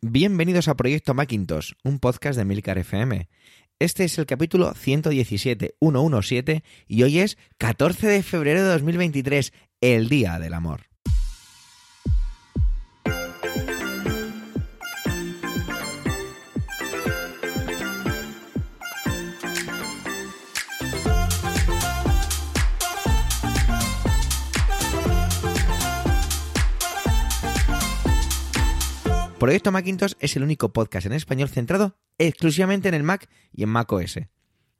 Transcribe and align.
Bienvenidos 0.00 0.68
a 0.68 0.76
Proyecto 0.76 1.12
Macintosh, 1.12 1.72
un 1.82 1.98
podcast 1.98 2.38
de 2.38 2.44
Milcar 2.44 2.78
FM. 2.78 3.28
Este 3.80 4.04
es 4.04 4.16
el 4.16 4.26
capítulo 4.26 4.72
117, 4.72 5.74
117, 5.80 6.62
y 6.86 7.02
hoy 7.02 7.18
es 7.18 7.36
14 7.56 8.06
de 8.06 8.22
febrero 8.22 8.62
de 8.62 8.68
2023, 8.68 9.52
el 9.80 10.08
Día 10.08 10.38
del 10.38 10.54
Amor. 10.54 10.82
Proyecto 29.38 29.70
Macintosh 29.70 30.14
es 30.18 30.34
el 30.34 30.42
único 30.42 30.72
podcast 30.72 31.06
en 31.06 31.12
español 31.12 31.48
centrado 31.48 31.96
exclusivamente 32.18 32.88
en 32.88 32.94
el 32.94 33.04
Mac 33.04 33.30
y 33.52 33.62
en 33.62 33.68
Mac 33.68 33.92
OS. 33.92 34.18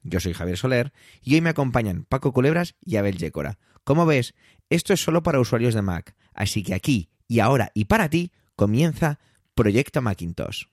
Yo 0.03 0.19
soy 0.19 0.33
Javier 0.33 0.57
Soler 0.57 0.91
y 1.23 1.35
hoy 1.35 1.41
me 1.41 1.49
acompañan 1.49 2.03
Paco 2.03 2.33
Culebras 2.33 2.75
y 2.83 2.97
Abel 2.97 3.17
Yécora. 3.17 3.57
Como 3.85 4.05
ves, 4.05 4.35
esto 4.69 4.91
es 4.91 5.01
solo 5.01 5.23
para 5.23 5.39
usuarios 5.39 5.75
de 5.75 5.81
Mac, 5.81 6.13
así 6.33 6.61
que 6.61 6.73
aquí 6.73 7.09
y 7.25 7.39
ahora 7.39 7.71
y 7.73 7.85
para 7.85 8.09
ti 8.09 8.33
comienza 8.57 9.19
Proyecto 9.55 10.01
Macintosh. 10.01 10.65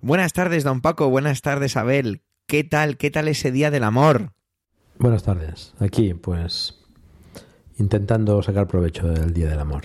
Buenas 0.00 0.32
tardes, 0.32 0.64
don 0.64 0.80
Paco. 0.80 1.10
Buenas 1.10 1.42
tardes, 1.42 1.76
Abel. 1.76 2.22
¿Qué 2.46 2.64
tal? 2.64 2.96
¿Qué 2.96 3.10
tal 3.10 3.28
ese 3.28 3.52
día 3.52 3.70
del 3.70 3.84
amor? 3.84 4.32
Buenas 4.98 5.24
tardes. 5.24 5.74
Aquí, 5.78 6.14
pues, 6.14 6.80
intentando 7.76 8.42
sacar 8.42 8.66
provecho 8.66 9.08
del 9.08 9.34
Día 9.34 9.48
del 9.48 9.58
Amor. 9.58 9.82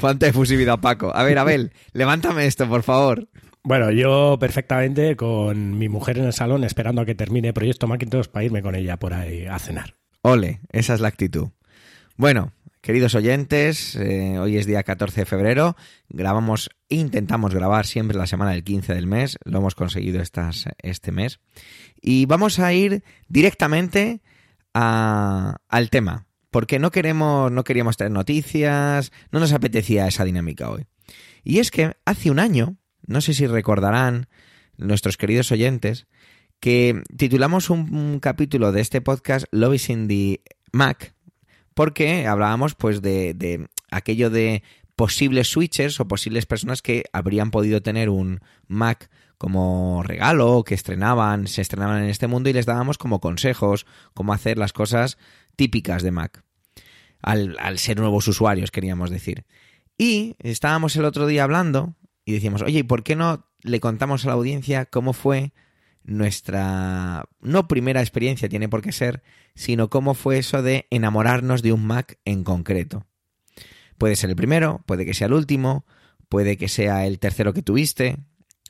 Cuánta 0.00 0.28
efusividad, 0.28 0.78
Paco. 0.78 1.10
A 1.12 1.24
ver, 1.24 1.38
Abel, 1.38 1.72
levántame 1.92 2.46
esto, 2.46 2.68
por 2.68 2.84
favor. 2.84 3.28
Bueno, 3.64 3.90
yo 3.90 4.38
perfectamente 4.38 5.16
con 5.16 5.76
mi 5.76 5.88
mujer 5.88 6.18
en 6.18 6.26
el 6.26 6.32
salón 6.32 6.62
esperando 6.62 7.02
a 7.02 7.04
que 7.04 7.16
termine 7.16 7.52
Proyecto 7.52 7.88
Macintosh 7.88 8.28
para 8.28 8.44
irme 8.44 8.62
con 8.62 8.76
ella 8.76 8.96
por 8.96 9.12
ahí 9.12 9.46
a 9.46 9.58
cenar. 9.58 9.96
Ole, 10.22 10.60
esa 10.70 10.94
es 10.94 11.00
la 11.00 11.08
actitud. 11.08 11.48
Bueno, 12.16 12.52
queridos 12.80 13.16
oyentes, 13.16 13.96
eh, 13.96 14.38
hoy 14.38 14.56
es 14.56 14.66
día 14.66 14.84
14 14.84 15.22
de 15.22 15.26
febrero. 15.26 15.76
Grabamos, 16.08 16.70
intentamos 16.88 17.52
grabar 17.52 17.84
siempre 17.84 18.16
la 18.16 18.28
semana 18.28 18.52
del 18.52 18.62
15 18.62 18.94
del 18.94 19.08
mes. 19.08 19.36
Lo 19.44 19.58
hemos 19.58 19.74
conseguido 19.74 20.22
estas, 20.22 20.66
este 20.80 21.10
mes. 21.10 21.40
Y 22.00 22.26
vamos 22.26 22.60
a 22.60 22.72
ir 22.72 23.02
directamente 23.26 24.22
a, 24.74 25.56
al 25.68 25.90
tema 25.90 26.27
porque 26.50 26.78
no 26.78 26.90
queremos, 26.90 27.52
no 27.52 27.64
queríamos 27.64 27.96
tener 27.96 28.12
noticias, 28.12 29.12
no 29.30 29.40
nos 29.40 29.52
apetecía 29.52 30.06
esa 30.06 30.24
dinámica 30.24 30.70
hoy. 30.70 30.86
Y 31.44 31.58
es 31.58 31.70
que 31.70 31.96
hace 32.04 32.30
un 32.30 32.38
año, 32.38 32.76
no 33.06 33.20
sé 33.20 33.34
si 33.34 33.46
recordarán 33.46 34.28
nuestros 34.76 35.16
queridos 35.16 35.52
oyentes, 35.52 36.06
que 36.60 37.02
titulamos 37.16 37.70
un, 37.70 38.18
capítulo 38.20 38.72
de 38.72 38.80
este 38.80 39.00
podcast 39.00 39.46
Love 39.52 39.88
in 39.90 40.08
the 40.08 40.42
Mac, 40.72 41.14
porque 41.74 42.26
hablábamos 42.26 42.74
pues 42.74 43.00
de, 43.02 43.34
de 43.34 43.68
aquello 43.90 44.30
de 44.30 44.62
posibles 44.96 45.48
switchers 45.48 46.00
o 46.00 46.08
posibles 46.08 46.46
personas 46.46 46.82
que 46.82 47.04
habrían 47.12 47.52
podido 47.52 47.80
tener 47.82 48.08
un 48.08 48.40
Mac 48.66 49.08
como 49.38 50.02
regalo, 50.02 50.64
que 50.64 50.74
estrenaban, 50.74 51.46
se 51.46 51.62
estrenaban 51.62 52.02
en 52.02 52.10
este 52.10 52.26
mundo 52.26 52.50
y 52.50 52.52
les 52.52 52.66
dábamos 52.66 52.98
como 52.98 53.20
consejos, 53.20 53.86
cómo 54.12 54.32
hacer 54.32 54.58
las 54.58 54.72
cosas 54.72 55.16
típicas 55.58 56.04
de 56.04 56.12
Mac. 56.12 56.44
Al, 57.20 57.78
ser 57.78 57.98
nuevos 57.98 58.28
usuarios, 58.28 58.70
queríamos 58.70 59.10
decir. 59.10 59.44
Y 59.98 60.36
estábamos 60.38 60.94
el 60.94 61.04
otro 61.04 61.26
día 61.26 61.42
hablando 61.42 61.96
y 62.24 62.32
decíamos, 62.32 62.62
oye, 62.62 62.78
¿y 62.78 62.82
por 62.84 63.02
qué 63.02 63.16
no 63.16 63.44
le 63.62 63.80
contamos 63.80 64.24
a 64.24 64.28
la 64.28 64.34
audiencia 64.34 64.86
cómo 64.86 65.12
fue 65.12 65.52
nuestra, 66.04 67.24
no 67.40 67.66
primera 67.66 68.00
experiencia, 68.00 68.48
tiene 68.48 68.68
por 68.68 68.82
qué 68.82 68.92
ser, 68.92 69.24
sino 69.56 69.90
cómo 69.90 70.14
fue 70.14 70.38
eso 70.38 70.62
de 70.62 70.86
enamorarnos 70.90 71.60
de 71.62 71.72
un 71.72 71.84
Mac 71.84 72.20
en 72.24 72.44
concreto? 72.44 73.04
Puede 73.98 74.14
ser 74.14 74.30
el 74.30 74.36
primero, 74.36 74.84
puede 74.86 75.04
que 75.04 75.12
sea 75.12 75.26
el 75.26 75.32
último, 75.32 75.84
puede 76.28 76.56
que 76.56 76.68
sea 76.68 77.04
el 77.04 77.18
tercero 77.18 77.52
que 77.52 77.62
tuviste, 77.62 78.18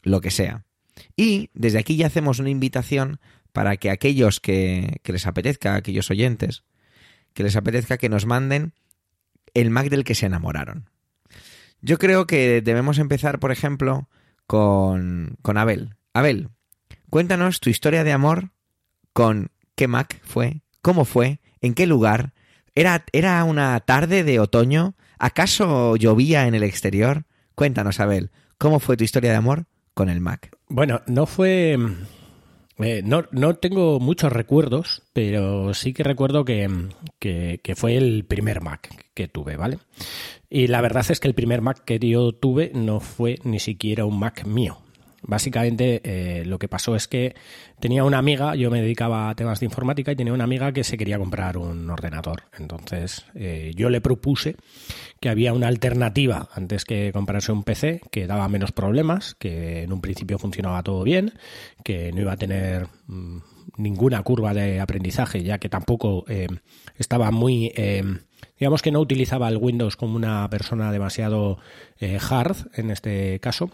lo 0.02 0.22
que 0.22 0.30
sea. 0.30 0.64
Y 1.16 1.50
desde 1.52 1.78
aquí 1.78 1.96
ya 1.96 2.06
hacemos 2.06 2.38
una 2.38 2.48
invitación 2.48 3.20
para 3.52 3.76
que 3.76 3.90
aquellos 3.90 4.40
que, 4.40 5.00
que 5.02 5.12
les 5.12 5.26
apetezca, 5.26 5.74
aquellos 5.74 6.10
oyentes, 6.10 6.64
que 7.34 7.42
les 7.42 7.56
apetezca 7.56 7.98
que 7.98 8.08
nos 8.08 8.26
manden 8.26 8.72
el 9.54 9.70
Mac 9.70 9.88
del 9.88 10.04
que 10.04 10.14
se 10.14 10.26
enamoraron. 10.26 10.90
Yo 11.80 11.98
creo 11.98 12.26
que 12.26 12.60
debemos 12.60 12.98
empezar, 12.98 13.38
por 13.38 13.52
ejemplo, 13.52 14.08
con, 14.46 15.36
con 15.42 15.56
Abel. 15.56 15.94
Abel, 16.12 16.48
cuéntanos 17.10 17.60
tu 17.60 17.70
historia 17.70 18.04
de 18.04 18.12
amor 18.12 18.50
con 19.12 19.50
qué 19.76 19.88
Mac 19.88 20.20
fue, 20.24 20.62
cómo 20.82 21.04
fue, 21.04 21.40
en 21.60 21.74
qué 21.74 21.86
lugar. 21.86 22.34
¿Era, 22.74 23.04
era 23.12 23.42
una 23.44 23.78
tarde 23.80 24.24
de 24.24 24.40
otoño? 24.40 24.96
¿Acaso 25.18 25.96
llovía 25.96 26.46
en 26.46 26.54
el 26.54 26.62
exterior? 26.62 27.24
Cuéntanos, 27.54 28.00
Abel, 28.00 28.30
¿cómo 28.56 28.80
fue 28.80 28.96
tu 28.96 29.04
historia 29.04 29.30
de 29.30 29.36
amor 29.36 29.66
con 29.94 30.08
el 30.08 30.20
Mac? 30.20 30.50
Bueno, 30.68 31.02
no 31.06 31.26
fue 31.26 31.76
eh, 32.80 33.02
no, 33.04 33.24
no, 33.32 33.56
tengo 33.56 33.98
muchos 33.98 34.32
recuerdos, 34.32 35.02
pero 35.12 35.74
sí 35.74 35.92
que 35.92 36.04
recuerdo 36.04 36.44
que, 36.44 36.68
que, 37.18 37.74
fue 37.74 37.96
el 37.96 38.24
primer 38.24 38.60
Mac 38.60 38.88
que 39.14 39.28
tuve, 39.28 39.56
¿vale? 39.56 39.78
Y 40.48 40.68
la 40.68 40.80
verdad 40.80 41.04
es 41.10 41.18
que 41.20 41.28
el 41.28 41.34
primer 41.34 41.60
Mac 41.60 41.84
que 41.84 41.98
yo 41.98 42.32
tuve 42.32 42.70
no 42.74 43.00
fue 43.00 43.38
ni 43.42 43.58
siquiera 43.58 44.04
un 44.04 44.18
Mac 44.18 44.44
mío. 44.44 44.78
Básicamente 45.28 46.00
eh, 46.04 46.46
lo 46.46 46.58
que 46.58 46.68
pasó 46.68 46.96
es 46.96 47.06
que 47.06 47.34
tenía 47.80 48.02
una 48.02 48.16
amiga, 48.16 48.54
yo 48.54 48.70
me 48.70 48.80
dedicaba 48.80 49.28
a 49.28 49.34
temas 49.34 49.60
de 49.60 49.66
informática 49.66 50.10
y 50.10 50.16
tenía 50.16 50.32
una 50.32 50.44
amiga 50.44 50.72
que 50.72 50.84
se 50.84 50.96
quería 50.96 51.18
comprar 51.18 51.58
un 51.58 51.90
ordenador. 51.90 52.44
Entonces 52.58 53.26
eh, 53.34 53.72
yo 53.76 53.90
le 53.90 54.00
propuse 54.00 54.56
que 55.20 55.28
había 55.28 55.52
una 55.52 55.68
alternativa 55.68 56.48
antes 56.54 56.86
que 56.86 57.12
comprarse 57.12 57.52
un 57.52 57.62
PC 57.62 58.00
que 58.10 58.26
daba 58.26 58.48
menos 58.48 58.72
problemas, 58.72 59.34
que 59.34 59.82
en 59.82 59.92
un 59.92 60.00
principio 60.00 60.38
funcionaba 60.38 60.82
todo 60.82 61.04
bien, 61.04 61.34
que 61.84 62.10
no 62.12 62.22
iba 62.22 62.32
a 62.32 62.38
tener 62.38 62.86
mm, 63.06 63.40
ninguna 63.76 64.22
curva 64.22 64.54
de 64.54 64.80
aprendizaje, 64.80 65.42
ya 65.42 65.58
que 65.58 65.68
tampoco 65.68 66.24
eh, 66.26 66.46
estaba 66.96 67.30
muy... 67.30 67.70
digamos 68.58 68.80
que 68.80 68.92
no 68.92 69.00
utilizaba 69.00 69.48
el 69.48 69.58
Windows 69.58 69.96
como 69.96 70.16
una 70.16 70.48
persona 70.48 70.90
demasiado 70.90 71.58
hard 72.00 72.56
en 72.72 72.90
este 72.90 73.40
caso 73.40 73.70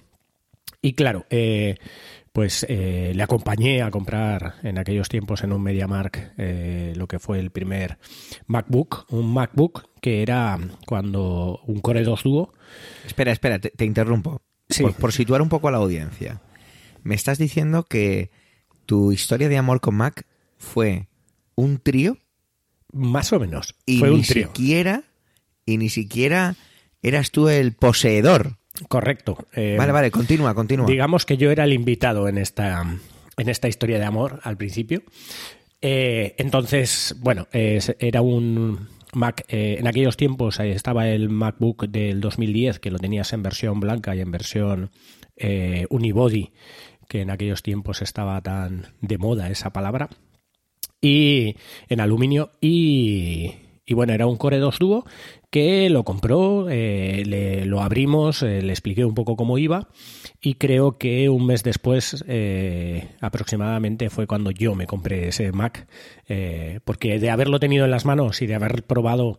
y 0.84 0.93
claro, 0.93 1.25
eh, 1.31 1.77
pues 2.31 2.67
eh, 2.69 3.12
le 3.15 3.22
acompañé 3.22 3.81
a 3.81 3.91
comprar 3.91 4.56
en 4.62 4.77
aquellos 4.77 5.09
tiempos 5.09 5.43
en 5.43 5.50
un 5.50 5.62
MediaMark 5.62 6.34
eh, 6.37 6.93
lo 6.95 7.09
que 7.09 7.19
fue 7.19 7.39
el 7.39 7.50
primer 7.50 7.97
MacBook, 8.49 9.06
un 9.09 9.33
MacBook 9.33 9.89
que 10.03 10.21
era 10.21 10.59
cuando 10.87 11.62
un 11.67 11.81
Core 11.81 12.05
2 12.05 12.22
Duo. 12.22 12.53
Espera, 13.06 13.33
espera, 13.33 13.59
te, 13.59 13.84
interrumpo. 13.87 14.43
Por, 15.00 15.12
situar 15.15 15.41
un 15.41 15.49
poco 15.49 15.69
a 15.69 15.71
la 15.71 15.78
audiencia. 15.78 16.43
Me 17.03 17.15
estás 17.15 17.39
diciendo 17.39 17.84
que 17.84 18.31
tu 18.84 19.11
historia 19.11 19.49
de 19.49 19.56
amor 19.56 19.81
con 19.81 19.95
Mac 19.95 20.27
fue 20.59 21.09
un 21.55 21.78
trío. 21.78 22.19
Más 22.93 23.33
o 23.33 23.41
menos. 23.41 23.75
Y 23.87 24.01
fue 24.01 24.11
ni 24.11 24.16
un 24.16 24.22
trío. 24.22 24.49
siquiera, 24.49 25.05
y 25.65 25.78
ni 25.78 25.89
siquiera 25.89 26.56
eras 27.01 27.31
tú 27.31 27.49
el 27.49 27.72
poseedor 27.72 28.59
Correcto. 28.89 29.47
Eh, 29.55 29.77
vale, 29.79 29.93
vale, 29.93 30.11
continúa, 30.11 30.55
continúa. 30.55 30.87
Digamos 30.87 31.25
que 31.25 31.37
yo 31.37 31.51
era 31.51 31.65
el 31.65 31.73
invitado 31.73 32.29
en 32.29 32.39
esta, 32.39 32.83
en 33.37 33.49
esta 33.49 33.69
historia 33.69 33.99
de 33.99 34.05
amor 34.05 34.41
al 34.43 34.57
principio. 34.57 35.03
Eh, 35.81 36.35
entonces, 36.39 37.15
bueno, 37.21 37.47
era 37.53 38.23
un 38.23 38.89
Mac. 39.13 39.45
Eh, 39.49 39.77
en 39.79 39.87
aquellos 39.87 40.17
tiempos 40.17 40.59
estaba 40.59 41.09
el 41.09 41.29
MacBook 41.29 41.87
del 41.89 42.21
2010 42.21 42.81
que 42.81 42.91
lo 42.91 42.98
tenías 42.98 43.33
en 43.33 43.43
versión 43.43 43.78
blanca 43.78 44.16
y 44.16 44.21
en 44.21 44.31
versión 44.31 44.91
unibody, 45.91 46.53
que 47.09 47.21
en 47.21 47.31
aquellos 47.31 47.63
tiempos 47.63 48.03
estaba 48.03 48.41
tan 48.41 48.87
de 49.01 49.19
moda 49.19 49.51
esa 49.51 49.72
palabra. 49.72 50.09
Y 51.01 51.57
en 51.89 52.01
aluminio 52.01 52.53
y 52.60 53.53
y 53.87 53.95
bueno, 53.95 54.13
era 54.13 54.27
un 54.27 54.37
Core 54.37 54.59
2 54.59 54.78
Duo 54.78 55.04
que 55.54 55.89
lo 55.89 56.03
compró, 56.03 56.68
eh, 56.68 57.22
le, 57.24 57.65
lo 57.65 57.80
abrimos, 57.80 58.42
eh, 58.42 58.60
le 58.60 58.72
expliqué 58.72 59.04
un 59.04 59.15
poco 59.15 59.36
cómo 59.36 59.56
iba 59.56 59.86
y 60.41 60.54
creo 60.54 60.98
que 60.98 61.28
un 61.28 61.47
mes 61.47 61.62
después 61.62 62.24
eh, 62.27 63.06
aproximadamente 63.21 64.10
fue 64.10 64.27
cuando 64.27 64.51
yo 64.51 64.74
me 64.74 64.89
compré 64.89 65.28
ese 65.28 65.53
Mac, 65.53 65.86
porque 66.84 67.21
de 67.21 67.30
haberlo 67.30 67.60
tenido 67.60 67.84
en 67.84 67.92
las 67.92 68.04
manos 68.04 68.42
y 68.42 68.48
de 68.48 68.56
haber 68.56 68.83
probado 68.83 69.39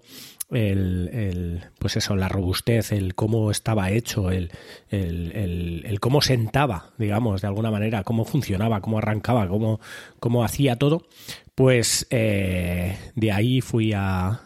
el, 0.52 1.66
pues 1.80 1.98
eso, 1.98 2.16
la 2.16 2.30
robustez, 2.30 2.94
el 2.94 3.14
cómo 3.14 3.52
estaba 3.52 3.92
hecho, 3.92 4.32
el, 4.32 4.52
el, 4.92 5.98
cómo 6.00 6.22
sentaba, 6.22 6.94
digamos, 6.98 7.42
de 7.42 7.48
alguna 7.48 7.72
manera, 7.72 8.06
cómo 8.06 8.24
funcionaba, 8.24 8.80
cómo 8.80 9.00
arrancaba, 9.00 9.50
cómo, 9.50 9.82
cómo 10.22 10.46
hacía 10.46 10.78
todo, 10.78 11.10
pues 11.56 12.08
de 12.10 13.32
ahí 13.34 13.60
fui 13.60 13.92
a 13.92 14.40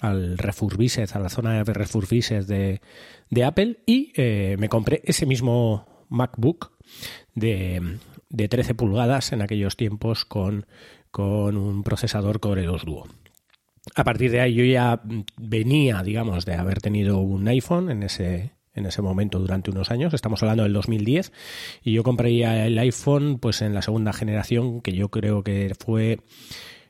al 0.00 0.38
Refurbished, 0.38 1.10
a 1.14 1.18
la 1.18 1.28
zona 1.28 1.62
de 1.62 1.72
Refurbished 1.72 2.44
de, 2.44 2.80
de 3.30 3.44
Apple 3.44 3.78
y 3.86 4.12
eh, 4.16 4.56
me 4.58 4.68
compré 4.68 5.02
ese 5.04 5.26
mismo 5.26 6.06
MacBook 6.08 6.72
de, 7.34 7.98
de 8.28 8.48
13 8.48 8.74
pulgadas 8.74 9.32
en 9.32 9.42
aquellos 9.42 9.76
tiempos 9.76 10.24
con, 10.24 10.66
con 11.10 11.56
un 11.56 11.82
procesador 11.82 12.40
Core 12.40 12.64
2 12.64 12.84
Duo. 12.84 13.06
A 13.94 14.04
partir 14.04 14.30
de 14.30 14.40
ahí 14.40 14.54
yo 14.54 14.64
ya 14.64 15.00
venía, 15.36 16.02
digamos, 16.02 16.44
de 16.44 16.54
haber 16.54 16.80
tenido 16.80 17.18
un 17.18 17.46
iPhone 17.46 17.90
en 17.90 18.02
ese, 18.02 18.52
en 18.74 18.86
ese 18.86 19.00
momento 19.00 19.38
durante 19.38 19.70
unos 19.70 19.90
años, 19.90 20.12
estamos 20.12 20.42
hablando 20.42 20.64
del 20.64 20.72
2010, 20.72 21.32
y 21.82 21.92
yo 21.92 22.02
compraría 22.02 22.66
el 22.66 22.78
iPhone 22.78 23.38
pues 23.38 23.62
en 23.62 23.74
la 23.74 23.82
segunda 23.82 24.12
generación, 24.12 24.80
que 24.80 24.92
yo 24.92 25.08
creo 25.08 25.42
que 25.42 25.72
fue 25.78 26.18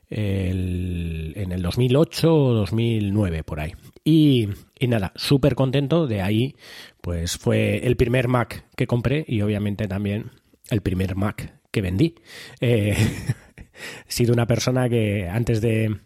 el, 0.09 1.33
en 1.37 1.53
el 1.53 1.63
2008 1.63 2.35
o 2.35 2.53
2009 2.53 3.43
por 3.43 3.61
ahí. 3.61 3.73
Y, 4.05 4.49
y 4.79 4.87
nada, 4.87 5.13
súper 5.17 5.55
contento, 5.55 6.07
de 6.07 6.23
ahí 6.23 6.57
pues 7.01 7.37
fue 7.37 7.87
el 7.87 7.97
primer 7.97 8.29
Mac 8.29 8.67
que 8.77 8.87
compré 8.87 9.25
y 9.27 9.41
obviamente 9.41 9.89
también 9.89 10.31
el 10.71 10.81
primer 10.81 11.17
Mac 11.17 11.61
que 11.71 11.83
vendí. 11.83 12.15
Eh, 12.61 12.97
he 14.09 14.13
sido 14.13 14.33
una 14.33 14.47
persona 14.47 14.89
que 14.89 15.29
antes 15.29 15.61
de 15.61 15.97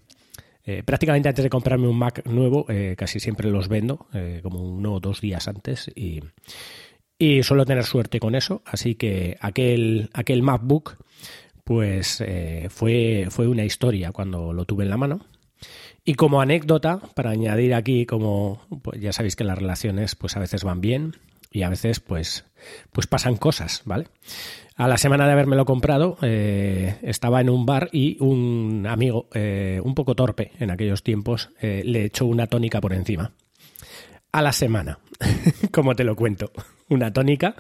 eh, 0.65 0.83
prácticamente 0.85 1.29
antes 1.29 1.43
de 1.43 1.51
comprarme 1.51 1.89
un 1.89 1.99
Mac 1.99 2.27
nuevo, 2.27 2.67
eh, 2.69 2.95
casi 2.97 3.21
siempre 3.21 3.51
los 3.51 3.69
vendo, 3.69 4.07
como 4.43 4.61
uno 4.63 4.95
o 4.95 5.01
dos 5.01 5.21
días 5.21 5.49
antes, 5.49 5.91
y, 5.95 6.21
y, 7.19 7.43
suelo 7.43 7.65
tener 7.65 7.85
suerte 7.85 8.21
con 8.21 8.35
eso. 8.35 8.63
Así 8.67 8.95
que 8.95 9.37
aquel, 9.41 10.11
aquel 10.13 10.43
MacBook, 10.43 10.97
pues 11.71 12.21
fue, 12.71 13.29
fue 13.31 13.47
una 13.47 13.63
historia 13.63 14.11
cuando 14.11 14.53
lo 14.53 14.65
tuve 14.65 14.83
en 14.83 14.91
la 14.91 14.97
mano. 14.97 15.21
Y 16.05 16.15
como 16.15 16.41
anécdota, 16.41 16.99
para 17.15 17.31
añadir 17.31 17.75
aquí, 17.75 18.07
como 18.07 18.61
pues 18.83 19.01
ya 19.01 19.13
sabéis 19.13 19.37
que 19.37 19.45
las 19.45 19.57
relaciones, 19.57 20.17
pues 20.17 20.37
a 20.37 20.41
veces 20.41 20.65
van 20.65 20.81
bien 20.81 21.15
y 21.53 21.63
a 21.63 21.69
veces, 21.69 22.01
pues, 22.01 22.45
pues 22.91 23.07
pasan 23.07 23.37
cosas, 23.37 23.83
¿vale? 23.85 24.07
A 24.75 24.89
la 24.89 24.99
semana 24.99 25.27
de 25.27 25.33
habérmelo 25.33 25.65
comprado, 25.65 26.17
eh, 26.23 26.97
estaba 27.03 27.41
en 27.41 27.51
un 27.51 27.67
bar 27.67 27.89
y 27.93 28.17
un 28.21 28.87
amigo, 28.89 29.29
eh, 29.35 29.81
un 29.85 29.95
poco 29.95 30.17
torpe 30.17 30.53
en 30.59 30.71
aquellos 30.71 31.05
tiempos, 31.05 31.51
eh, 31.61 31.83
le 31.85 32.05
echó 32.05 32.27
una 32.27 32.47
tónica 32.47 32.81
por 32.81 32.93
encima. 32.93 33.33
A 34.33 34.43
la 34.43 34.53
semana, 34.53 34.99
como 35.73 35.95
te 35.95 36.05
lo 36.05 36.17
cuento, 36.17 36.53
una 36.89 37.13
tónica. 37.13 37.57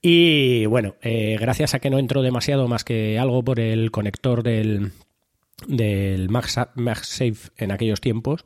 Y 0.00 0.66
bueno, 0.66 0.94
gracias 1.02 1.74
a 1.74 1.80
que 1.80 1.90
no 1.90 1.98
entró 1.98 2.22
demasiado 2.22 2.68
más 2.68 2.84
que 2.84 3.18
algo 3.18 3.42
por 3.42 3.58
el 3.60 3.90
conector 3.90 4.42
del, 4.42 4.92
del 5.66 6.28
MagSafe 6.28 7.50
en 7.56 7.70
aquellos 7.70 8.00
tiempos, 8.00 8.44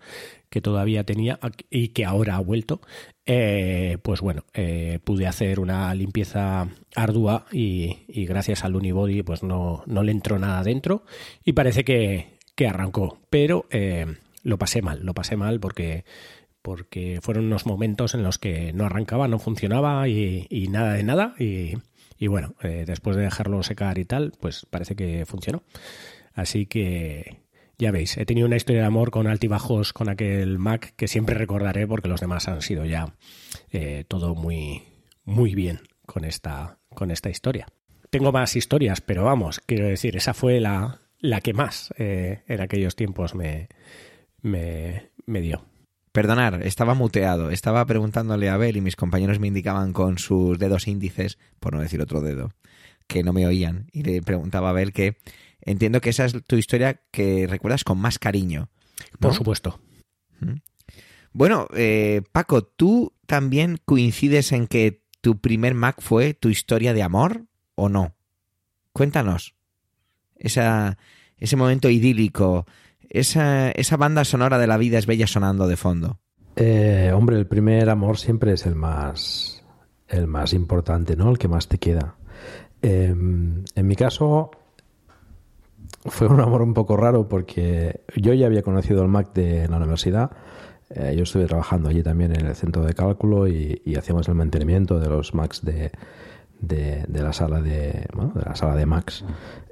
que 0.49 0.61
todavía 0.61 1.05
tenía 1.05 1.39
y 1.71 1.89
que 1.89 2.05
ahora 2.05 2.37
ha 2.37 2.41
vuelto, 2.41 2.81
eh, 3.27 3.99
pues 4.03 4.21
bueno, 4.21 4.45
eh, 4.55 4.99
pude 5.05 5.27
hacer 5.27 5.61
una 5.61 5.95
limpieza 5.95 6.69
ardua 6.95 7.47
y, 7.53 7.97
gracias 8.27 8.65
al 8.65 8.77
Unibody 8.77 9.23
pues 9.23 9.43
no, 9.43 9.83
no, 9.87 10.03
le 10.03 10.12
entró 10.12 10.39
nada 10.39 10.62
dentro 10.62 11.05
y 11.45 11.53
parece 11.53 11.85
que, 11.85 12.39
arrancó, 12.69 13.19
pero 13.31 13.65
eh, 13.71 14.05
lo 14.43 14.59
pasé 14.59 14.83
mal, 14.83 15.01
lo 15.03 15.15
pasé 15.15 15.35
mal 15.35 15.61
porque 15.61 16.05
porque 16.62 17.21
fueron 17.23 17.47
unos 17.47 17.67
momentos 17.67 18.15
en 18.15 18.23
los 18.23 18.39
que 18.39 18.73
no 18.73 18.85
arrancaba, 18.85 19.29
no 19.29 19.39
funcionaba 19.39 20.09
y, 20.09 20.47
nada 20.71 20.95
de 20.95 21.03
nada 21.03 21.35
y, 21.39 22.27
bueno, 22.27 22.55
después 22.62 23.17
de 23.17 23.23
dejarlo 23.23 23.62
secar 23.62 23.99
y 23.99 24.05
tal, 24.05 24.33
pues 24.39 24.67
parece 24.69 24.95
que 24.95 25.25
funcionó. 25.27 25.62
Así 26.35 26.67
que 26.67 27.41
ya 27.81 27.91
veis, 27.91 28.19
he 28.19 28.27
tenido 28.27 28.47
una 28.47 28.57
historia 28.57 28.83
de 28.83 28.87
amor 28.87 29.11
con 29.11 29.27
altibajos 29.27 29.95
con 29.95 30.11
aquel 30.11 30.59
Mac 30.59 30.93
que 30.97 31.09
siempre 31.09 31.35
recordaré 31.35 31.87
porque 31.87 32.09
los 32.09 32.21
demás 32.21 32.47
han 32.47 32.61
sido 32.61 32.85
ya 32.85 33.15
eh, 33.71 34.05
todo 34.07 34.35
muy, 34.35 34.83
muy 35.25 35.55
bien 35.55 35.81
con 36.05 36.27
esta, 36.27 36.79
con 36.95 37.11
esta 37.11 37.31
historia. 37.31 37.67
Tengo 38.11 38.33
más 38.33 38.55
historias, 38.55 39.01
pero 39.01 39.25
vamos, 39.25 39.61
quiero 39.65 39.87
decir, 39.87 40.15
esa 40.15 40.35
fue 40.35 40.61
la, 40.61 41.01
la 41.21 41.41
que 41.41 41.55
más 41.55 41.95
eh, 41.97 42.43
en 42.49 42.61
aquellos 42.61 42.97
tiempos 42.97 43.35
me, 43.35 43.69
me 44.43 45.41
dio. 45.41 45.65
Perdonar, 46.12 46.62
estaba 46.65 46.95
muteado. 46.95 47.51
Estaba 47.51 47.85
preguntándole 47.87 48.49
a 48.49 48.55
Abel 48.55 48.77
y 48.77 48.81
mis 48.81 48.97
compañeros 48.97 49.39
me 49.39 49.49
indicaban 49.49 49.93
con 49.93 50.19
sus 50.19 50.59
dedos 50.59 50.89
índices, 50.89 51.39
por 51.61 51.75
no 51.75 51.81
decir 51.81 52.01
otro 52.03 52.21
dedo, 52.21 52.53
que 53.07 53.23
no 53.23 53.33
me 53.33 53.47
oían. 53.47 53.87
Y 53.93 54.03
le 54.03 54.21
preguntaba 54.23 54.69
a 54.69 54.71
Abel 54.71 54.93
que 54.93 55.19
entiendo 55.61 56.01
que 56.01 56.11
esa 56.11 56.25
es 56.25 56.35
tu 56.45 56.57
historia 56.57 57.01
que 57.12 57.47
recuerdas 57.47 57.85
con 57.85 57.99
más 57.99 58.19
cariño. 58.19 58.69
Por 59.19 59.35
supuesto. 59.35 59.81
Bueno, 61.33 61.69
eh, 61.75 62.23
Paco, 62.33 62.62
¿tú 62.65 63.12
también 63.27 63.79
coincides 63.85 64.51
en 64.53 64.67
que 64.67 65.05
tu 65.21 65.39
primer 65.39 65.75
Mac 65.75 66.01
fue 66.01 66.35
tu 66.35 66.49
historia 66.49 66.93
de 66.93 67.03
amor 67.03 67.47
o 67.77 67.89
no? 67.89 68.17
Cuéntanos. 68.93 69.55
Esa, 70.35 70.99
ese 71.37 71.57
momento 71.57 71.89
idílico, 71.89 72.67
esa, 73.11 73.71
esa 73.73 73.97
banda 73.97 74.25
sonora 74.25 74.59
de 74.59 74.67
la 74.67 74.77
vida 74.77 74.99
es 74.99 75.07
bella 75.07 75.27
sonando 75.27 75.67
de 75.67 75.77
fondo. 75.77 76.19
Eh, 76.57 77.12
hombre, 77.15 77.37
el 77.37 77.47
primer 77.47 77.91
amor 77.91 78.19
siempre 78.19 78.53
es 78.53 78.67
el 78.67 78.75
más, 78.75 79.65
el 80.09 80.27
más 80.27 80.53
importante, 80.53 81.17
¿no? 81.17 81.31
El 81.31 81.39
que 81.39 81.49
más 81.49 81.69
te 81.69 81.79
queda. 81.79 82.15
Em, 82.83 83.65
en 83.75 83.87
mi 83.87 83.97
caso, 83.97 84.51
fue 86.07 86.29
un 86.29 86.41
amor 86.41 86.62
un 86.62 86.73
poco 86.73 86.97
raro 86.97 87.29
porque 87.29 88.03
yo 88.17 88.33
ya 88.33 88.47
había 88.47 88.62
conocido 88.62 89.03
el 89.03 89.09
Mac 89.09 89.33
de 89.35 89.69
la 89.69 89.77
universidad. 89.77 90.31
Eh, 90.89 91.15
yo 91.17 91.25
estuve 91.25 91.47
trabajando 91.47 91.89
allí 91.89 92.03
también 92.03 92.35
en 92.35 92.47
el 92.47 92.55
centro 92.55 92.85
de 92.85 92.95
cálculo 92.95 93.47
y, 93.49 93.81
hacíamos 93.97 94.29
el 94.29 94.35
mantenimiento 94.35 94.99
de 94.99 95.09
los 95.09 95.35
Macs 95.35 95.65
de, 95.65 95.93
de, 96.61 97.07
la 97.09 97.33
sala 97.33 97.61
de, 97.61 98.07
bueno, 98.15 98.33
de 98.35 98.43
la 98.43 98.55
sala 98.55 98.77
de 98.77 98.87
Macs. 98.87 99.25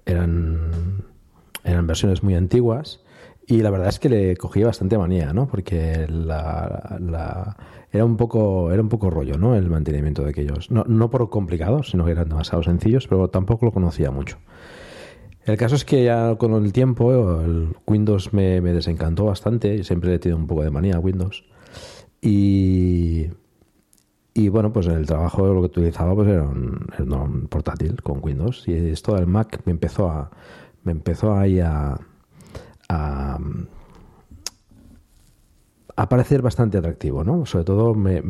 Eran, 0.06 1.04
eran 1.64 1.86
versiones 1.86 2.22
muy 2.22 2.34
antiguas 2.34 3.00
y 3.48 3.62
la 3.62 3.70
verdad 3.70 3.88
es 3.88 3.98
que 3.98 4.10
le 4.10 4.36
cogí 4.36 4.62
bastante 4.62 4.98
manía, 4.98 5.32
¿no? 5.32 5.48
Porque 5.48 6.06
la, 6.06 6.98
la, 7.00 7.56
era 7.90 8.04
un 8.04 8.18
poco 8.18 8.70
era 8.70 8.82
un 8.82 8.90
poco 8.90 9.08
rollo, 9.08 9.38
¿no? 9.38 9.54
El 9.56 9.70
mantenimiento 9.70 10.22
de 10.22 10.30
aquellos. 10.30 10.70
No, 10.70 10.84
no 10.86 11.08
por 11.08 11.30
complicados, 11.30 11.90
sino 11.90 12.04
que 12.04 12.10
eran 12.10 12.28
demasiado 12.28 12.62
sencillos, 12.62 13.06
pero 13.08 13.28
tampoco 13.28 13.64
lo 13.64 13.72
conocía 13.72 14.10
mucho. 14.10 14.36
El 15.48 15.56
caso 15.56 15.76
es 15.76 15.86
que 15.86 16.04
ya 16.04 16.36
con 16.36 16.52
el 16.62 16.74
tiempo 16.74 17.40
el 17.40 17.74
Windows 17.86 18.34
me, 18.34 18.60
desencantó 18.60 19.24
bastante. 19.24 19.76
y 19.76 19.82
siempre 19.82 20.14
he 20.14 20.18
tenido 20.18 20.36
un 20.36 20.46
poco 20.46 20.62
de 20.62 20.70
manía 20.70 20.96
a 20.96 21.00
Windows. 21.00 21.42
Y, 22.20 23.28
y 24.34 24.48
bueno, 24.50 24.74
pues 24.74 24.88
en 24.88 24.92
el 24.92 25.06
trabajo 25.06 25.46
lo 25.46 25.60
que 25.62 25.66
utilizaba 25.68 26.14
pues 26.14 26.28
era 26.28 26.42
un, 26.42 27.46
portátil 27.48 28.02
con 28.02 28.20
Windows. 28.22 28.68
Y 28.68 28.74
esto 28.74 29.14
del 29.14 29.26
Mac 29.26 29.62
me 29.64 29.72
empezó 29.72 30.10
a 30.10 30.30
me 30.84 30.92
empezó 30.92 31.34
ahí 31.34 31.60
a, 31.60 31.94
a, 31.94 31.98
a 32.88 33.38
parecer 36.08 36.42
bastante 36.42 36.78
atractivo, 36.78 37.24
¿no? 37.24 37.44
Sobre 37.44 37.64
todo 37.64 37.94
me, 37.94 38.22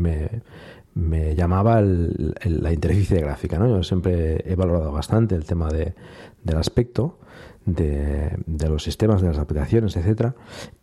me 0.98 1.34
llamaba 1.36 1.80
la 1.80 2.72
interfaz 2.72 3.10
gráfica. 3.10 3.58
¿no? 3.58 3.68
Yo 3.68 3.82
siempre 3.82 4.42
he 4.50 4.56
valorado 4.56 4.90
bastante 4.90 5.36
el 5.36 5.44
tema 5.44 5.68
de, 5.68 5.94
del 6.42 6.56
aspecto 6.56 7.18
de, 7.64 8.68
los 8.68 8.82
sistemas, 8.82 9.20
de 9.20 9.28
las 9.28 9.38
aplicaciones, 9.38 9.96
etcétera, 9.96 10.34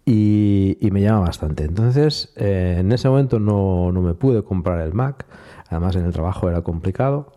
y, 0.06 0.78
me 0.92 1.02
llama 1.02 1.22
bastante. 1.22 1.66
Entonces, 1.66 2.32
eh, 2.36 2.78
en 2.80 2.92
ese 2.92 3.10
momento 3.10 3.40
no, 3.40 3.92
me 3.92 4.14
pude 4.14 4.44
comprar 4.44 4.82
el 4.82 4.94
Mac, 4.94 5.26
además 5.70 5.96
en 5.96 6.06
el 6.06 6.14
trabajo 6.14 6.48
era 6.48 6.62
complicado. 6.62 7.34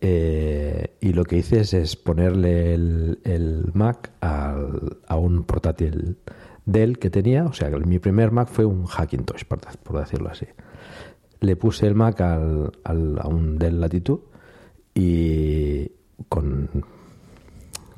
Eh, 0.00 0.96
y 1.00 1.12
lo 1.12 1.24
que 1.24 1.38
hice 1.38 1.60
es, 1.60 1.96
ponerle 1.96 2.74
el, 2.74 3.70
Mac 3.72 4.10
a 4.20 5.16
un 5.16 5.44
portátil 5.44 6.18
Dell 6.66 6.98
que 6.98 7.10
tenía, 7.10 7.44
o 7.44 7.52
sea, 7.52 7.70
mi 7.70 8.00
primer 8.00 8.32
Mac 8.32 8.48
fue 8.48 8.64
un 8.64 8.86
Hackintosh, 8.86 9.44
por 9.44 10.00
decirlo 10.00 10.28
así. 10.28 10.46
Le 11.40 11.54
puse 11.54 11.86
el 11.86 11.94
Mac 11.94 12.20
al, 12.20 12.72
a 12.84 13.28
un 13.28 13.56
Dell 13.56 13.80
Latitude 13.80 14.22
y 14.92 15.92
con, 16.28 16.68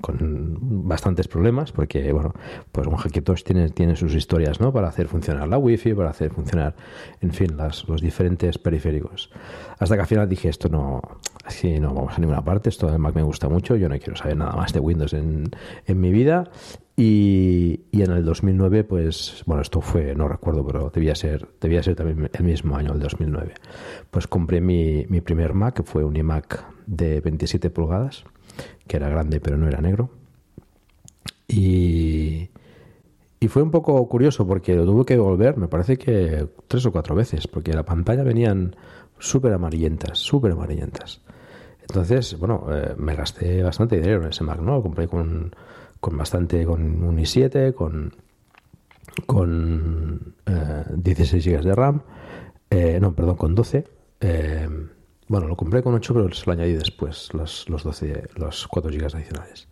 con 0.01 0.87
bastantes 0.87 1.29
problemas 1.29 1.73
porque 1.73 2.13
bueno 2.13 2.35
pues 2.73 2.87
un 2.87 2.97
Hackintosh 2.97 3.45
tiene, 3.45 3.71
tiene 3.71 3.95
sus 3.95 4.15
historias 4.15 4.61
¿no? 4.61 4.73
para 4.73 4.89
hacer 4.89 5.07
funcionar 5.07 5.47
la 5.47 5.57
wifi 5.57 5.95
para 5.95 6.11
hacer 6.11 6.33
funcionar 6.33 6.75
en 7.21 7.33
fin 7.33 7.57
las, 7.57 7.89
los 7.89 8.03
diferentes 8.03 8.59
periféricos. 8.59 9.31
Hasta 9.79 9.95
que 9.95 10.01
al 10.01 10.07
final 10.09 10.29
dije 10.29 10.49
esto 10.49 10.69
no 10.69 11.01
así 11.49 11.81
no 11.81 11.95
vamos 11.95 12.15
a 12.15 12.19
ninguna 12.21 12.45
parte 12.45 12.69
esto 12.69 12.91
del 12.91 12.99
Mac 12.99 13.15
me 13.15 13.23
gusta 13.23 13.49
mucho 13.49 13.75
yo 13.77 13.89
no 13.89 13.99
quiero 13.99 14.17
saber 14.17 14.37
nada 14.37 14.53
más 14.53 14.73
de 14.73 14.81
Windows 14.81 15.15
en, 15.15 15.51
en 15.87 16.01
mi 16.01 16.13
vida 16.13 16.51
y, 17.01 17.81
en 17.93 18.11
el 18.11 18.25
2009, 18.25 18.83
pues, 18.83 19.45
bueno, 19.47 19.63
esto 19.63 19.81
fue, 19.81 20.17
no 20.17 20.27
recuerdo, 20.27 20.67
pero 20.67 20.91
debía 20.93 21.15
ser, 21.15 21.47
debía 21.61 21.81
ser 21.81 21.95
también 21.95 22.29
el 22.33 22.45
mismo 22.45 22.77
año, 22.77 22.93
el 22.93 22.99
2009. 22.99 23.55
Pues 24.11 24.27
compré 24.27 24.61
mi, 24.61 25.07
mi 25.09 25.21
primer 25.21 25.55
Mac, 25.55 25.75
que 25.75 25.83
fue 25.85 26.03
un 26.03 26.17
iMac 26.17 26.67
de 26.87 27.21
27 27.21 27.71
pulgadas, 27.71 28.25
que 28.89 28.97
era 28.97 29.09
grande 29.09 29.39
pero 29.39 29.57
no 29.57 29.69
era 29.69 29.81
negro. 29.81 30.11
Y, 31.47 32.51
Y 33.39 33.47
fue 33.47 33.63
un 33.63 33.71
poco 33.71 34.07
curioso 34.09 34.45
porque 34.49 34.75
lo 34.75 34.85
tuve 34.85 35.05
que 35.05 35.15
devolver, 35.15 35.57
me 35.57 35.69
parece 35.69 35.97
que 35.99 36.49
tres 36.67 36.85
o 36.87 36.91
cuatro 36.91 37.15
veces, 37.15 37.47
porque 37.47 37.73
la 37.73 37.85
pantalla 37.85 38.25
venían 38.25 38.75
súper 39.21 39.53
amarillentas, 39.53 40.19
súper 40.19 40.51
amarillentas. 40.51 41.21
Entonces, 41.89 42.39
bueno, 42.39 42.67
eh, 42.71 42.95
me 42.97 43.15
gasté 43.15 43.63
bastante 43.63 43.97
dinero 43.97 44.23
en 44.23 44.29
ese 44.29 44.45
Mac, 44.45 44.61
¿no? 44.61 44.77
Lo 44.77 44.83
compré 44.83 45.09
con, 45.09 45.55
con 46.01 46.17
bastante, 46.17 46.65
con 46.65 47.03
un 47.03 47.19
i7, 47.19 47.73
con, 47.75 48.15
con 49.27 50.35
16 50.95 51.45
GB 51.47 51.63
de 51.63 51.75
RAM, 51.75 52.03
no, 53.01 53.15
perdón, 53.15 53.37
con 53.37 53.55
12. 53.55 53.85
bueno, 55.29 55.49
lo 55.49 55.57
compré 55.57 55.83
con 55.83 55.95
8, 55.95 56.15
pero 56.15 56.33
se 56.33 56.47
lo 56.47 56.53
añadí 56.53 56.75
después, 56.75 57.33
los, 57.33 57.69
los 57.69 57.83
12, 57.85 58.29
los 58.37 58.69
4 58.69 58.91
GB 58.91 59.15
adicionales. 59.15 59.69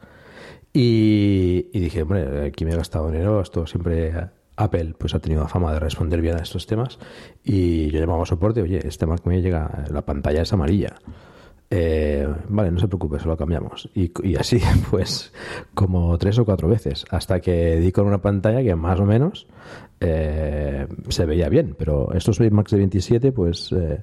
Y, 0.78 1.70
dije, 1.72 2.02
hombre, 2.02 2.48
aquí 2.48 2.66
me 2.66 2.72
he 2.72 2.76
gastado 2.76 3.10
dinero, 3.10 3.40
esto 3.40 3.66
siempre 3.66 4.12
Apple 4.56 4.94
pues 4.98 5.14
ha 5.14 5.20
tenido 5.20 5.40
la 5.40 5.48
fama 5.48 5.72
de 5.72 5.80
responder 5.80 6.20
bien 6.20 6.36
a 6.36 6.42
estos 6.42 6.66
temas 6.66 6.98
y 7.42 7.90
yo 7.90 7.98
llamaba 7.98 8.24
a 8.24 8.26
soporte, 8.26 8.60
oye, 8.60 8.86
este 8.86 9.06
Mac 9.06 9.22
me 9.24 9.40
llega, 9.40 9.86
la 9.90 10.04
pantalla 10.04 10.42
es 10.42 10.52
amarilla. 10.52 10.96
Eh, 11.68 12.28
vale, 12.48 12.70
no 12.70 12.78
se 12.78 12.86
preocupe, 12.86 13.18
se 13.18 13.26
lo 13.26 13.36
cambiamos. 13.36 13.90
Y, 13.94 14.36
así, 14.36 14.60
pues, 14.90 15.32
como 15.74 16.16
tres 16.18 16.38
o 16.38 16.44
cuatro 16.44 16.68
veces, 16.68 17.04
hasta 17.10 17.40
que 17.40 17.76
di 17.76 17.92
con 17.92 18.06
una 18.06 18.22
pantalla 18.22 18.62
que 18.62 18.74
más 18.74 19.00
o 19.00 19.04
menos 19.04 19.46
eh, 20.00 20.86
se 21.08 21.26
veía 21.26 21.48
bien. 21.48 21.74
Pero 21.78 22.12
estos 22.12 22.40
Macs 22.40 22.72
de 22.72 22.78
27, 22.78 23.32
pues, 23.32 23.72
eh, 23.72 24.00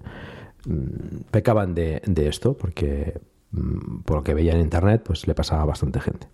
mm, 0.66 1.30
pecaban 1.32 1.74
de, 1.74 2.02
de, 2.06 2.28
esto, 2.28 2.58
porque 2.58 3.20
mm, 3.52 4.02
por 4.02 4.18
lo 4.18 4.24
que 4.24 4.34
veía 4.34 4.54
en 4.54 4.62
internet, 4.62 5.04
pues 5.06 5.28
le 5.28 5.36
pasaba 5.36 5.62
a 5.62 5.66
bastante 5.66 6.00
gente. 6.00 6.28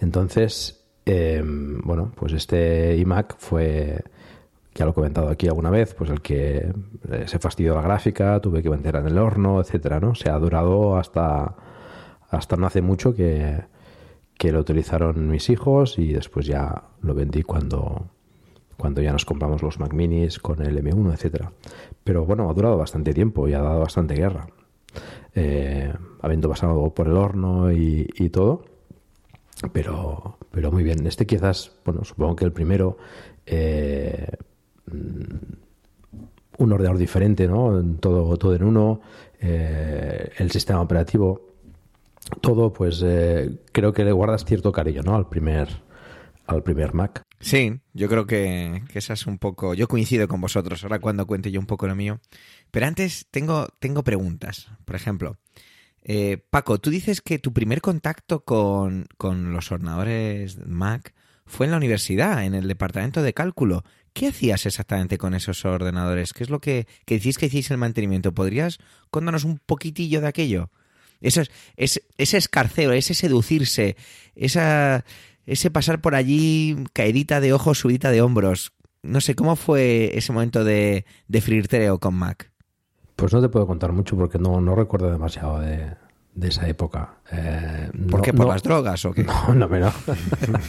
Entonces, 0.00 0.80
bueno, 1.06 2.12
pues 2.16 2.32
este 2.32 2.96
iMac 2.96 3.36
fue, 3.38 4.02
ya 4.74 4.84
lo 4.84 4.90
he 4.90 4.94
comentado 4.94 5.28
aquí 5.28 5.46
alguna 5.46 5.70
vez, 5.70 5.94
pues 5.94 6.10
el 6.10 6.20
que 6.20 6.72
eh, 7.10 7.24
se 7.26 7.38
fastidió 7.38 7.74
la 7.74 7.82
gráfica, 7.82 8.40
tuve 8.40 8.62
que 8.62 8.70
meter 8.70 8.96
en 8.96 9.06
el 9.06 9.18
horno, 9.18 9.60
etcétera, 9.60 10.00
¿no? 10.00 10.14
Se 10.14 10.30
ha 10.30 10.38
durado 10.38 10.96
hasta, 10.96 11.54
hasta 12.28 12.56
no 12.56 12.66
hace 12.66 12.82
mucho 12.82 13.14
que, 13.14 13.62
que 14.36 14.52
lo 14.52 14.60
utilizaron 14.60 15.28
mis 15.28 15.48
hijos 15.50 15.98
y 15.98 16.12
después 16.12 16.46
ya 16.46 16.84
lo 17.02 17.14
vendí 17.14 17.42
cuando, 17.42 18.06
cuando 18.76 19.00
ya 19.00 19.12
nos 19.12 19.24
compramos 19.24 19.62
los 19.62 19.78
Mac 19.78 19.92
Minis 19.92 20.38
con 20.38 20.60
el 20.62 20.76
M1, 20.82 21.12
etcétera. 21.12 21.52
Pero 22.02 22.26
bueno, 22.26 22.50
ha 22.50 22.54
durado 22.54 22.76
bastante 22.76 23.14
tiempo 23.14 23.48
y 23.48 23.54
ha 23.54 23.62
dado 23.62 23.80
bastante 23.80 24.14
guerra. 24.14 24.48
Eh, 25.36 25.92
habiendo 26.22 26.48
pasado 26.48 26.94
por 26.94 27.08
el 27.08 27.16
horno 27.16 27.72
y 27.72 28.30
todo, 28.30 28.64
pero, 29.72 30.38
pero 30.50 30.70
muy 30.70 30.82
bien. 30.82 31.06
Este 31.06 31.26
quizás, 31.26 31.72
bueno, 31.84 32.04
supongo 32.04 32.36
que 32.36 32.44
el 32.44 32.52
primero, 32.52 32.96
eh, 33.46 34.28
un 34.90 36.72
ordenador 36.72 36.98
diferente, 36.98 37.46
¿no? 37.46 37.82
Todo, 38.00 38.36
todo 38.36 38.54
en 38.54 38.64
uno, 38.64 39.00
eh, 39.40 40.30
el 40.38 40.50
sistema 40.50 40.80
operativo, 40.80 41.54
todo, 42.40 42.72
pues 42.72 43.02
eh, 43.04 43.58
creo 43.72 43.92
que 43.92 44.04
le 44.04 44.12
guardas 44.12 44.44
cierto 44.44 44.72
cariño, 44.72 45.02
¿no? 45.02 45.14
Al 45.14 45.28
primer, 45.28 45.68
al 46.46 46.62
primer 46.62 46.94
Mac. 46.94 47.22
Sí, 47.40 47.80
yo 47.92 48.08
creo 48.08 48.26
que, 48.26 48.82
que, 48.88 48.98
esa 48.98 49.12
es 49.12 49.26
un 49.26 49.38
poco. 49.38 49.74
Yo 49.74 49.88
coincido 49.88 50.28
con 50.28 50.40
vosotros. 50.40 50.82
Ahora 50.82 50.98
cuando 50.98 51.26
cuente 51.26 51.50
yo 51.50 51.60
un 51.60 51.66
poco 51.66 51.86
lo 51.86 51.94
mío. 51.94 52.20
Pero 52.70 52.86
antes 52.86 53.26
tengo, 53.30 53.68
tengo 53.80 54.02
preguntas. 54.02 54.68
Por 54.86 54.96
ejemplo, 54.96 55.36
eh, 56.04 56.44
Paco, 56.50 56.78
tú 56.78 56.90
dices 56.90 57.22
que 57.22 57.38
tu 57.38 57.52
primer 57.52 57.80
contacto 57.80 58.44
con, 58.44 59.06
los 59.18 59.72
ordenadores 59.72 60.58
Mac 60.66 61.14
fue 61.46 61.66
en 61.66 61.72
la 61.72 61.78
universidad, 61.78 62.44
en 62.44 62.54
el 62.54 62.68
departamento 62.68 63.22
de 63.22 63.32
cálculo. 63.32 63.84
¿Qué 64.14 64.28
hacías 64.28 64.64
exactamente 64.64 65.18
con 65.18 65.34
esos 65.34 65.64
ordenadores? 65.64 66.32
¿Qué 66.32 66.44
es 66.44 66.50
lo 66.50 66.60
que, 66.60 66.86
que 67.04 67.16
decís 67.16 67.36
que 67.36 67.46
hiciste 67.46 67.74
el 67.74 67.78
mantenimiento? 67.78 68.32
¿Podrías 68.32 68.78
contarnos 69.10 69.42
un 69.42 69.58
poquitillo 69.58 70.20
de 70.20 70.28
aquello? 70.28 70.70
Eso 71.20 71.42
es, 71.76 72.00
ese 72.16 72.36
escarceo, 72.36 72.92
ese 72.92 73.14
seducirse, 73.14 73.96
esa, 74.36 75.04
ese 75.46 75.70
pasar 75.72 76.00
por 76.00 76.14
allí 76.14 76.76
caedita 76.92 77.40
de 77.40 77.52
ojos, 77.52 77.78
subidita 77.78 78.12
de 78.12 78.22
hombros. 78.22 78.72
No 79.02 79.20
sé, 79.20 79.34
¿cómo 79.34 79.56
fue 79.56 80.16
ese 80.16 80.32
momento 80.32 80.62
de, 80.62 81.06
de 81.26 81.98
con 81.98 82.14
Mac? 82.14 82.52
Pues 83.16 83.32
no 83.32 83.40
te 83.40 83.48
puedo 83.48 83.66
contar 83.66 83.90
mucho 83.92 84.16
porque 84.16 84.38
no, 84.38 84.60
no 84.60 84.76
recuerdo 84.76 85.10
demasiado 85.10 85.58
de, 85.58 85.96
esa 86.42 86.68
época. 86.68 87.14
Eh, 87.30 87.90
¿Por 88.10 88.22
qué? 88.22 88.32
¿Por 88.32 88.46
las 88.46 88.62
drogas 88.62 89.04
o 89.04 89.12
qué? 89.12 89.24
No, 89.48 89.54
no, 89.54 89.68
pero... 89.68 89.92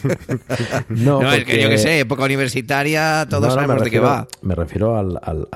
no, 0.88 1.22
no 1.22 1.32
es 1.32 1.44
que 1.44 1.62
yo 1.62 1.68
qué 1.68 1.78
sé, 1.78 2.00
época 2.00 2.24
universitaria, 2.24 3.26
todos 3.28 3.54
sabemos 3.54 3.82
de 3.82 3.90
qué 3.90 4.00
va. 4.00 4.26
Me 4.42 4.54
refiero 4.54 4.96
al, 4.96 5.18
al, 5.22 5.48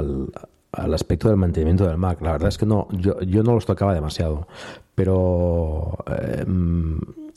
al, 0.73 0.95
aspecto 0.95 1.29
del 1.29 1.37
mantenimiento 1.37 1.87
del 1.87 1.97
Mac. 1.97 2.21
La 2.21 2.33
verdad 2.33 2.49
es 2.49 2.59
que 2.59 2.67
no, 2.67 2.88
yo, 2.93 3.21
yo 3.21 3.43
no 3.43 3.55
los 3.55 3.67
tocaba 3.67 3.95
demasiado, 3.95 4.49
pero... 4.95 5.97
Eh, 6.07 6.45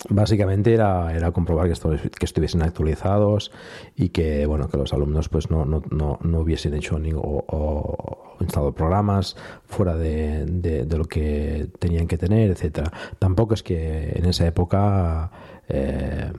básicamente 0.09 0.73
era, 0.73 1.15
era 1.15 1.31
comprobar 1.31 1.71
que, 1.71 2.09
que, 2.09 2.25
estuviesen 2.25 2.61
actualizados 2.61 3.51
y 3.95 4.09
que 4.09 4.45
bueno 4.45 4.67
que 4.69 4.77
los 4.77 4.93
alumnos 4.93 5.29
pues 5.29 5.49
no, 5.49 5.65
no, 5.65 5.81
no, 5.89 6.39
hubiesen 6.39 6.73
hecho 6.73 6.99
ni, 6.99 7.11
o, 7.13 8.35
instalado 8.39 8.73
programas 8.73 9.35
fuera 9.65 9.95
de, 9.95 10.45
de, 10.45 10.97
lo 10.97 11.05
que 11.05 11.69
tenían 11.79 12.07
que 12.07 12.17
tener 12.17 12.51
etcétera. 12.51 12.91
Tampoco 13.19 13.53
es 13.53 13.63
que 13.63 14.11
en 14.15 14.25
esa 14.25 14.45
época 14.45 15.31
eh, 15.69 16.31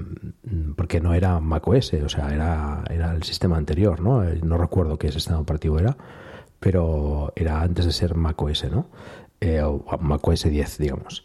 porque 0.77 1.01
no 1.01 1.15
era 1.15 1.41
macOS 1.41 1.95
o 1.95 2.09
sea 2.09 2.29
era, 2.33 2.85
era 2.91 3.13
el 3.13 3.23
sistema 3.23 3.57
anterior 3.57 4.01
no 4.01 4.23
no 4.23 4.59
recuerdo 4.59 4.99
qué 4.99 5.11
sistema 5.11 5.39
operativo 5.39 5.79
era 5.79 5.97
pero 6.61 7.33
era 7.37 7.63
antes 7.63 7.87
de 7.87 7.93
ser 7.93 8.15
macOS 8.15 8.65
no 8.71 8.89
eh, 9.41 9.63
o 9.63 9.83
macOS 10.01 10.45
10 10.45 10.79
digamos 10.79 11.25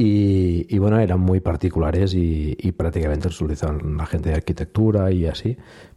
y, 0.00 0.78
bueno, 0.78 1.00
eran 1.00 1.18
muy 1.18 1.40
particulares 1.40 2.14
y, 2.14 2.54
prácticamente 2.76 3.26
los 3.26 3.40
utilizaban 3.40 3.96
la 3.96 4.06
gente 4.06 4.28
de 4.28 4.36
arquitectura 4.36 5.10
y 5.10 5.26
así, 5.26 5.56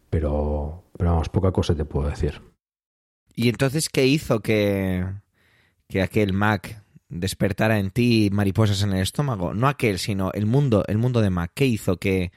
pero, 0.10 0.86
pero 0.98 1.12
vamos, 1.12 1.29
poca 1.29 1.51
cosa 1.51 1.75
te 1.75 1.86
puedo 1.86 2.10
decir. 2.10 2.41
¿Y 3.36 3.50
entonces 3.50 3.89
qué 3.89 4.08
hizo 4.08 4.39
que, 4.39 5.05
que 5.88 6.01
aquel 6.01 6.34
Mac 6.34 6.84
despertara 7.10 7.77
en 7.77 7.91
ti 7.91 8.29
mariposas 8.31 8.81
en 8.81 8.93
el 8.93 9.03
estómago? 9.03 9.53
No 9.53 9.67
aquel, 9.67 10.00
sino 10.00 10.31
el 10.34 10.48
mundo, 10.48 10.84
el 10.88 10.98
mundo 10.98 11.22
de 11.22 11.29
Mac. 11.29 11.51
¿Qué 11.53 11.67
hizo 11.67 11.98
que, 11.98 12.31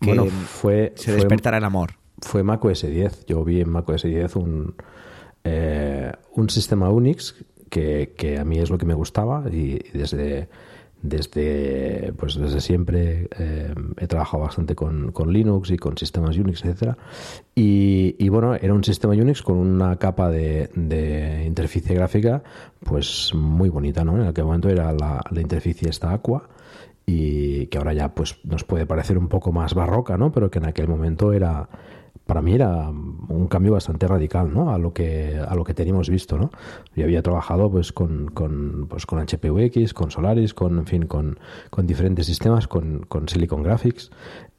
bueno, 0.00 0.26
fue, 0.26 0.92
se 0.96 1.14
despertara 1.14 1.56
el 1.56 1.64
amor? 1.64 1.94
Fue 2.20 2.42
Mac 2.42 2.62
OS 2.62 2.82
10. 2.82 3.24
Yo 3.24 3.42
vi 3.42 3.62
en 3.62 3.70
Mac 3.70 3.88
OS 3.88 4.02
10 4.02 4.36
un, 4.36 4.74
eh, 5.44 6.12
un 6.34 6.50
sistema 6.50 6.90
Unix 6.90 7.34
que, 7.70 8.12
que, 8.18 8.38
a 8.38 8.44
mí 8.44 8.58
es 8.58 8.68
lo 8.68 8.76
que 8.76 8.84
me 8.84 8.94
gustaba 8.94 9.44
y 9.50 9.78
desde 9.94 10.50
desde 11.06 12.12
pues 12.16 12.36
desde 12.36 12.60
siempre 12.60 13.28
eh, 13.38 13.74
he 13.96 14.06
trabajado 14.06 14.42
bastante 14.42 14.74
con, 14.74 15.12
con, 15.12 15.32
Linux 15.32 15.70
y 15.70 15.76
con 15.76 15.96
sistemas 15.96 16.36
Unix, 16.36 16.64
etcétera. 16.64 16.96
Y, 17.54 18.16
y, 18.18 18.28
bueno, 18.28 18.54
era 18.54 18.74
un 18.74 18.84
sistema 18.84 19.14
Unix 19.14 19.42
con 19.42 19.56
una 19.56 19.96
capa 19.96 20.30
de, 20.30 20.70
de 20.74 21.44
interficie 21.46 21.94
gráfica 21.94 22.42
pues 22.84 23.32
muy 23.34 23.68
bonita, 23.68 24.04
¿no? 24.04 24.16
En 24.16 24.26
aquel 24.26 24.44
momento 24.44 24.68
era 24.68 24.92
la, 24.92 25.20
la 25.30 25.40
interficie 25.40 25.88
esta 25.88 26.12
Aqua 26.12 26.48
y 27.06 27.68
que 27.68 27.78
ahora 27.78 27.92
ya 27.92 28.14
pues 28.14 28.38
nos 28.44 28.64
puede 28.64 28.84
parecer 28.84 29.16
un 29.16 29.28
poco 29.28 29.52
más 29.52 29.74
barroca, 29.74 30.18
¿no? 30.18 30.32
Pero 30.32 30.50
que 30.50 30.58
en 30.58 30.66
aquel 30.66 30.88
momento 30.88 31.32
era 31.32 31.68
para 32.26 32.42
mí 32.42 32.54
era 32.54 32.88
un 32.90 33.46
cambio 33.48 33.72
bastante 33.72 34.06
radical 34.08 34.52
¿no? 34.52 34.72
a 34.72 34.78
lo 34.78 34.92
que 34.92 35.38
a 35.38 35.54
lo 35.54 35.64
que 35.64 35.74
teníamos 35.74 36.10
visto 36.10 36.36
¿no? 36.36 36.50
yo 36.94 37.04
había 37.04 37.22
trabajado 37.22 37.70
pues 37.70 37.92
con, 37.92 38.26
con, 38.28 38.86
pues, 38.88 39.06
con 39.06 39.24
HPUX 39.24 39.94
con 39.94 40.10
Solaris 40.10 40.52
con 40.52 40.78
en 40.78 40.86
fin 40.86 41.06
con, 41.06 41.38
con 41.70 41.86
diferentes 41.86 42.26
sistemas 42.26 42.66
con, 42.66 43.06
con 43.08 43.28
Silicon 43.28 43.62
Graphics 43.62 44.10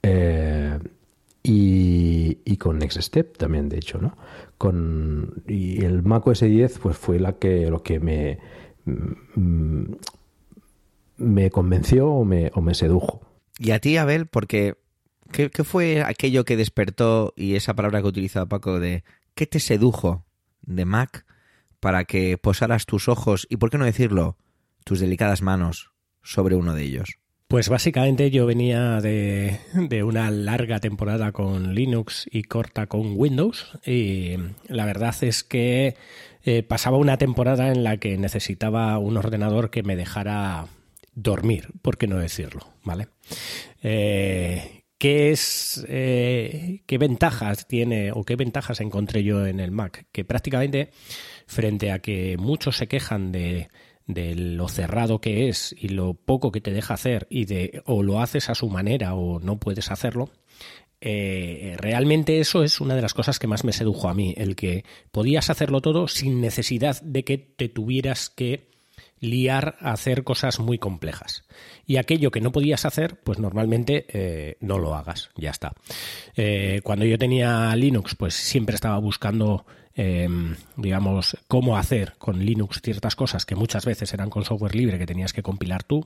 eh, 0.01 0.79
y, 1.43 2.39
y, 2.43 2.57
con 2.57 2.79
NextStep 2.79 3.37
también 3.37 3.69
de 3.69 3.77
hecho 3.77 3.99
no 3.99 4.17
con 4.57 5.43
y 5.45 5.83
el 5.83 6.03
Mac 6.03 6.25
OS 6.25 6.41
10 6.41 6.79
pues 6.79 6.97
fue 6.97 7.19
la 7.19 7.33
que 7.33 7.69
lo 7.69 7.83
que 7.83 7.99
me 7.99 8.39
mm, 8.85 9.93
me 11.17 11.49
convenció 11.51 12.11
o 12.11 12.23
me, 12.23 12.51
o 12.53 12.61
me 12.61 12.73
sedujo 12.73 13.21
y 13.59 13.71
a 13.71 13.79
ti 13.79 13.97
Abel 13.97 14.27
porque 14.27 14.75
¿Qué, 15.31 15.49
fue 15.63 16.03
aquello 16.03 16.45
que 16.45 16.57
despertó 16.57 17.33
y 17.35 17.55
esa 17.55 17.75
palabra 17.75 18.01
que 18.01 18.07
utilizaba 18.07 18.45
Paco 18.45 18.79
de 18.79 19.03
qué 19.35 19.45
te 19.45 19.59
sedujo 19.59 20.25
de 20.61 20.85
Mac 20.85 21.25
para 21.79 22.05
que 22.05 22.37
posaras 22.37 22.85
tus 22.85 23.07
ojos 23.07 23.47
y, 23.49 23.57
por 23.57 23.69
qué 23.69 23.77
no 23.77 23.85
decirlo, 23.85 24.37
tus 24.83 24.99
delicadas 24.99 25.41
manos 25.41 25.91
sobre 26.23 26.55
uno 26.55 26.73
de 26.73 26.83
ellos? 26.83 27.17
Pues 27.47 27.69
básicamente 27.69 28.29
yo 28.29 28.45
venía 28.45 28.99
de, 28.99 29.59
una 30.03 30.29
larga 30.31 30.79
temporada 30.79 31.31
con 31.31 31.73
Linux 31.73 32.27
y 32.29 32.43
corta 32.43 32.87
con 32.87 33.13
Windows 33.15 33.71
y 33.85 34.35
la 34.67 34.85
verdad 34.85 35.15
es 35.21 35.45
que 35.45 35.95
eh, 36.43 36.63
pasaba 36.63 36.97
una 36.97 37.17
temporada 37.17 37.71
en 37.71 37.85
la 37.85 37.97
que 37.97 38.17
necesitaba 38.17 38.97
un 38.97 39.15
ordenador 39.15 39.69
que 39.69 39.83
me 39.83 39.95
dejara 39.95 40.67
dormir, 41.13 41.69
por 41.81 41.97
qué 41.97 42.07
no 42.07 42.17
decirlo, 42.17 42.67
¿vale? 42.83 43.07
Eh, 43.81 44.83
¿Qué 44.97 45.31
es 45.31 45.85
eh, 45.87 46.81
qué 46.87 46.97
ventajas 46.97 47.67
tiene 47.67 48.11
o 48.11 48.23
qué 48.23 48.35
ventajas 48.35 48.81
encontré 48.81 49.23
yo 49.23 49.45
en 49.45 49.59
el 49.59 49.71
Mac? 49.71 50.07
Que 50.11 50.25
prácticamente 50.25 50.89
frente 51.45 51.91
a 51.91 51.99
que 51.99 52.35
muchos 52.37 52.77
se 52.77 52.87
quejan 52.87 53.31
de, 53.31 53.69
de 54.07 54.33
lo 54.35 54.67
cerrado 54.69 55.21
que 55.21 55.49
es 55.49 55.75
y 55.77 55.89
lo 55.89 56.15
poco 56.15 56.51
que 56.51 56.61
te 56.61 56.71
deja 56.71 56.95
hacer 56.95 57.27
y 57.29 57.45
de 57.45 57.83
o 57.85 58.01
lo 58.01 58.21
haces 58.21 58.49
a 58.49 58.55
su 58.55 58.69
manera 58.69 59.13
o 59.13 59.39
no 59.39 59.59
puedes 59.59 59.91
hacerlo, 59.91 60.31
eh, 60.99 61.75
realmente 61.77 62.39
eso 62.39 62.63
es 62.63 62.81
una 62.81 62.95
de 62.95 63.01
las 63.01 63.13
cosas 63.13 63.37
que 63.37 63.47
más 63.47 63.63
me 63.63 63.73
sedujo 63.73 64.09
a 64.09 64.13
mí, 64.13 64.33
el 64.37 64.55
que 64.55 64.83
podías 65.11 65.49
hacerlo 65.49 65.81
todo 65.81 66.07
sin 66.07 66.41
necesidad 66.41 66.99
de 67.01 67.23
que 67.23 67.37
te 67.37 67.69
tuvieras 67.69 68.29
que 68.29 68.71
liar 69.19 69.77
a 69.79 69.91
hacer 69.91 70.23
cosas 70.23 70.59
muy 70.59 70.77
complejas. 70.77 71.43
Y 71.87 71.95
aquello 71.95 72.31
que 72.31 72.41
no 72.41 72.51
podías 72.51 72.83
hacer, 72.85 73.15
pues 73.23 73.39
normalmente 73.39 74.05
eh, 74.09 74.57
no 74.59 74.77
lo 74.77 74.93
hagas, 74.93 75.29
ya 75.37 75.51
está. 75.51 75.71
Eh, 76.35 76.81
cuando 76.83 77.05
yo 77.05 77.17
tenía 77.17 77.73
Linux, 77.77 78.13
pues 78.13 78.33
siempre 78.33 78.75
estaba 78.75 78.97
buscando, 78.99 79.65
em, 79.95 80.55
digamos, 80.75 81.37
cómo 81.47 81.77
hacer 81.77 82.15
con 82.17 82.45
Linux 82.45 82.81
ciertas 82.83 83.15
cosas 83.15 83.45
que 83.45 83.55
muchas 83.55 83.85
veces 83.85 84.13
eran 84.13 84.29
con 84.29 84.43
software 84.43 84.75
libre 84.75 84.99
que 84.99 85.05
tenías 85.05 85.31
que 85.31 85.41
compilar 85.41 85.83
tú 85.83 86.05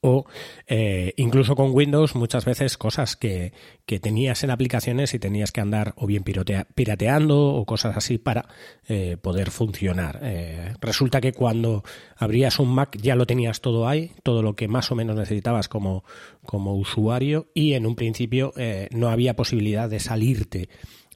o 0.00 0.24
eh, 0.66 1.12
incluso 1.16 1.54
con 1.54 1.72
Windows 1.72 2.14
muchas 2.14 2.44
veces 2.44 2.78
cosas 2.78 3.16
que, 3.16 3.52
que, 3.86 4.00
tenías 4.00 4.42
en 4.44 4.50
aplicaciones 4.50 5.14
y 5.14 5.18
tenías 5.18 5.52
que 5.52 5.60
andar 5.60 5.94
o 5.96 6.06
bien 6.06 6.22
pirateando 6.22 7.54
o 7.54 7.64
cosas 7.66 7.96
así 7.96 8.18
para 8.18 8.48
eh, 8.88 9.16
poder 9.20 9.50
funcionar. 9.50 10.20
Eh, 10.22 10.74
resulta 10.80 11.20
que 11.20 11.32
cuando 11.32 11.84
abrías 12.16 12.58
un 12.58 12.74
Mac 12.74 12.96
ya 13.00 13.14
lo 13.14 13.26
tenías 13.26 13.60
todo 13.60 13.88
ahí, 13.88 14.12
todo 14.22 14.42
lo 14.42 14.54
que 14.56 14.68
más 14.68 14.90
o 14.90 14.94
menos 14.94 15.16
necesitabas 15.16 15.68
como, 15.68 16.04
como 16.44 16.74
usuario 16.76 17.48
y 17.54 17.74
en 17.74 17.86
un 17.86 17.96
principio 17.96 18.52
no 18.90 19.10
había 19.10 19.36
posibilidad 19.36 19.88
de 19.88 20.00
salirte 20.00 20.68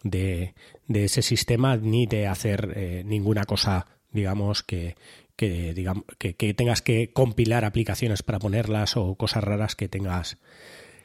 de, 0.02 0.54
de, 0.86 1.04
ese 1.04 1.22
sistema 1.22 1.76
ni 1.76 2.06
de 2.06 2.26
hacer 2.26 3.04
ninguna 3.04 3.44
cosa 3.44 3.86
digamos 4.14 4.62
que, 4.62 4.94
que, 5.36 5.74
digamos, 5.74 6.04
que, 6.18 6.54
tengas 6.54 6.82
que 6.82 7.12
compilar 7.12 7.64
aplicaciones 7.64 8.22
para 8.22 8.38
ponerlas 8.38 8.96
o 8.96 9.14
cosas 9.16 9.44
raras 9.44 9.76
que 9.76 9.88
tengas 9.88 10.38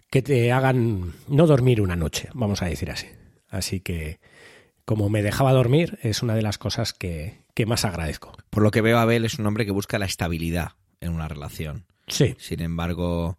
que 0.09 0.21
te 0.23 0.51
hagan 0.51 1.13
no 1.27 1.45
dormir 1.45 1.81
una 1.81 1.95
noche, 1.95 2.29
vamos 2.33 2.63
a 2.63 2.65
decir 2.65 2.89
así. 2.89 3.07
Así 3.47 3.79
que, 3.79 4.19
como 4.85 5.09
me 5.09 5.21
dejaba 5.21 5.51
dormir, 5.51 5.99
es 6.01 6.23
una 6.23 6.33
de 6.33 6.41
las 6.41 6.57
cosas 6.57 6.93
que, 6.93 7.41
que 7.53 7.67
más 7.67 7.85
agradezco. 7.85 8.35
Por 8.49 8.63
lo 8.63 8.71
que 8.71 8.81
veo, 8.81 8.97
Abel 8.97 9.25
es 9.25 9.37
un 9.37 9.45
hombre 9.45 9.65
que 9.65 9.71
busca 9.71 9.99
la 9.99 10.05
estabilidad 10.05 10.71
en 10.99 11.11
una 11.11 11.27
relación. 11.27 11.85
Sí. 12.07 12.35
Sin 12.39 12.61
embargo, 12.61 13.37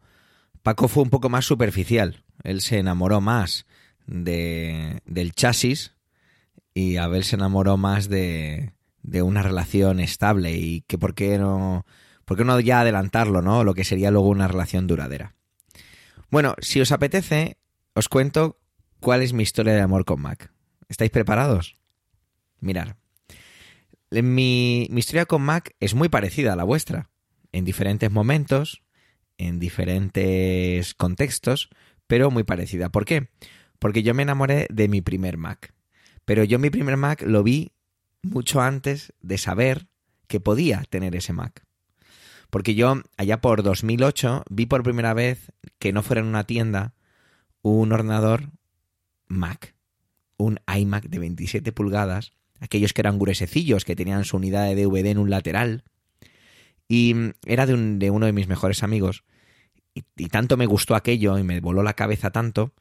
Paco 0.63 0.87
fue 0.87 1.03
un 1.03 1.11
poco 1.11 1.29
más 1.29 1.45
superficial. 1.45 2.23
Él 2.45 2.61
se 2.61 2.79
enamoró 2.79 3.21
más 3.21 3.67
de, 4.07 5.01
del 5.07 5.33
chasis 5.33 5.95
y 6.73 6.97
Abel 6.99 7.25
se 7.25 7.37
enamoró 7.37 7.77
más 7.77 8.09
de, 8.09 8.73
de 9.03 9.23
una 9.23 9.43
relación 9.43 10.01
estable 10.01 10.53
y 10.53 10.83
que 10.83 10.99
por 10.99 11.15
qué 11.15 11.39
no, 11.39 11.87
por 12.25 12.37
qué 12.37 12.45
no 12.45 12.59
ya 12.61 12.81
adelantarlo, 12.81 13.43
¿no? 13.43 13.65
Lo 13.65 13.75
que 13.75 13.85
sería 13.85 14.11
luego 14.11 14.29
una 14.29 14.49
relación 14.49 14.87
duradera. 14.87 15.35
Bueno, 16.31 16.55
si 16.61 16.81
os 16.81 16.93
apetece, 16.93 17.59
os 17.95 18.09
cuento 18.09 18.61
cuál 19.01 19.23
es 19.23 19.33
mi 19.33 19.43
historia 19.43 19.75
de 19.75 19.81
amor 19.81 20.05
con 20.05 20.21
Mac. 20.21 20.53
¿Estáis 20.89 21.11
preparados? 21.11 21.77
Mirar. 22.61 22.97
Mi, 24.11 24.87
mi 24.91 24.99
historia 24.99 25.27
con 25.27 25.43
Mac 25.43 25.75
es 25.81 25.95
muy 25.95 26.09
parecida 26.09 26.53
a 26.53 26.57
la 26.57 26.65
vuestra, 26.65 27.11
en 27.53 27.65
diferentes 27.65 28.11
momentos, 28.11 28.83
en 29.39 29.59
diferentes 29.59 30.95
contextos, 30.95 31.71
pero 32.07 32.31
muy 32.31 32.45
parecida. 32.45 32.91
¿Por 32.91 33.05
qué? 33.05 33.29
Porque 33.79 34.03
yo 34.03 34.15
me 34.15 34.23
enamoré 34.23 34.67
de 34.71 34.89
mi 34.89 35.01
primer 35.01 35.39
Mac. 35.39 35.73
Pero 36.25 36.45
yo 36.45 36.59
mi 36.59 36.71
primer 36.71 36.97
Mac 36.97 37.23
lo 37.23 37.43
vi 37.43 37.73
mucho 38.23 38.61
antes 38.61 39.13
de 39.21 39.39
saber 39.39 39.89
que 40.27 40.41
podía 40.41 40.85
tener 40.89 41.17
ese 41.17 41.33
Mac. 41.33 41.65
Porque 42.51 42.75
yo, 42.75 43.03
allá 43.17 43.41
por 43.41 43.63
2008, 43.63 44.45
vi 44.51 44.67
por 44.67 44.83
primera 44.83 45.15
vez 45.15 45.53
que 45.79 45.93
no 45.93 46.03
fuera 46.03 46.21
en 46.21 46.27
una 46.27 46.45
tienda 46.45 46.95
un 47.63 47.93
ordenador 47.93 48.51
Mac, 49.29 49.75
un 50.37 50.59
iMac 50.67 51.05
de 51.05 51.19
27 51.19 51.73
pulgadas, 51.73 52.33
aquellos 52.59 52.93
que 52.93 53.03
eran 53.03 53.19
gruesecillos, 53.19 53.85
que 53.85 53.97
tenían 53.97 54.25
su 54.25 54.37
unidad 54.37 54.65
de 54.65 54.75
DVD 54.75 55.07
en 55.07 55.19
un 55.19 55.31
lateral. 55.31 55.85
Y 56.89 57.15
era 57.47 57.67
de, 57.67 58.11
uno 58.11 58.27
de 58.27 58.33
mis 58.33 58.49
mejores 58.49 58.83
amigos. 58.83 59.25
Y, 59.95 60.29
tanto 60.29 60.57
me 60.57 60.67
gustó 60.67 60.95
aquello 60.95 61.39
y 61.39 61.43
me 61.45 61.61
voló 61.61 61.83
la 61.83 61.95
cabeza 61.95 62.31
tanto 62.31 62.73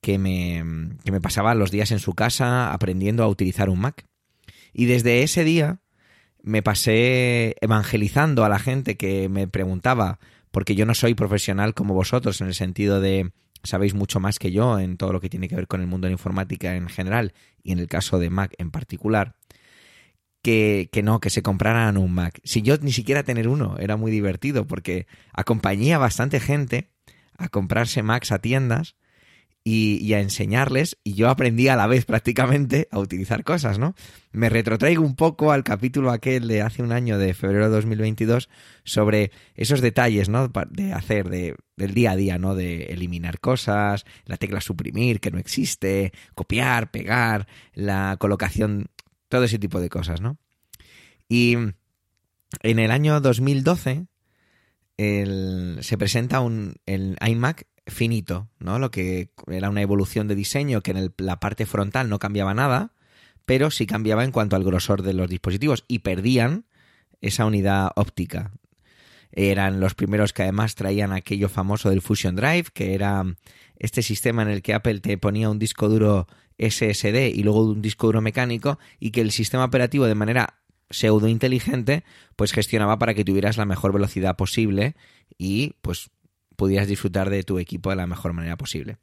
que 0.00 0.18
me 0.18 1.20
pasaba 1.20 1.54
los 1.54 1.70
días 1.70 1.92
en 1.92 2.00
su 2.00 2.14
casa 2.14 2.72
aprendiendo 2.72 3.22
a 3.22 3.28
utilizar 3.28 3.68
un 3.68 3.80
Mac. 3.80 4.06
Y 4.72 4.86
desde 4.86 5.22
ese 5.22 5.44
día 5.44 5.80
me 6.42 6.62
pasé 6.62 7.56
evangelizando 7.60 8.44
a 8.44 8.48
la 8.48 8.58
gente 8.58 8.96
que 8.96 9.28
me 9.28 9.46
preguntaba, 9.48 10.18
porque 10.50 10.74
yo 10.74 10.86
no 10.86 10.94
soy 10.94 11.14
profesional 11.14 11.74
como 11.74 11.94
vosotros 11.94 12.40
en 12.40 12.48
el 12.48 12.54
sentido 12.54 13.00
de 13.00 13.32
sabéis 13.64 13.94
mucho 13.94 14.20
más 14.20 14.38
que 14.38 14.50
yo 14.50 14.78
en 14.78 14.96
todo 14.96 15.12
lo 15.12 15.20
que 15.20 15.30
tiene 15.30 15.48
que 15.48 15.54
ver 15.54 15.68
con 15.68 15.80
el 15.80 15.86
mundo 15.86 16.06
de 16.06 16.10
la 16.10 16.14
informática 16.14 16.74
en 16.74 16.88
general 16.88 17.32
y 17.62 17.72
en 17.72 17.78
el 17.78 17.86
caso 17.86 18.18
de 18.18 18.28
Mac 18.28 18.54
en 18.58 18.70
particular, 18.70 19.36
que, 20.42 20.88
que, 20.90 21.02
no, 21.04 21.20
que 21.20 21.30
se 21.30 21.42
compraran 21.42 21.96
un 21.96 22.12
Mac. 22.12 22.40
Si 22.42 22.62
yo 22.62 22.76
ni 22.78 22.90
siquiera 22.90 23.22
tener 23.22 23.46
uno, 23.46 23.76
era 23.78 23.96
muy 23.96 24.10
divertido 24.10 24.66
porque 24.66 25.06
acompañé 25.32 25.94
a 25.94 25.98
bastante 25.98 26.40
gente 26.40 26.90
a 27.38 27.48
comprarse 27.48 28.02
Macs 28.02 28.32
a 28.32 28.40
tiendas 28.40 28.96
y, 29.64 30.12
a 30.14 30.20
enseñarles 30.20 30.96
y 31.04 31.14
yo 31.14 31.28
aprendí 31.28 31.68
a 31.68 31.76
la 31.76 31.86
vez 31.86 32.04
prácticamente 32.04 32.88
a 32.90 32.98
utilizar 32.98 33.44
cosas, 33.44 33.78
¿no? 33.78 33.94
Me 34.32 34.48
retrotraigo 34.48 35.04
un 35.04 35.14
poco 35.14 35.52
al 35.52 35.62
capítulo 35.62 36.10
aquel 36.10 36.48
de 36.48 36.62
hace 36.62 36.82
un 36.82 36.90
año 36.90 37.16
de 37.16 37.32
febrero 37.32 37.66
de 37.66 37.76
2022 37.76 38.48
sobre 38.82 39.30
esos 39.54 39.80
detalles, 39.80 40.28
¿no? 40.28 40.48
De 40.70 40.92
hacer, 40.92 41.28
de, 41.28 41.54
del 41.76 41.94
día 41.94 42.12
a 42.12 42.16
día, 42.16 42.38
¿no? 42.38 42.56
De 42.56 42.86
eliminar 42.86 43.38
cosas, 43.38 44.04
la 44.24 44.36
tecla 44.36 44.60
suprimir 44.60 45.20
que 45.20 45.30
no 45.30 45.38
existe, 45.38 46.12
copiar, 46.34 46.90
pegar, 46.90 47.46
la 47.72 48.16
colocación, 48.18 48.86
todo 49.28 49.44
ese 49.44 49.60
tipo 49.60 49.80
de 49.80 49.90
cosas, 49.90 50.20
¿no? 50.20 50.38
Y 51.28 51.54
en 51.54 52.78
el 52.78 52.90
año 52.90 53.20
2012 53.20 54.06
el, 54.96 55.78
se 55.80 55.98
presenta 55.98 56.40
un, 56.40 56.74
el 56.86 57.16
iMac 57.26 57.66
finito, 57.86 58.48
¿no? 58.58 58.78
Lo 58.78 58.90
que 58.90 59.30
era 59.46 59.70
una 59.70 59.82
evolución 59.82 60.28
de 60.28 60.34
diseño 60.34 60.82
que 60.82 60.92
en 60.92 61.12
la 61.18 61.40
parte 61.40 61.66
frontal 61.66 62.08
no 62.08 62.18
cambiaba 62.18 62.54
nada, 62.54 62.92
pero 63.44 63.70
sí 63.70 63.86
cambiaba 63.86 64.24
en 64.24 64.32
cuanto 64.32 64.56
al 64.56 64.64
grosor 64.64 65.02
de 65.02 65.14
los 65.14 65.28
dispositivos 65.28 65.84
y 65.88 66.00
perdían 66.00 66.64
esa 67.20 67.44
unidad 67.44 67.90
óptica. 67.96 68.52
Eran 69.32 69.80
los 69.80 69.94
primeros 69.94 70.32
que 70.32 70.42
además 70.42 70.74
traían 70.74 71.12
aquello 71.12 71.48
famoso 71.48 71.88
del 71.88 72.02
Fusion 72.02 72.36
Drive, 72.36 72.66
que 72.74 72.94
era 72.94 73.24
este 73.76 74.02
sistema 74.02 74.42
en 74.42 74.48
el 74.48 74.62
que 74.62 74.74
Apple 74.74 75.00
te 75.00 75.16
ponía 75.18 75.48
un 75.48 75.58
disco 75.58 75.88
duro 75.88 76.26
SSD 76.58 77.30
y 77.34 77.42
luego 77.42 77.64
un 77.64 77.82
disco 77.82 78.06
duro 78.06 78.20
mecánico 78.20 78.78
y 79.00 79.10
que 79.10 79.22
el 79.22 79.32
sistema 79.32 79.64
operativo 79.64 80.04
de 80.04 80.14
manera 80.14 80.58
pseudo 80.90 81.26
inteligente 81.28 82.04
pues 82.36 82.52
gestionaba 82.52 82.98
para 82.98 83.14
que 83.14 83.24
tuvieras 83.24 83.56
la 83.56 83.64
mejor 83.64 83.92
velocidad 83.92 84.36
posible 84.36 84.94
y 85.38 85.74
pues 85.80 86.10
pudieras 86.62 86.86
disfrutar 86.86 87.28
de 87.28 87.42
tu 87.42 87.58
equipo 87.58 87.90
de 87.90 87.96
la 87.96 88.06
mejor 88.06 88.34
manera 88.34 88.56
posible. 88.56 88.98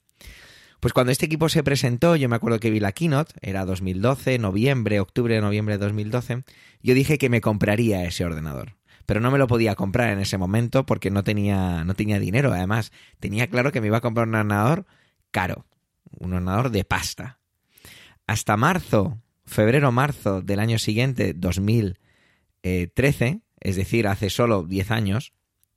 Pues 0.80 0.94
cuando 0.94 1.12
este 1.12 1.26
equipo 1.26 1.50
se 1.50 1.62
presentó, 1.62 2.16
yo 2.16 2.30
me 2.30 2.38
acuerdo 2.38 2.62
que 2.62 2.70
vi 2.70 2.80
la 2.80 2.94
keynote, 2.94 3.34
era 3.42 3.66
2012, 3.66 4.40
noviembre, 4.40 5.02
octubre, 5.02 5.42
noviembre 5.42 5.78
de 5.78 5.84
2012, 5.84 6.46
yo 6.82 6.94
dije 6.94 7.18
que 7.18 7.28
me 7.28 7.42
compraría 7.42 8.06
ese 8.06 8.24
ordenador. 8.24 8.78
Pero 9.06 9.20
no 9.20 9.30
me 9.30 9.38
lo 9.38 9.48
podía 9.48 9.76
comprar 9.76 10.12
en 10.12 10.20
ese 10.20 10.38
momento 10.38 10.86
porque 10.86 11.12
no 11.12 11.26
tenía, 11.26 11.84
no 11.84 11.96
tenía 11.96 12.18
dinero. 12.18 12.54
Además, 12.54 12.94
tenía 13.20 13.48
claro 13.48 13.74
que 13.74 13.82
me 13.82 13.88
iba 13.88 13.98
a 13.98 14.02
comprar 14.02 14.26
un 14.26 14.36
ordenador 14.36 14.86
caro, 15.32 15.66
un 16.12 16.32
ordenador 16.32 16.72
de 16.72 16.86
pasta. 16.86 17.40
Hasta 18.26 18.56
marzo, 18.56 19.22
febrero-marzo 19.46 20.42
del 20.42 20.62
año 20.62 20.80
siguiente, 20.80 21.34
2013, 21.34 23.42
es 23.60 23.76
decir, 23.76 24.08
hace 24.08 24.30
solo 24.30 24.64
10 24.64 24.92
años 24.92 25.34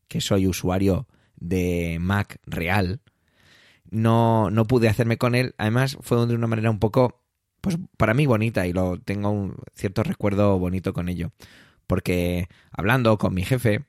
que 0.06 0.20
soy 0.20 0.46
usuario 0.46 1.08
de 1.42 1.98
Mac 2.00 2.38
real, 2.46 3.00
no, 3.90 4.50
no 4.50 4.66
pude 4.66 4.88
hacerme 4.88 5.18
con 5.18 5.34
él. 5.34 5.54
Además, 5.58 5.98
fue 6.00 6.26
de 6.26 6.34
una 6.34 6.46
manera 6.46 6.70
un 6.70 6.78
poco, 6.78 7.22
pues 7.60 7.78
para 7.96 8.14
mí 8.14 8.26
bonita 8.26 8.66
y 8.66 8.72
lo 8.72 8.98
tengo 9.00 9.30
un 9.30 9.56
cierto 9.74 10.02
recuerdo 10.02 10.58
bonito 10.58 10.92
con 10.92 11.08
ello. 11.08 11.32
Porque 11.86 12.48
hablando 12.70 13.18
con 13.18 13.34
mi 13.34 13.44
jefe, 13.44 13.84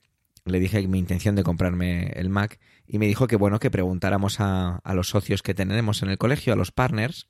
le 0.45 0.59
dije 0.59 0.85
mi 0.87 0.99
intención 0.99 1.35
de 1.35 1.43
comprarme 1.43 2.07
el 2.15 2.29
Mac 2.29 2.59
y 2.85 2.99
me 2.99 3.07
dijo 3.07 3.27
que 3.27 3.37
bueno, 3.37 3.59
que 3.59 3.71
preguntáramos 3.71 4.39
a, 4.39 4.77
a 4.83 4.93
los 4.93 5.07
socios 5.07 5.41
que 5.41 5.53
tenemos 5.53 6.03
en 6.03 6.09
el 6.09 6.17
colegio, 6.17 6.51
a 6.51 6.57
los 6.57 6.71
partners, 6.71 7.29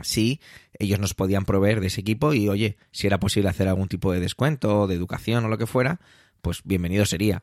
si 0.00 0.40
ellos 0.78 1.00
nos 1.00 1.14
podían 1.14 1.44
proveer 1.44 1.80
de 1.80 1.88
ese 1.88 2.02
equipo 2.02 2.32
y 2.32 2.48
oye, 2.48 2.76
si 2.92 3.08
era 3.08 3.18
posible 3.18 3.48
hacer 3.48 3.66
algún 3.66 3.88
tipo 3.88 4.12
de 4.12 4.20
descuento, 4.20 4.86
de 4.86 4.94
educación 4.94 5.44
o 5.44 5.48
lo 5.48 5.58
que 5.58 5.66
fuera, 5.66 6.00
pues 6.42 6.60
bienvenido 6.64 7.04
sería. 7.04 7.42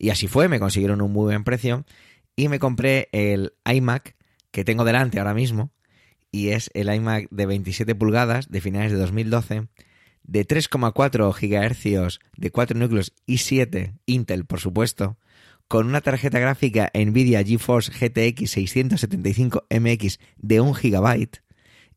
Y 0.00 0.08
así 0.08 0.26
fue, 0.28 0.48
me 0.48 0.58
consiguieron 0.58 1.02
un 1.02 1.12
muy 1.12 1.24
buen 1.24 1.44
precio. 1.44 1.84
y 2.34 2.48
me 2.48 2.58
compré 2.58 3.10
el 3.12 3.52
iMac 3.70 4.16
que 4.50 4.64
tengo 4.64 4.84
delante 4.84 5.18
ahora 5.18 5.34
mismo 5.34 5.72
y 6.32 6.48
es 6.48 6.70
el 6.72 6.92
iMac 6.92 7.28
de 7.30 7.44
27 7.44 7.94
pulgadas 7.94 8.48
de 8.48 8.62
finales 8.62 8.92
de 8.92 8.98
2012 8.98 9.68
de 10.22 10.48
3,4 10.48 11.34
GHz 11.34 12.18
de 12.36 12.50
4 12.50 12.78
núcleos 12.78 13.12
i7 13.26 13.98
Intel, 14.06 14.46
por 14.46 14.60
supuesto, 14.60 15.18
con 15.68 15.86
una 15.86 16.00
tarjeta 16.00 16.38
gráfica 16.38 16.90
Nvidia 16.94 17.44
GeForce 17.44 17.92
GTX 17.92 18.56
675MX 18.56 20.18
de 20.38 20.60
1 20.62 20.72
GB 20.72 21.28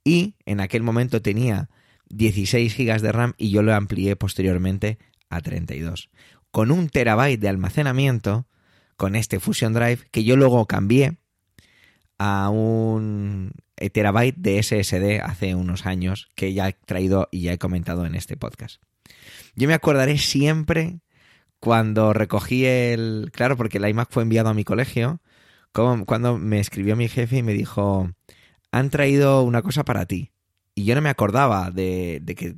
y 0.03 0.35
en 0.45 0.59
aquel 0.59 0.83
momento 0.83 1.21
tenía 1.21 1.69
16 2.09 2.75
GB 2.75 3.01
de 3.01 3.11
RAM 3.13 3.33
y 3.37 3.49
yo 3.49 3.63
lo 3.63 3.73
amplié 3.73 4.17
posteriormente 4.17 4.97
a 5.29 5.39
32. 5.39 6.09
Con 6.53 6.69
un 6.69 6.87
terabyte 6.87 7.39
de 7.39 7.49
almacenamiento 7.49 8.45
con 8.95 9.15
este 9.15 9.39
Fusion 9.39 9.73
Drive 9.73 10.01
que 10.11 10.23
yo 10.23 10.35
luego 10.35 10.67
cambié 10.67 11.17
a 12.19 12.51
un 12.51 13.53
terabyte 13.91 14.35
de 14.37 14.61
SSD 14.61 15.19
hace 15.23 15.55
unos 15.55 15.87
años 15.87 16.29
que 16.35 16.53
ya 16.53 16.69
he 16.69 16.73
traído 16.73 17.27
y 17.31 17.41
ya 17.41 17.53
he 17.53 17.57
comentado 17.57 18.05
en 18.05 18.13
este 18.13 18.37
podcast. 18.37 18.83
Yo 19.55 19.67
me 19.67 19.73
acordaré 19.73 20.19
siempre 20.19 20.99
cuando 21.59 22.13
recogí 22.13 22.67
el... 22.67 23.31
Claro, 23.33 23.57
porque 23.57 23.79
el 23.79 23.89
iMac 23.89 24.11
fue 24.11 24.21
enviado 24.21 24.49
a 24.49 24.53
mi 24.53 24.63
colegio, 24.63 25.21
cuando 25.71 26.37
me 26.37 26.59
escribió 26.59 26.95
mi 26.95 27.07
jefe 27.07 27.37
y 27.37 27.43
me 27.43 27.53
dijo, 27.53 28.11
han 28.71 28.91
traído 28.91 29.41
una 29.41 29.63
cosa 29.63 29.83
para 29.83 30.05
ti. 30.05 30.29
Y 30.75 30.85
yo 30.85 30.93
no 30.93 31.01
me 31.01 31.09
acordaba 31.09 31.71
de, 31.71 32.19
de 32.21 32.35
que 32.35 32.57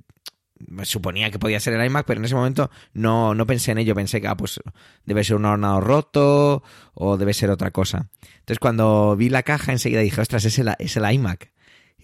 suponía 0.83 1.31
que 1.31 1.39
podía 1.39 1.59
ser 1.59 1.73
el 1.73 1.85
iMac, 1.85 2.05
pero 2.05 2.19
en 2.19 2.25
ese 2.25 2.35
momento 2.35 2.69
no, 2.93 3.33
no 3.35 3.45
pensé 3.45 3.71
en 3.71 3.79
ello. 3.79 3.95
Pensé 3.95 4.21
que 4.21 4.27
ah, 4.27 4.37
pues 4.37 4.59
debe 5.05 5.23
ser 5.23 5.35
un 5.35 5.45
ordenador 5.45 5.83
roto 5.83 6.63
o 6.93 7.17
debe 7.17 7.33
ser 7.33 7.49
otra 7.49 7.71
cosa. 7.71 8.09
Entonces 8.39 8.59
cuando 8.59 9.15
vi 9.15 9.29
la 9.29 9.43
caja 9.43 9.71
enseguida 9.71 10.01
dije, 10.01 10.21
ostras, 10.21 10.45
es 10.45 10.57
el, 10.59 10.71
es 10.79 10.97
el 10.97 11.11
iMac. 11.11 11.51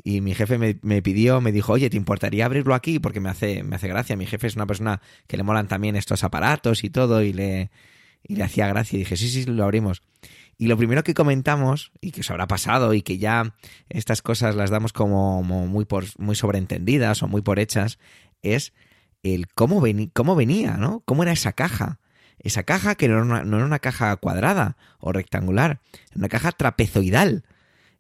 Y 0.04 0.22
mi 0.22 0.34
jefe 0.34 0.58
me, 0.58 0.78
me, 0.82 1.02
pidió, 1.02 1.42
me 1.42 1.52
dijo, 1.52 1.74
oye, 1.74 1.90
¿te 1.90 1.98
importaría 1.98 2.46
abrirlo 2.46 2.74
aquí? 2.74 3.00
Porque 3.00 3.20
me 3.20 3.30
hace, 3.30 3.64
me 3.64 3.76
hace 3.76 3.88
gracia. 3.88 4.16
Mi 4.16 4.26
jefe 4.26 4.48
es 4.48 4.56
una 4.56 4.66
persona 4.66 5.02
que 5.28 5.38
le 5.38 5.44
molan 5.44 5.68
también 5.68 5.96
estos 5.96 6.24
aparatos 6.24 6.84
y 6.84 6.90
todo, 6.90 7.22
y 7.22 7.34
le, 7.34 7.70
y 8.24 8.36
le 8.36 8.44
hacía 8.44 8.68
gracia. 8.68 8.96
Y 8.96 9.00
dije, 9.00 9.18
sí, 9.18 9.30
sí, 9.30 9.46
lo 9.46 9.64
abrimos. 9.64 10.02
Y 10.58 10.68
lo 10.68 10.78
primero 10.78 11.04
que 11.04 11.14
comentamos, 11.14 11.92
y 12.02 12.12
que 12.12 12.22
os 12.22 12.32
habrá 12.32 12.48
pasado, 12.48 12.94
y 12.94 13.02
que 13.02 13.18
ya 13.18 13.56
estas 13.90 14.22
cosas 14.22 14.56
las 14.56 14.70
damos 14.70 14.94
como, 14.94 15.44
muy, 15.44 15.86
por, 15.86 16.06
muy 16.20 16.36
sobreentendidas 16.36 17.24
o 17.24 17.28
muy 17.28 17.42
por 17.42 17.60
hechas, 17.60 17.98
es 18.42 18.74
el 19.24 19.48
cómo, 19.48 19.84
cómo 20.14 20.36
venía, 20.36 20.78
¿no? 20.78 21.02
¿Cómo 21.06 21.24
era 21.24 21.32
esa 21.32 21.54
caja? 21.54 22.00
Esa 22.40 22.64
caja 22.64 22.96
que 22.96 23.08
no 23.08 23.16
era, 23.16 23.24
una, 23.24 23.44
no 23.44 23.58
era 23.58 23.66
una 23.66 23.80
caja 23.80 24.16
cuadrada 24.18 24.78
o 25.00 25.12
rectangular, 25.12 25.80
era 25.94 26.18
una 26.18 26.30
caja 26.30 26.52
trapezoidal, 26.52 27.44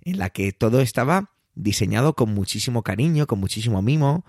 en 0.04 0.18
la 0.18 0.32
que 0.32 0.52
todo 0.52 0.82
estaba 0.82 1.32
diseñado 1.54 2.16
con 2.16 2.34
muchísimo 2.34 2.82
cariño, 2.82 3.28
con 3.28 3.40
muchísimo 3.40 3.82
mimo, 3.82 4.26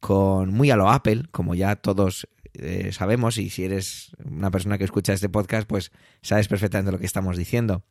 con 0.00 0.52
muy 0.52 0.70
a 0.70 0.76
lo 0.76 0.90
Apple, 0.90 1.24
como 1.30 1.54
ya 1.54 1.76
todos 1.76 2.26
eh, 2.54 2.90
sabemos, 2.92 3.38
y 3.38 3.50
si 3.50 3.64
eres 3.64 4.12
una 4.24 4.50
persona 4.50 4.78
que 4.78 4.84
escucha 4.84 5.12
este 5.12 5.28
podcast, 5.28 5.68
pues 5.68 5.92
sabes 6.22 6.48
perfectamente 6.48 6.90
lo 6.90 6.98
que 6.98 7.06
estamos 7.06 7.36
diciendo. 7.36 7.84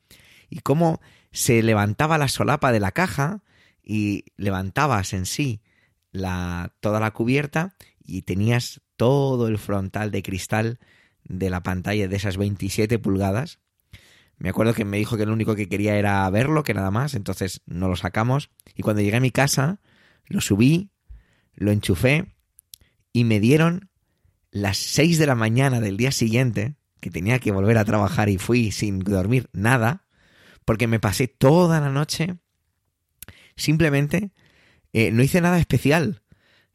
Y 0.49 0.59
cómo 0.59 0.99
se 1.31 1.63
levantaba 1.63 2.17
la 2.17 2.27
solapa 2.27 2.73
de 2.73 2.81
la 2.81 2.91
caja 2.91 3.43
y 3.81 4.25
levantabas 4.35 5.13
en 5.13 5.25
sí 5.25 5.61
la, 6.11 6.73
toda 6.79 6.99
la 6.99 7.11
cubierta 7.11 7.75
y 8.03 8.23
tenías 8.23 8.81
todo 8.97 9.47
el 9.47 9.57
frontal 9.57 10.11
de 10.11 10.23
cristal 10.23 10.79
de 11.23 11.49
la 11.49 11.63
pantalla 11.63 12.07
de 12.07 12.15
esas 12.15 12.37
27 12.37 12.99
pulgadas. 12.99 13.59
Me 14.37 14.49
acuerdo 14.49 14.73
que 14.73 14.85
me 14.85 14.97
dijo 14.97 15.17
que 15.17 15.25
lo 15.25 15.33
único 15.33 15.55
que 15.55 15.69
quería 15.69 15.95
era 15.95 16.29
verlo, 16.29 16.63
que 16.63 16.73
nada 16.73 16.91
más, 16.91 17.13
entonces 17.13 17.61
no 17.65 17.87
lo 17.87 17.95
sacamos. 17.95 18.49
Y 18.75 18.81
cuando 18.81 19.01
llegué 19.01 19.17
a 19.17 19.21
mi 19.21 19.31
casa, 19.31 19.79
lo 20.25 20.41
subí, 20.41 20.89
lo 21.53 21.71
enchufé 21.71 22.33
y 23.13 23.23
me 23.23 23.39
dieron 23.39 23.89
las 24.51 24.77
6 24.77 25.19
de 25.19 25.27
la 25.27 25.35
mañana 25.35 25.79
del 25.79 25.97
día 25.97 26.11
siguiente, 26.11 26.75
que 26.99 27.11
tenía 27.11 27.39
que 27.39 27.51
volver 27.51 27.77
a 27.77 27.85
trabajar 27.85 28.29
y 28.29 28.37
fui 28.37 28.71
sin 28.71 28.99
dormir 28.99 29.49
nada, 29.53 30.05
porque 30.65 30.87
me 30.87 30.99
pasé 30.99 31.27
toda 31.27 31.79
la 31.79 31.89
noche 31.89 32.37
simplemente 33.55 34.31
eh, 34.93 35.11
no 35.11 35.23
hice 35.23 35.41
nada 35.41 35.59
especial. 35.59 36.21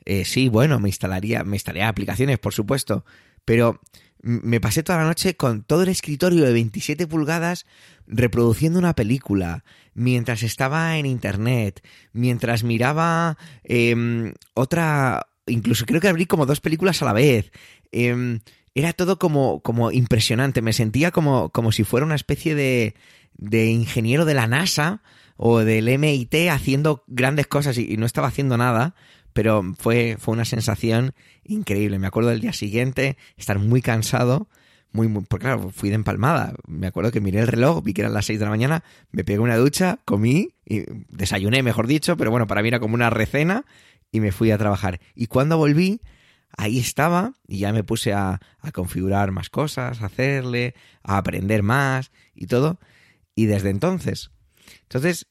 Eh, 0.04 0.24
sí, 0.24 0.48
bueno, 0.48 0.78
me 0.78 0.88
instalaría, 0.88 1.42
me 1.44 1.56
instalaría 1.56 1.88
aplicaciones, 1.88 2.38
por 2.38 2.54
supuesto, 2.54 3.04
pero 3.44 3.80
me 4.22 4.60
pasé 4.60 4.82
toda 4.82 4.98
la 4.98 5.04
noche 5.04 5.36
con 5.36 5.62
todo 5.62 5.82
el 5.82 5.88
escritorio 5.88 6.44
de 6.44 6.52
27 6.52 7.06
pulgadas 7.06 7.66
reproduciendo 8.06 8.78
una 8.78 8.94
película, 8.94 9.64
mientras 9.94 10.42
estaba 10.42 10.96
en 10.96 11.06
internet, 11.06 11.84
mientras 12.12 12.64
miraba 12.64 13.36
em, 13.64 14.32
otra, 14.54 15.28
incluso 15.46 15.86
creo 15.86 16.00
que 16.00 16.08
abrí 16.08 16.26
como 16.26 16.46
dos 16.46 16.60
películas 16.60 17.02
a 17.02 17.04
la 17.04 17.12
vez. 17.12 17.52
Em, 17.92 18.40
era 18.74 18.92
todo 18.92 19.18
como, 19.18 19.60
como 19.60 19.90
impresionante, 19.90 20.60
me 20.60 20.72
sentía 20.72 21.10
como, 21.10 21.50
como 21.50 21.72
si 21.72 21.84
fuera 21.84 22.04
una 22.04 22.14
especie 22.14 22.54
de, 22.54 22.94
de 23.34 23.66
ingeniero 23.66 24.24
de 24.24 24.34
la 24.34 24.46
NASA 24.46 25.02
o 25.36 25.60
del 25.60 25.88
MIT 25.88 26.48
haciendo 26.50 27.04
grandes 27.06 27.46
cosas 27.46 27.78
y, 27.78 27.96
no 27.96 28.06
estaba 28.06 28.28
haciendo 28.28 28.56
nada, 28.56 28.94
pero 29.32 29.62
fue, 29.78 30.16
fue 30.18 30.32
una 30.32 30.44
sensación 30.44 31.12
increíble. 31.44 31.98
Me 31.98 32.06
acuerdo 32.06 32.30
del 32.30 32.40
día 32.40 32.52
siguiente, 32.52 33.16
estar 33.36 33.58
muy 33.58 33.82
cansado, 33.82 34.48
muy, 34.92 35.08
muy, 35.08 35.24
porque 35.24 35.44
claro, 35.44 35.70
fui 35.70 35.90
de 35.90 35.94
empalmada. 35.94 36.54
Me 36.66 36.86
acuerdo 36.86 37.12
que 37.12 37.20
miré 37.20 37.40
el 37.40 37.46
reloj, 37.46 37.82
vi 37.84 37.92
que 37.92 38.00
eran 38.02 38.14
las 38.14 38.26
6 38.26 38.38
de 38.38 38.44
la 38.46 38.50
mañana, 38.50 38.84
me 39.12 39.24
pegué 39.24 39.38
una 39.38 39.56
ducha, 39.56 39.98
comí, 40.04 40.54
y 40.64 40.84
desayuné, 41.10 41.62
mejor 41.62 41.86
dicho, 41.86 42.16
pero 42.16 42.30
bueno, 42.30 42.46
para 42.46 42.62
mí 42.62 42.68
era 42.68 42.80
como 42.80 42.94
una 42.94 43.10
recena 43.10 43.66
y 44.10 44.20
me 44.20 44.32
fui 44.32 44.50
a 44.50 44.58
trabajar. 44.58 45.00
Y 45.14 45.26
cuando 45.26 45.58
volví, 45.58 46.00
ahí 46.56 46.78
estaba 46.78 47.34
y 47.46 47.58
ya 47.58 47.74
me 47.74 47.84
puse 47.84 48.14
a, 48.14 48.40
a 48.60 48.72
configurar 48.72 49.32
más 49.32 49.50
cosas, 49.50 50.00
a 50.00 50.06
hacerle, 50.06 50.74
a 51.02 51.18
aprender 51.18 51.62
más 51.62 52.10
y 52.34 52.46
todo. 52.46 52.80
Y 53.34 53.44
desde 53.44 53.68
entonces 53.68 54.30
entonces, 54.86 55.26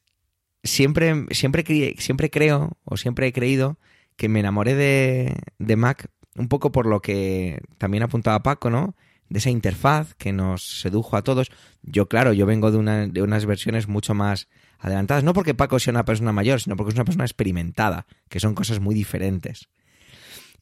siempre, 0.62 1.26
siempre, 1.30 1.64
siempre 1.98 2.30
creo 2.30 2.76
o 2.84 2.96
siempre 2.96 3.26
he 3.26 3.32
creído 3.32 3.78
que 4.16 4.28
me 4.28 4.40
enamoré 4.40 4.74
de, 4.74 5.36
de 5.58 5.76
Mac 5.76 6.10
un 6.36 6.48
poco 6.48 6.72
por 6.72 6.86
lo 6.86 7.00
que 7.00 7.60
también 7.78 8.02
apuntaba 8.02 8.42
Paco, 8.42 8.70
¿no? 8.70 8.94
De 9.28 9.38
esa 9.38 9.50
interfaz 9.50 10.14
que 10.14 10.32
nos 10.32 10.80
sedujo 10.80 11.16
a 11.16 11.22
todos. 11.22 11.50
Yo, 11.82 12.08
claro, 12.08 12.32
yo 12.32 12.46
vengo 12.46 12.70
de, 12.70 12.78
una, 12.78 13.06
de 13.06 13.22
unas 13.22 13.46
versiones 13.46 13.88
mucho 13.88 14.14
más 14.14 14.48
adelantadas, 14.78 15.24
no 15.24 15.32
porque 15.32 15.54
Paco 15.54 15.78
sea 15.78 15.92
una 15.92 16.04
persona 16.04 16.32
mayor, 16.32 16.60
sino 16.60 16.76
porque 16.76 16.90
es 16.90 16.96
una 16.96 17.04
persona 17.04 17.24
experimentada, 17.24 18.06
que 18.28 18.40
son 18.40 18.54
cosas 18.54 18.78
muy 18.78 18.94
diferentes. 18.94 19.68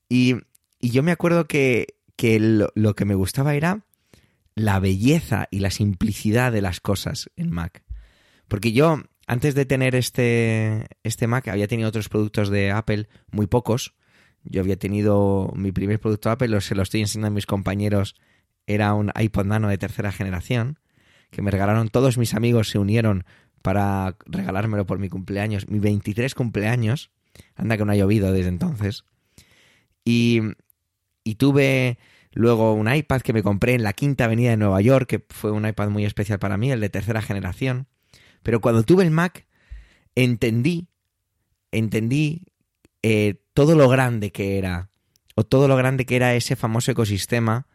Y, 0.09 0.37
y 0.79 0.91
yo 0.91 1.03
me 1.03 1.13
acuerdo 1.13 1.47
que, 1.47 1.99
que 2.17 2.39
lo, 2.39 2.71
lo, 2.75 2.95
que 2.95 3.05
me 3.05 3.17
gustaba 3.17 3.55
era 3.55 3.85
la 4.55 4.79
belleza 4.79 5.49
y 5.51 5.59
la 5.59 5.71
simplicidad 5.71 6.53
de 6.53 6.63
las 6.63 6.81
cosas 6.81 7.31
en 7.37 7.51
Mac. 7.51 7.83
Porque 8.49 8.73
yo, 8.73 9.03
antes 9.27 9.55
de 9.55 9.65
tener 9.65 9.95
este, 9.95 10.87
este 11.03 11.27
Mac, 11.27 11.49
había 11.49 11.69
tenido 11.69 11.89
otros 11.89 12.09
productos 12.09 12.51
de 12.51 12.71
Apple, 12.71 13.09
muy 13.31 13.47
pocos. 13.47 13.95
Yo 14.45 14.61
había 14.61 14.77
tenido 14.77 15.51
mi 15.55 15.73
primer 15.73 15.99
producto 16.01 16.31
Apple, 16.31 16.61
se 16.61 16.75
lo 16.75 16.83
estoy 16.83 17.01
enseñando 17.01 17.29
a 17.29 17.31
mis 17.31 17.47
compañeros, 17.47 18.15
era 18.67 18.95
un 18.95 19.11
iPod 19.19 19.47
Nano 19.47 19.69
de 19.69 19.79
tercera 19.79 20.13
generación, 20.13 20.79
que 21.31 21.43
me 21.43 21.51
regalaron 21.51 21.89
todos 21.89 22.19
mis 22.19 22.35
amigos, 22.35 22.69
se 22.69 22.79
unieron 22.79 23.25
para 23.63 24.17
regalármelo 24.27 24.85
por 24.85 24.99
mi 24.99 25.09
cumpleaños, 25.09 25.69
mi 25.69 25.79
23 25.79 26.35
cumpleaños, 26.35 27.11
anda 27.57 27.79
que 27.79 27.85
no 27.87 27.93
ha 27.93 27.97
llovido 27.97 28.31
desde 28.33 28.51
entonces. 28.51 29.05
Y, 30.05 30.41
y 31.25 31.37
tuve 31.37 31.99
luego 32.33 32.75
un 32.75 32.93
iPad 32.93 33.23
que 33.23 33.33
me 33.33 33.43
compré 33.43 33.75
en 33.75 33.83
la 33.83 33.95
Quinta 33.95 34.25
Avenida 34.25 34.51
de 34.51 34.59
Nueva 34.59 34.83
York, 34.83 35.09
que 35.09 35.25
fue 35.31 35.51
un 35.51 35.67
iPad 35.67 35.89
muy 35.89 36.05
especial 36.05 36.39
para 36.39 36.59
mí, 36.59 36.71
el 36.71 36.81
de 36.81 36.91
tercera 36.91 37.23
generación. 37.23 37.87
Pero 38.45 38.61
cuando 38.61 38.85
tuve 38.85 39.03
el 39.03 39.11
Mac, 39.11 39.47
entendí, 40.15 40.87
entendí 41.73 42.43
eh, 43.03 43.43
todo 43.55 43.75
lo 43.75 43.89
grande 43.89 44.31
que 44.31 44.59
era, 44.59 44.91
o 45.35 45.43
todo 45.43 45.67
lo 45.67 45.77
grande 45.77 46.07
que 46.07 46.15
era 46.15 46.35
ese 46.35 46.55
famoso 46.55 46.93
ecosistema 46.93 47.67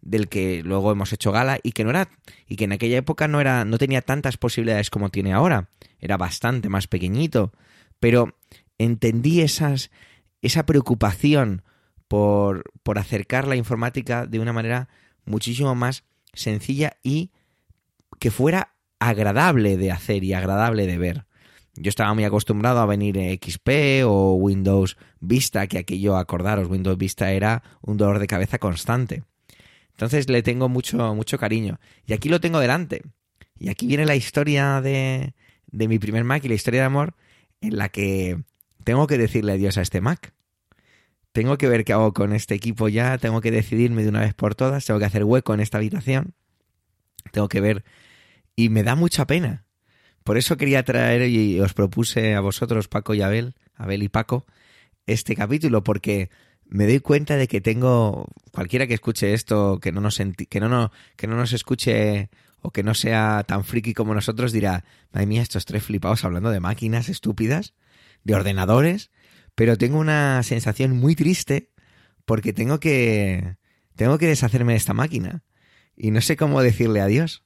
del 0.00 0.28
que 0.28 0.62
luego 0.62 0.92
hemos 0.92 1.12
hecho 1.12 1.32
gala 1.32 1.58
y 1.60 1.72
que 1.72 1.82
no 1.82 1.90
era 1.90 2.08
y 2.46 2.54
que 2.54 2.64
en 2.64 2.72
aquella 2.72 2.98
época 2.98 3.26
no 3.26 3.40
era 3.40 3.64
no 3.64 3.78
tenía 3.78 4.00
tantas 4.00 4.36
posibilidades 4.36 4.90
como 4.90 5.10
tiene 5.10 5.32
ahora. 5.32 5.70
Era 5.98 6.16
bastante 6.16 6.68
más 6.68 6.86
pequeñito. 6.86 7.52
Pero 7.98 8.36
entendí 8.76 9.40
esas 9.40 9.90
esa 10.40 10.64
preocupación 10.66 11.64
por, 12.06 12.62
por 12.84 12.98
acercar 12.98 13.48
la 13.48 13.56
informática 13.56 14.26
de 14.26 14.38
una 14.38 14.52
manera 14.52 14.88
muchísimo 15.24 15.74
más 15.74 16.04
sencilla 16.32 16.96
y 17.02 17.32
que 18.20 18.30
fuera 18.30 18.77
agradable 18.98 19.76
de 19.76 19.92
hacer 19.92 20.24
y 20.24 20.32
agradable 20.32 20.86
de 20.86 20.98
ver. 20.98 21.24
Yo 21.74 21.88
estaba 21.90 22.12
muy 22.14 22.24
acostumbrado 22.24 22.80
a 22.80 22.86
venir 22.86 23.16
XP 23.40 24.04
o 24.04 24.34
Windows 24.34 24.96
Vista, 25.20 25.66
que 25.68 25.78
aquello, 25.78 26.16
acordaros, 26.16 26.68
Windows 26.68 26.98
Vista 26.98 27.30
era 27.32 27.62
un 27.82 27.96
dolor 27.96 28.18
de 28.18 28.26
cabeza 28.26 28.58
constante. 28.58 29.22
Entonces 29.90 30.28
le 30.28 30.42
tengo 30.42 30.68
mucho, 30.68 31.14
mucho 31.14 31.38
cariño. 31.38 31.78
Y 32.06 32.12
aquí 32.12 32.28
lo 32.28 32.40
tengo 32.40 32.58
delante. 32.58 33.02
Y 33.58 33.68
aquí 33.68 33.86
viene 33.86 34.06
la 34.06 34.16
historia 34.16 34.80
de, 34.80 35.34
de 35.66 35.88
mi 35.88 35.98
primer 35.98 36.24
Mac 36.24 36.44
y 36.44 36.48
la 36.48 36.54
historia 36.54 36.80
de 36.80 36.86
amor 36.86 37.14
en 37.60 37.76
la 37.76 37.88
que 37.88 38.42
tengo 38.84 39.06
que 39.06 39.18
decirle 39.18 39.52
adiós 39.52 39.78
a 39.78 39.82
este 39.82 40.00
Mac. 40.00 40.32
Tengo 41.32 41.58
que 41.58 41.68
ver 41.68 41.84
qué 41.84 41.92
hago 41.92 42.12
con 42.12 42.32
este 42.32 42.54
equipo 42.54 42.88
ya, 42.88 43.18
tengo 43.18 43.40
que 43.40 43.50
decidirme 43.50 44.02
de 44.02 44.08
una 44.08 44.20
vez 44.20 44.34
por 44.34 44.54
todas, 44.54 44.84
tengo 44.84 44.98
que 44.98 45.06
hacer 45.06 45.24
hueco 45.24 45.54
en 45.54 45.60
esta 45.60 45.78
habitación, 45.78 46.34
tengo 47.30 47.48
que 47.48 47.60
ver... 47.60 47.84
Y 48.58 48.70
me 48.70 48.82
da 48.82 48.96
mucha 48.96 49.24
pena. 49.24 49.66
Por 50.24 50.36
eso 50.36 50.56
quería 50.56 50.82
traer 50.82 51.30
y 51.30 51.60
os 51.60 51.74
propuse 51.74 52.34
a 52.34 52.40
vosotros, 52.40 52.88
Paco 52.88 53.14
y 53.14 53.22
Abel, 53.22 53.54
Abel 53.76 54.02
y 54.02 54.08
Paco, 54.08 54.46
este 55.06 55.36
capítulo, 55.36 55.84
porque 55.84 56.28
me 56.64 56.88
doy 56.88 56.98
cuenta 56.98 57.36
de 57.36 57.46
que 57.46 57.60
tengo 57.60 58.26
cualquiera 58.50 58.88
que 58.88 58.94
escuche 58.94 59.32
esto, 59.32 59.78
que 59.78 59.92
no 59.92 60.00
nos 60.00 60.20
que 60.48 60.58
no, 60.58 60.68
no, 60.68 60.90
que 61.14 61.28
no 61.28 61.36
nos 61.36 61.52
escuche 61.52 62.30
o 62.60 62.72
que 62.72 62.82
no 62.82 62.94
sea 62.94 63.44
tan 63.46 63.62
friki 63.62 63.94
como 63.94 64.12
nosotros 64.12 64.50
dirá, 64.50 64.84
madre 65.12 65.26
mía, 65.26 65.42
estos 65.42 65.64
tres 65.64 65.84
flipados 65.84 66.24
hablando 66.24 66.50
de 66.50 66.58
máquinas 66.58 67.08
estúpidas, 67.08 67.74
de 68.24 68.34
ordenadores, 68.34 69.12
pero 69.54 69.78
tengo 69.78 70.00
una 70.00 70.42
sensación 70.42 70.96
muy 70.96 71.14
triste 71.14 71.70
porque 72.24 72.52
tengo 72.52 72.80
que 72.80 73.56
tengo 73.94 74.18
que 74.18 74.26
deshacerme 74.26 74.72
de 74.72 74.78
esta 74.78 74.94
máquina 74.94 75.44
y 75.94 76.10
no 76.10 76.20
sé 76.20 76.36
cómo 76.36 76.60
decirle 76.60 77.00
adiós. 77.00 77.44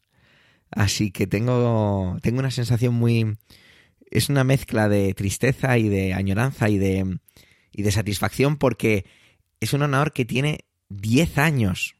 Así 0.73 1.11
que 1.11 1.27
tengo 1.27 2.19
tengo 2.23 2.41
una 2.41 2.51
sensación 2.51 2.95
muy 2.95 3.37
es 4.11 4.29
una 4.29 4.45
mezcla 4.45 4.89
de 4.89 5.15
tristeza 5.15 5.79
y 5.79 5.89
de 5.89 6.15
añoranza 6.15 6.69
y 6.69 6.79
de 6.79 7.19
y 7.71 7.83
de 7.83 7.93
satisfacción 7.93 8.57
porque 8.57 9.07
es 9.61 9.73
un 9.73 9.83
ordenador 9.83 10.13
que 10.13 10.25
tiene 10.25 10.61
10 10.89 11.39
años 11.39 11.97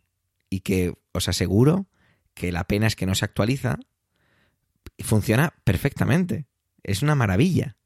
y 0.51 0.61
que 0.61 0.95
os 1.13 1.29
aseguro 1.29 1.87
que 2.35 2.53
la 2.53 2.65
pena 2.65 2.87
es 2.87 2.97
que 2.97 3.07
no 3.07 3.15
se 3.15 3.25
actualiza 3.25 3.79
y 4.97 5.03
funciona 5.03 5.55
perfectamente. 5.65 6.47
Es 6.83 7.03
una 7.03 7.15
maravilla. 7.15 7.77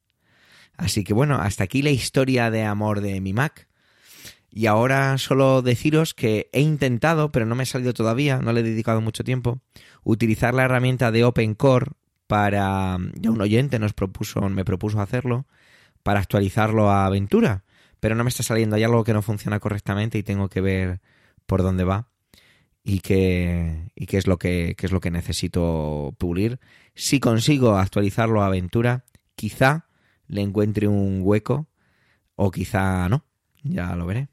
Así 0.77 1.05
que 1.05 1.15
bueno, 1.15 1.37
hasta 1.37 1.65
aquí 1.65 1.83
la 1.83 1.91
historia 1.91 2.51
de 2.51 2.65
amor 2.65 3.01
de 3.01 3.21
mi 3.21 3.33
Mac. 3.33 3.69
Y 4.51 4.67
ahora 4.67 5.19
solo 5.19 5.61
deciros 5.63 6.15
que 6.15 6.49
he 6.53 6.61
intentado, 6.61 7.31
pero 7.31 7.47
no 7.47 7.55
me 7.55 7.65
ha 7.65 7.67
salido 7.67 7.93
todavía, 7.93 8.39
no 8.39 8.53
le 8.53 8.61
he 8.61 8.63
dedicado 8.63 9.01
mucho 9.01 9.23
tiempo, 9.23 9.61
utilizar 10.03 10.55
la 10.55 10.65
herramienta 10.65 11.11
de 11.11 11.25
OpenCore 11.25 11.93
para. 12.27 12.99
Ya 13.15 13.31
un 13.31 13.41
oyente 13.41 13.79
nos 13.79 13.93
propuso, 13.93 14.41
me 14.49 14.65
propuso 14.65 15.01
hacerlo, 15.01 15.47
para 16.03 16.21
actualizarlo 16.21 16.91
a 16.91 17.07
Aventura. 17.07 17.65
Pero 18.01 18.15
no 18.15 18.25
me 18.25 18.31
está 18.31 18.43
saliendo, 18.43 18.77
hay 18.77 18.85
algo 18.85 19.05
que 19.05 19.13
no 19.13 19.23
funciona 19.23 19.61
correctamente 19.61 20.19
y 20.19 20.23
tengo 20.23 20.49
que 20.49 20.61
ver 20.61 21.01
por 21.47 21.63
dónde 21.63 21.85
va 21.85 22.09
y 22.89 23.01
qué, 23.01 23.91
y 23.97 24.07
qué 24.07 24.17
es 24.17 24.29
lo 24.29 24.39
que 24.39 24.75
qué 24.79 24.87
es 24.87 24.93
lo 24.93 25.01
que 25.01 25.11
necesito 25.11 26.15
pulir. 26.19 26.61
Si 26.95 27.21
consigo 27.21 27.77
actualizarlo 27.77 28.43
a 28.43 28.47
Aventura, 28.47 29.05
quizá 29.35 29.87
le 30.29 30.43
encuentre 30.43 30.89
un 30.89 31.21
hueco 31.23 31.67
o 32.37 32.51
quizá 32.51 33.09
no, 33.09 33.25
ya 33.65 33.97
lo 33.97 34.07
veré. 34.07 34.29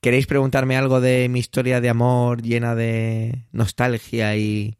¿Queréis 0.00 0.26
preguntarme 0.26 0.76
algo 0.76 1.00
de 1.00 1.28
mi 1.28 1.40
historia 1.40 1.80
de 1.80 1.90
amor 1.90 2.42
llena 2.42 2.74
de 2.74 3.44
nostalgia 3.52 4.34
y 4.36 4.78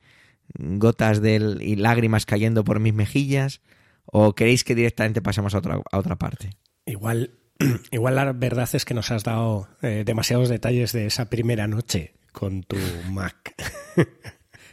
gotas 0.58 1.20
de, 1.20 1.58
y 1.60 1.76
lágrimas 1.76 2.24
cayendo 2.24 2.64
por 2.64 2.80
mis 2.80 2.94
mejillas? 2.94 3.60
¿O 4.06 4.34
queréis 4.34 4.64
que 4.64 4.74
directamente 4.74 5.20
pasemos 5.20 5.54
a 5.54 5.58
otra, 5.58 5.80
a 5.90 5.98
otra 5.98 6.16
parte? 6.16 6.50
Igual, 6.86 7.32
igual 7.90 8.16
la 8.16 8.32
verdad 8.32 8.68
es 8.72 8.84
que 8.84 8.94
nos 8.94 9.10
has 9.10 9.22
dado 9.22 9.68
eh, 9.82 10.04
demasiados 10.06 10.48
detalles 10.48 10.92
de 10.92 11.06
esa 11.06 11.28
primera 11.28 11.68
noche 11.68 12.14
con 12.32 12.62
tu 12.62 12.76
Mac. 13.10 13.54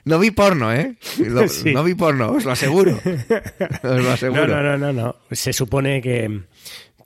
No 0.08 0.20
vi 0.20 0.32
porno, 0.32 0.74
¿eh? 0.74 0.96
No 1.74 1.84
vi 1.84 1.94
porno, 1.94 2.32
os 2.32 2.46
lo 2.46 2.52
aseguro. 2.52 2.98
Os 3.84 4.04
lo 4.04 4.12
aseguro. 4.12 4.48
No, 4.48 4.64
no, 4.64 4.78
no, 4.78 4.94
no, 4.94 5.16
Se 5.32 5.52
supone 5.52 6.02
que, 6.02 6.44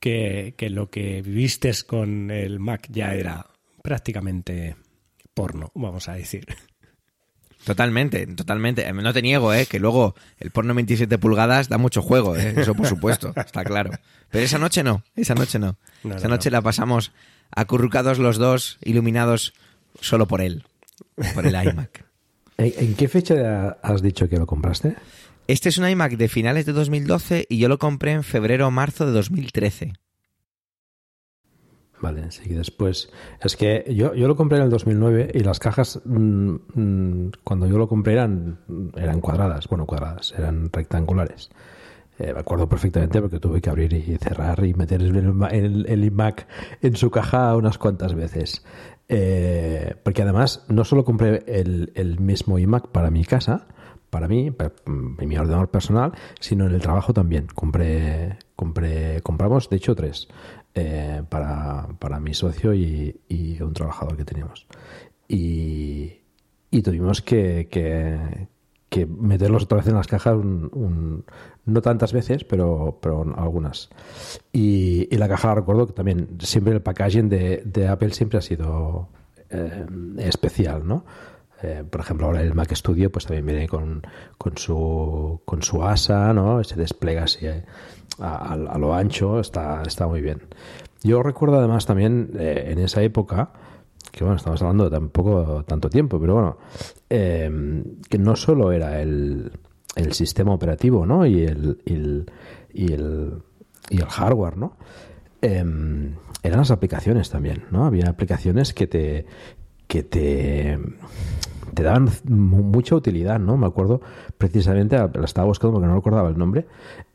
que, 0.02 0.56
lo 0.72 0.90
que 0.90 1.22
viviste 1.22 1.72
con 1.86 2.32
el 2.32 2.60
Mac 2.60 2.88
ya 2.90 3.14
era 3.14 3.46
prácticamente 3.82 4.76
porno, 5.34 5.72
vamos 5.76 6.10
a 6.10 6.14
decir. 6.14 6.46
Totalmente, 7.64 8.26
totalmente. 8.28 8.92
No 8.92 9.14
te 9.14 9.22
niego, 9.22 9.54
¿eh? 9.54 9.68
Que 9.68 9.80
luego 9.80 10.16
el 10.40 10.50
porno 10.50 10.74
27 10.74 11.20
pulgadas 11.20 11.70
da 11.70 11.78
mucho 11.78 12.02
juego, 12.02 12.36
¿eh? 12.36 12.56
Eso 12.58 12.74
por 12.74 12.88
supuesto, 12.88 13.32
está 13.36 13.64
claro. 13.64 13.92
Pero 14.30 14.44
esa 14.44 14.58
noche 14.58 14.84
no, 14.84 15.04
esa 15.16 15.36
noche 15.36 15.60
no. 15.60 15.78
esa 16.04 16.28
noche 16.28 16.50
la 16.50 16.62
pasamos 16.62 17.12
acurrucados 17.52 18.18
los 18.18 18.38
dos, 18.38 18.80
iluminados 18.82 19.54
solo 20.00 20.28
por 20.28 20.42
él, 20.42 20.66
por 21.36 21.46
el 21.46 21.54
iMac. 21.54 22.06
¿En 22.58 22.96
qué 22.96 23.08
fecha 23.08 23.78
has 23.82 24.02
dicho 24.02 24.28
que 24.28 24.38
lo 24.38 24.48
compraste? 24.48 24.96
Este 25.52 25.68
es 25.68 25.78
un 25.78 25.86
iMac 25.86 26.14
de 26.14 26.30
finales 26.30 26.66
de 26.66 26.72
2012 26.72 27.46
y 27.50 27.58
yo 27.58 27.68
lo 27.68 27.78
compré 27.78 28.14
en 28.14 28.24
febrero 28.24 28.68
o 28.68 28.72
marzo 28.72 29.06
de 29.06 29.12
2013. 29.12 29.92
Vale, 32.00 32.32
sí, 32.32 32.54
después. 32.54 33.10
Es 33.44 33.58
que 33.58 33.84
yo, 33.94 34.16
yo 34.16 34.30
lo 34.30 34.38
compré 34.38 34.60
en 34.60 34.64
el 34.64 34.70
2009 34.70 35.32
y 35.34 35.40
las 35.42 35.60
cajas, 35.60 36.00
mm, 36.06 36.56
mm, 36.74 37.32
cuando 37.44 37.68
yo 37.68 37.78
lo 37.78 37.90
compré, 37.90 38.14
eran, 38.14 38.60
eran 38.96 39.20
cuadradas. 39.20 39.68
Bueno, 39.68 39.86
cuadradas, 39.86 40.34
eran 40.38 40.72
rectangulares. 40.72 41.50
Eh, 42.18 42.32
me 42.34 42.40
acuerdo 42.40 42.70
perfectamente 42.70 43.20
porque 43.20 43.42
tuve 43.42 43.60
que 43.60 43.70
abrir 43.70 43.92
y 43.92 44.18
cerrar 44.20 44.64
y 44.64 44.74
meter 44.74 45.02
el, 45.02 45.86
el 45.86 46.04
iMac 46.06 46.48
en 46.82 46.96
su 46.96 47.12
caja 47.12 47.58
unas 47.58 47.78
cuantas 47.78 48.16
veces. 48.16 48.64
Eh, 49.14 49.96
porque 50.04 50.22
además 50.22 50.64
no 50.70 50.86
solo 50.86 51.04
compré 51.04 51.44
el, 51.46 52.18
mismo 52.22 52.58
iMac 52.58 52.88
para 52.94 53.12
mi 53.12 53.26
casa, 53.26 53.68
para 54.12 54.28
mí, 54.28 54.52
para, 54.52 54.74
mi 54.86 55.38
ordenador 55.38 55.71
personal, 55.71 56.12
sino 56.39 56.67
en 56.67 56.74
el 56.74 56.82
trabajo 56.82 57.13
también. 57.13 57.47
Compré, 57.56 58.38
compré, 58.56 59.21
compramos, 59.21 59.69
de 59.69 59.78
hecho, 59.78 59.95
tres 59.95 60.28
eh, 60.76 61.24
para, 61.28 61.88
para, 61.97 62.19
mi 62.19 62.34
socio 62.36 62.74
y, 62.76 63.17
un 63.62 63.74
trabajador 63.74 64.17
que 64.17 64.26
teníamos. 64.26 64.67
Y, 65.28 66.19
tuvimos 66.84 67.21
que, 67.21 67.67
que, 67.69 69.06
meterlos 69.06 69.63
otra 69.63 69.78
vez 69.78 69.88
en 69.88 69.95
las 69.95 70.08
cajas, 70.08 70.38
no 70.38 71.82
tantas 71.82 72.12
veces, 72.12 72.43
pero, 72.43 73.00
pero 73.02 73.34
algunas. 73.38 73.89
Y, 74.52 75.08
la 75.15 75.30
caja, 75.30 75.56
recuerdo 75.56 75.88
que 75.88 75.93
también, 75.93 76.38
siempre 76.39 76.74
el 76.74 76.82
packaging 76.82 77.30
de, 77.30 77.63
de 77.65 77.88
Apple 77.88 78.12
siempre 78.12 78.39
ha 78.39 78.41
sido 78.41 79.08
eh, 79.50 79.86
especial, 80.19 80.88
¿no? 80.88 81.06
Eh, 81.63 81.84
por 81.89 82.02
ejemplo, 82.02 82.28
ahora 82.28 82.41
el 82.41 82.54
Mac 82.54 82.74
Studio 82.74 83.12
pues 83.12 83.26
también 83.26 83.45
viene 83.45 83.67
con, 83.67 84.02
con, 84.38 84.58
su, 84.58 85.41
con 85.45 85.62
su 85.62 85.84
asa, 85.84 86.34
¿no? 86.34 86.63
Se 86.63 86.76
despliega 86.76 87.24
así 87.24 87.45
eh, 87.45 87.63
a, 88.19 88.78
lo 88.78 88.93
ancho, 88.93 89.39
está, 89.39 89.84
está 89.84 90.08
muy 90.08 90.21
bien. 90.21 90.41
Yo 91.04 91.24
recuerdo 91.24 91.58
además 91.58 91.86
también 91.86 92.32
en 92.38 92.78
esa 92.78 93.02
época, 93.02 93.52
que 94.12 94.24
bueno, 94.24 94.38
estamos 94.38 94.62
hablando 94.62 94.84
de 94.84 94.91
tampoco 94.91 95.63
tanto 95.65 95.89
tiempo, 95.89 96.19
pero 96.19 96.34
bueno, 96.36 96.58
que 97.10 98.17
no 98.19 98.36
solo 98.36 98.71
era 98.71 99.02
el, 99.02 99.52
el 99.95 100.13
sistema 100.13 100.54
operativo, 100.54 101.06
¿no? 101.06 101.26
Y 101.26 101.43
el, 101.43 101.82
y 101.86 101.93
el, 101.93 102.32
y 102.74 102.93
el, 102.93 104.06
hardware, 104.08 104.58
¿no? 104.58 104.78
Em, 105.41 106.15
eran 106.43 106.60
las 106.60 106.71
aplicaciones 106.71 107.30
también, 107.30 107.65
¿no? 107.71 107.86
Había 107.86 108.10
aplicaciones 108.10 108.74
que 108.74 108.88
te, 108.88 109.26
que 109.92 110.04
te, 110.04 110.80
te 111.74 111.84
daban 111.84 112.08
mucha 112.30 112.96
utilidad, 112.96 113.40
¿no? 113.40 113.58
Me 113.58 113.68
acuerdo 113.68 114.00
precisamente, 114.38 114.96
la 114.96 115.26
estaba 115.26 115.48
buscando 115.48 115.74
porque 115.74 115.88
no 115.90 115.96
recordaba 115.96 116.30
el 116.30 116.38
nombre, 116.38 116.66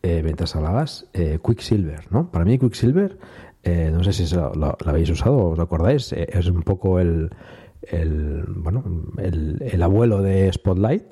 eh, 0.02 0.20
mientras 0.22 0.54
hablabas, 0.56 1.06
eh, 1.14 1.38
Quicksilver, 1.42 2.00
¿no? 2.10 2.30
Para 2.30 2.44
mí 2.44 2.58
Quicksilver, 2.58 3.16
eh, 3.62 3.90
no 3.90 4.04
sé 4.04 4.12
si 4.12 4.34
lo, 4.34 4.52
lo, 4.52 4.76
habéis 4.84 5.08
usado 5.08 5.38
o 5.38 5.50
os 5.52 5.58
acordáis, 5.58 6.12
eh, 6.12 6.28
es 6.30 6.48
un 6.48 6.64
poco 6.64 7.00
el, 7.00 7.30
el 7.80 8.44
bueno, 8.46 8.84
el, 9.16 9.56
el, 9.72 9.82
abuelo 9.82 10.20
de 10.20 10.52
Spotlight 10.52 11.04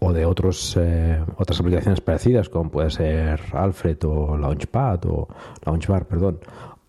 o 0.00 0.12
de 0.12 0.26
otros 0.26 0.78
otras 1.38 1.60
aplicaciones 1.60 2.02
parecidas 2.02 2.50
como 2.50 2.70
puede 2.70 2.90
ser 2.90 3.40
Alfred 3.52 4.04
o 4.04 4.36
Launchpad 4.36 5.06
o 5.06 5.28
Launchbar, 5.64 6.06
perdón, 6.06 6.40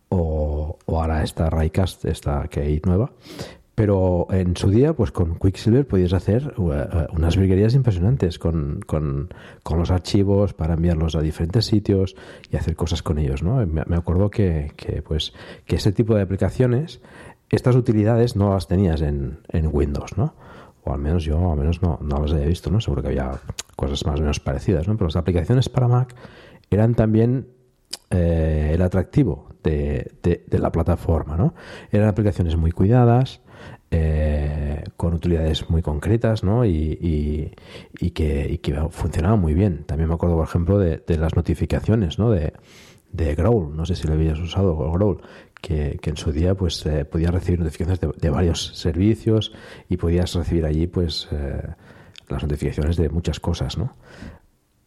o, 0.10 0.78
ahora 0.88 1.24
esta 1.24 1.50
Raycast, 1.50 2.06
esta 2.06 2.48
que 2.48 2.62
hay 2.62 2.82
nueva. 2.86 3.12
Pero 3.78 4.26
en 4.32 4.58
su 4.58 4.72
día, 4.72 4.94
pues 4.94 5.12
con 5.12 5.38
Quicksilver 5.38 5.86
podías 5.86 6.13
hacer 6.13 6.52
uh, 6.58 6.72
unas 7.16 7.38
virguerías 7.38 7.76
impresionantes 7.76 8.40
con, 8.40 8.80
con, 8.88 9.30
con, 9.62 9.78
los 9.78 9.92
archivos 9.92 10.56
para 10.56 10.74
enviarlos 10.74 11.16
a 11.16 11.22
diferentes 11.22 11.66
sitios 11.66 12.16
y 12.50 12.56
hacer 12.56 12.76
cosas 12.76 13.04
con 13.04 13.20
ellos, 13.20 13.44
¿no? 13.44 13.63
Me, 13.68 13.96
acuerdo 13.96 14.32
que, 14.32 14.72
que, 14.76 15.04
pues, 15.04 15.32
que 15.68 15.76
este 15.76 15.92
tipo 15.92 16.16
de 16.16 16.24
aplicaciones, 16.24 17.02
estas 17.52 17.76
utilidades 17.76 18.36
no 18.36 18.52
las 18.52 18.68
tenías 18.68 19.02
en, 19.02 19.42
en 19.50 19.70
Windows, 19.72 20.18
¿no? 20.18 20.34
o 20.84 20.94
al 20.94 21.00
menos 21.00 21.24
yo 21.24 21.52
al 21.52 21.60
menos 21.60 21.84
no, 21.84 22.00
no 22.02 22.20
las 22.20 22.32
había 22.32 22.48
visto, 22.48 22.72
¿no? 22.72 22.82
Seguro 22.82 23.04
que 23.04 23.10
había 23.10 23.40
cosas 23.76 24.04
más 24.08 24.20
o 24.20 24.22
menos 24.22 24.40
parecidas, 24.40 24.88
¿no? 24.88 24.96
Pero 24.96 25.06
las 25.06 25.18
aplicaciones 25.18 25.70
para 25.70 25.88
Mac 25.88 26.16
eran 26.72 26.96
también 26.96 27.48
eh, 28.10 28.72
el 28.74 28.82
atractivo 28.82 29.50
de, 29.63 30.12
de, 30.24 30.60
la 30.60 30.72
plataforma, 30.72 31.36
¿no? 31.36 31.54
Eran 31.91 32.08
aplicaciones 32.08 32.56
muy 32.56 32.72
cuidadas, 32.72 33.41
eh, 33.89 34.84
con 34.98 35.13
utilidades 35.13 35.70
muy 35.70 35.82
concretas 35.82 36.43
¿no? 36.43 36.65
y, 36.65 37.54
y, 38.00 38.10
que, 38.12 38.48
y, 38.50 38.58
que, 38.58 38.76
funcionaba 38.89 39.38
muy 39.38 39.54
bien. 39.54 39.86
También 39.86 40.10
me 40.10 40.15
acuerdo, 40.15 40.36
por 40.36 40.46
ejemplo, 40.46 40.78
de, 40.78 41.02
las 41.17 41.36
notificaciones 41.36 42.20
¿no? 42.20 42.30
de, 42.32 42.54
de 43.13 43.36
Growl, 43.36 43.76
no 43.76 43.86
sé 43.86 43.96
si 43.96 44.06
lo 44.08 44.15
habías 44.15 44.39
usado, 44.39 44.76
Growl, 44.91 45.22
que, 45.62 46.00
que 46.02 46.10
en 46.10 46.17
su 46.17 46.34
día 46.34 46.54
pues 46.56 46.86
eh, 46.86 47.06
podías 47.06 47.32
recibir 47.32 47.60
notificaciones 47.60 48.00
de, 48.02 48.30
varios 48.30 48.78
servicios 48.78 49.54
y 49.88 49.98
podías 49.98 50.34
recibir 50.34 50.65
allí 50.65 50.88
pues 50.88 51.30
eh, 51.32 51.62
las 52.28 52.43
notificaciones 52.43 52.98
de 52.98 53.10
muchas 53.10 53.39
cosas, 53.39 53.78
¿no? 53.78 53.93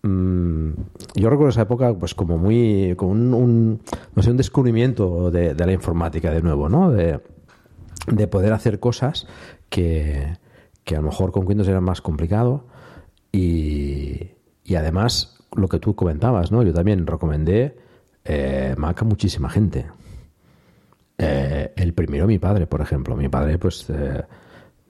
Mm, 0.03 0.71
yo 1.15 1.29
recuerdo 1.29 1.51
esa 1.51 1.63
época 1.63 1.93
pues 1.95 2.15
como 2.15 2.39
muy 2.39 2.95
como 2.97 3.13
un, 3.13 3.83
no 4.15 4.23
sé 4.23 4.31
un 4.31 4.39
descubrimiento 4.39 5.31
de, 5.31 5.55
la 5.55 5.73
informática 5.73 6.31
de 6.31 6.41
nuevo 6.41 6.71
no 6.71 6.91
de, 6.91 7.21
de 8.07 8.27
poder 8.27 8.55
hacer 8.55 8.81
cosas 8.81 9.27
que, 9.69 10.39
que, 10.85 10.97
a 10.97 11.01
lo 11.01 11.09
mejor 11.09 11.33
con 11.33 11.47
Windows 11.47 11.69
era 11.69 11.83
más 11.83 12.01
complicado 12.01 12.65
y, 13.31 14.31
y, 14.65 14.75
además 14.77 15.45
lo 15.55 15.69
que 15.69 15.79
tú 15.79 15.95
comentabas, 15.95 16.51
¿no? 16.51 16.63
Yo 16.63 16.73
también 16.73 17.07
recomendé 17.07 17.77
eh, 18.25 18.75
Mac 18.77 19.03
a 19.03 19.05
muchísima 19.05 19.51
gente. 19.51 19.87
Eh, 21.19 21.73
el 21.77 21.93
primero 21.95 22.27
mi 22.27 22.39
padre, 22.39 22.67
por 22.67 22.81
ejemplo. 22.81 23.17
Mi 23.17 23.29
padre, 23.29 23.59
pues, 23.59 23.89
eh, 23.91 24.25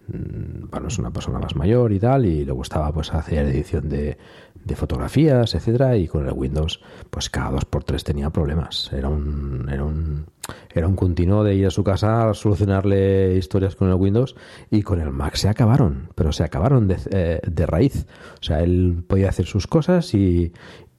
mm, 0.09 0.70
bueno, 0.70 0.88
es 0.88 0.99
una 0.99 1.11
persona 1.11 1.38
más 1.38 1.57
mayor 1.57 1.92
y 1.92 1.99
tal, 1.99 2.27
y 2.27 2.44
le 2.44 2.53
gustaba 2.53 2.92
pues 2.92 3.12
hacer 3.12 3.46
edición 3.46 3.88
de, 3.88 4.16
de 4.64 4.77
fotografías, 4.77 5.55
etcétera, 5.55 5.96
y 5.96 6.07
con 6.07 6.27
el 6.27 6.33
Windows, 6.33 6.81
pues 7.11 7.31
cada 7.31 7.51
dos 7.51 7.64
por 7.64 7.85
tres 7.85 8.05
tenía 8.05 8.31
problemas. 8.31 8.92
Era 8.92 9.09
un, 9.09 9.68
era 9.70 9.85
un, 9.85 10.27
era 10.75 10.87
un 10.87 10.96
continuo 10.96 11.44
de 11.44 11.55
ir 11.55 11.66
a 11.66 11.70
su 11.70 11.83
casa 11.83 12.31
a 12.31 12.35
solucionarle 12.35 13.37
historias 13.37 13.75
con 13.75 13.88
el 13.88 13.94
Windows 13.94 14.37
y 14.70 14.83
con 14.83 15.01
el 15.01 15.11
Mac 15.11 15.37
se 15.37 15.49
acabaron, 15.49 16.11
pero 16.14 16.33
se 16.33 16.44
acabaron 16.44 16.88
de, 16.88 16.99
eh, 17.11 17.40
de 17.46 17.66
raíz. 17.66 18.07
O 18.40 18.42
sea, 18.42 18.61
él 18.61 19.03
podía 19.07 19.29
hacer 19.29 19.46
sus 19.46 19.66
cosas 19.66 20.14
y, 20.14 20.53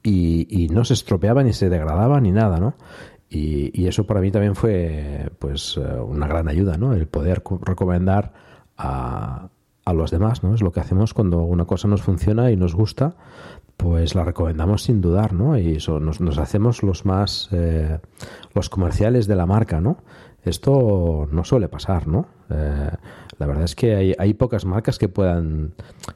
y, 0.04 0.68
no 0.72 0.84
se 0.86 0.94
estropeaba 0.94 1.44
ni 1.44 1.54
se 1.54 1.70
degradaba 1.70 2.20
ni 2.20 2.32
nada, 2.32 2.58
¿no? 2.58 2.76
Y, 3.30 3.88
eso 3.88 4.06
para 4.06 4.22
mí 4.22 4.32
también 4.32 4.56
fue 4.56 5.30
pues 5.40 5.78
eh, 5.78 5.82
una 5.82 6.28
gran 6.28 6.48
ayuda, 6.48 6.78
¿no? 6.78 6.94
El 6.94 7.08
poder 7.08 7.44
recomendar 7.62 8.34
a, 8.78 9.50
a 9.86 9.94
los 9.94 10.12
demás, 10.12 10.44
¿no? 10.44 10.54
Es 10.54 10.62
lo 10.62 10.72
que 10.72 10.80
hacemos 10.80 11.14
cuando 11.14 11.40
una 11.40 11.66
cosa 11.66 11.88
nos 11.88 12.02
funciona 12.02 12.52
y 12.52 12.56
nos 12.56 12.76
gusta, 12.76 13.16
pues 13.78 14.14
la 14.14 14.24
recomendamos 14.24 14.84
sin 14.84 15.02
dudar, 15.02 15.34
¿no? 15.34 15.58
Y 15.58 15.78
eso, 15.78 16.00
nos, 16.00 16.22
nos 16.22 16.38
hacemos 16.38 16.84
los 16.84 17.06
más, 17.06 17.50
eh, 17.52 18.00
los 18.54 18.70
comerciales 18.70 19.28
de 19.28 19.36
la 19.36 19.46
marca, 19.46 19.82
¿no? 19.82 19.98
Esto 20.44 21.28
no 21.32 21.44
suele 21.44 21.68
pasar, 21.68 22.08
¿no? 22.08 22.28
Eh, 22.50 22.92
la 23.38 23.46
verdad 23.46 23.64
es 23.64 23.76
que 23.76 23.96
hay, 23.96 24.16
hay, 24.18 24.34
pocas 24.34 24.66
marcas 24.66 25.00
que 25.00 25.08
puedan, 25.08 25.74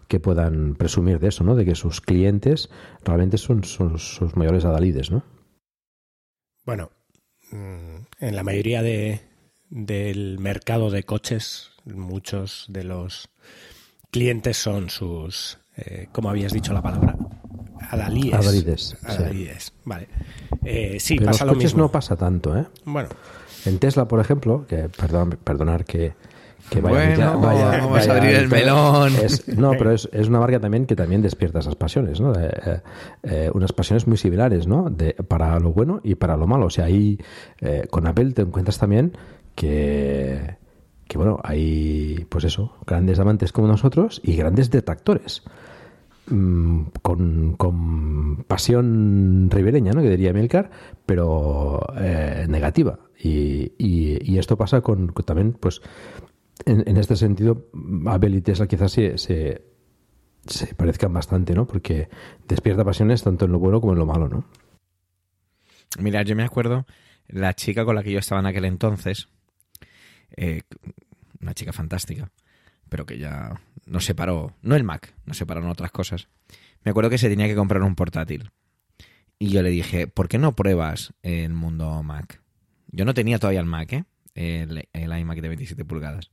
que 0.08 0.20
puedan 0.20 0.76
presumir 0.76 1.20
de 1.20 1.30
eso, 1.30 1.44
¿no? 1.44 1.56
De 1.56 1.66
que 1.66 1.76
sus 1.76 2.02
clientes 2.02 2.70
realmente 3.04 3.38
son, 3.38 3.64
son 3.64 3.98
sus 3.98 4.36
mayores 4.36 4.66
adalides, 4.66 5.12
¿no? 5.12 5.24
Bueno, 6.66 6.92
mm, 7.52 7.96
en 8.20 8.36
la 8.36 8.44
mayoría 8.44 8.82
de, 8.82 9.22
del 9.70 10.40
mercado 10.40 10.90
de 10.90 11.04
coches, 11.04 11.72
muchos 11.86 12.66
de 12.70 12.84
los 12.84 13.30
clientes 14.12 14.58
son 14.58 14.90
sus, 14.90 15.58
eh, 15.78 16.08
como 16.12 16.30
habías 16.30 16.52
dicho 16.54 16.74
la 16.74 16.82
palabra, 16.82 17.16
adalíes. 17.90 18.34
Adalides. 18.34 18.98
Adalides. 19.04 19.74
Vale. 19.84 20.08
Eh, 20.64 20.98
sí, 21.00 21.16
Pero 21.18 21.32
pasa 21.32 21.44
en 21.44 21.48
los 21.48 21.54
lo 21.56 21.60
coches 21.60 21.74
mismo. 21.74 21.84
no 21.84 21.92
pasa 21.92 22.16
tanto, 22.16 22.58
¿eh? 22.58 22.66
Bueno. 22.86 23.10
En 23.66 23.80
Tesla, 23.80 24.08
por 24.08 24.20
ejemplo, 24.20 24.66
que 24.68 24.90
perdón, 24.90 25.38
perdonar 25.44 25.86
que, 25.86 26.14
que 26.70 26.82
vaya, 26.82 26.96
bueno, 26.98 27.16
ya- 27.18 27.36
vaya- 27.36 27.66
vamos 27.78 27.92
vaya 27.92 28.14
a 28.14 28.18
abrir 28.18 28.36
el 28.36 28.48
melón. 28.48 29.14
es- 29.24 29.48
no, 29.48 29.72
pero 29.72 29.92
es, 29.92 30.08
es 30.12 30.28
una 30.28 30.40
marca 30.40 30.60
también 30.60 30.86
que 30.86 30.96
también 30.96 31.22
despierta 31.22 31.60
esas 31.60 31.76
pasiones, 31.76 32.20
¿no? 32.22 32.34
Eh, 32.40 32.50
eh, 32.66 32.82
eh, 33.24 33.52
unas 33.54 33.74
pasiones 33.74 34.08
muy 34.08 34.18
similares, 34.18 34.66
¿no? 34.68 34.90
De, 34.90 35.14
para 35.14 35.60
lo 35.60 35.72
bueno 35.74 36.00
y 36.04 36.16
para 36.16 36.38
lo 36.38 36.48
malo. 36.48 36.68
O 36.68 36.70
sea, 36.70 36.86
ahí 36.86 37.18
eh, 37.60 37.88
con 37.90 38.06
Apple 38.08 38.32
te 38.34 38.44
encuentras 38.44 38.78
también 38.80 39.14
que, 39.56 40.58
que, 41.08 41.18
bueno, 41.18 41.40
hay, 41.44 42.26
pues 42.30 42.44
eso, 42.46 42.76
grandes 42.86 43.20
amantes 43.20 43.52
como 43.52 43.68
nosotros 43.68 44.22
y 44.24 44.36
grandes 44.36 44.70
detractores. 44.72 45.44
Mm, 46.28 46.86
con, 47.04 47.54
con 47.56 48.44
pasión 48.48 49.48
ribereña, 49.52 49.92
¿no? 49.92 50.02
Que 50.02 50.10
diría 50.10 50.34
Milcar, 50.34 50.72
pero 51.06 51.80
eh, 51.98 52.48
negativa. 52.50 52.98
Y, 53.22 53.74
y- 53.78 54.38
esto 54.40 54.58
pasa 54.58 54.82
con, 54.82 55.14
también, 55.14 55.54
pues, 55.54 55.82
en, 56.66 56.84
en 56.88 56.98
este 56.98 57.16
sentido, 57.16 57.68
Abel 58.08 58.34
y 58.36 58.42
Tesla 58.42 58.66
quizás 58.68 58.92
se, 58.92 59.18
se, 59.20 59.66
se 60.48 60.74
parezcan 60.74 61.14
bastante, 61.14 61.54
¿no? 61.54 61.68
Porque 61.68 62.10
despierta 62.48 62.84
pasiones 62.84 63.22
tanto 63.24 63.46
en 63.46 63.52
lo 63.52 63.60
bueno 63.60 63.80
como 63.80 63.94
en 63.94 64.00
lo 64.00 64.06
malo, 64.08 64.28
¿no? 64.28 64.46
Mira, 66.00 66.24
yo 66.24 66.36
me 66.36 66.44
acuerdo, 66.44 66.86
la 67.28 67.54
chica 67.54 67.86
con 67.86 67.96
la 67.96 68.04
que 68.04 68.12
yo 68.12 68.20
estaba 68.20 68.42
en 68.42 68.48
aquel 68.48 68.66
entonces, 68.66 69.30
eh, 70.36 70.62
una 71.42 71.54
chica 71.54 71.74
fantástica, 71.74 72.32
pero 72.90 73.06
que 73.06 73.18
ya 73.18 73.60
nos 73.86 74.06
separó, 74.06 74.56
no 74.62 74.76
el 74.76 74.84
Mac, 74.84 75.14
nos 75.26 75.38
separaron 75.38 75.70
otras 75.70 75.92
cosas. 75.92 76.28
Me 76.84 76.92
acuerdo 76.92 77.10
que 77.10 77.18
se 77.18 77.30
tenía 77.30 77.48
que 77.48 77.56
comprar 77.56 77.84
un 77.84 77.96
portátil. 77.96 78.52
Y 79.38 79.50
yo 79.50 79.62
le 79.62 79.70
dije, 79.70 80.08
¿por 80.08 80.28
qué 80.28 80.38
no 80.38 80.56
pruebas 80.56 81.14
el 81.24 81.54
mundo 81.54 82.02
Mac? 82.04 82.42
Yo 82.88 83.06
no 83.06 83.14
tenía 83.14 83.40
todavía 83.40 83.60
el 83.60 83.66
Mac, 83.66 83.92
¿eh? 83.94 84.06
El, 84.34 84.88
el 84.94 85.20
iMac 85.20 85.42
de 85.42 85.48
27 85.48 85.86
pulgadas. 85.86 86.32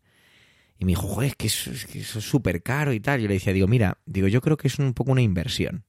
Y 0.78 0.84
me 0.84 0.90
dijo, 0.90 1.06
joder, 1.06 1.30
es 1.30 1.36
que 1.36 1.46
eso 1.46 1.70
es 1.70 1.86
que 1.86 2.02
súper 2.02 2.62
caro 2.62 2.92
y 2.92 3.00
tal. 3.00 3.20
Yo 3.20 3.28
le 3.28 3.34
decía, 3.34 3.52
digo, 3.52 3.68
mira, 3.68 3.98
digo, 4.04 4.28
yo 4.28 4.40
creo 4.40 4.56
que 4.56 4.68
es 4.68 4.78
un 4.78 4.94
poco 4.94 5.12
una 5.12 5.22
inversión. 5.22 5.84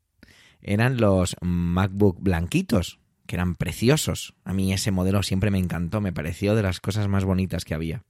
Eran 0.61 0.97
los 0.97 1.35
MacBook 1.41 2.21
blanquitos, 2.21 2.99
que 3.25 3.35
eran 3.35 3.55
preciosos. 3.55 4.35
A 4.43 4.53
mí 4.53 4.73
ese 4.73 4.91
modelo 4.91 5.23
siempre 5.23 5.51
me 5.51 5.59
encantó, 5.59 6.01
me 6.01 6.13
pareció 6.13 6.55
de 6.55 6.63
las 6.63 6.79
cosas 6.79 7.07
más 7.07 7.25
bonitas 7.25 7.65
que 7.65 7.73
había. 7.73 8.03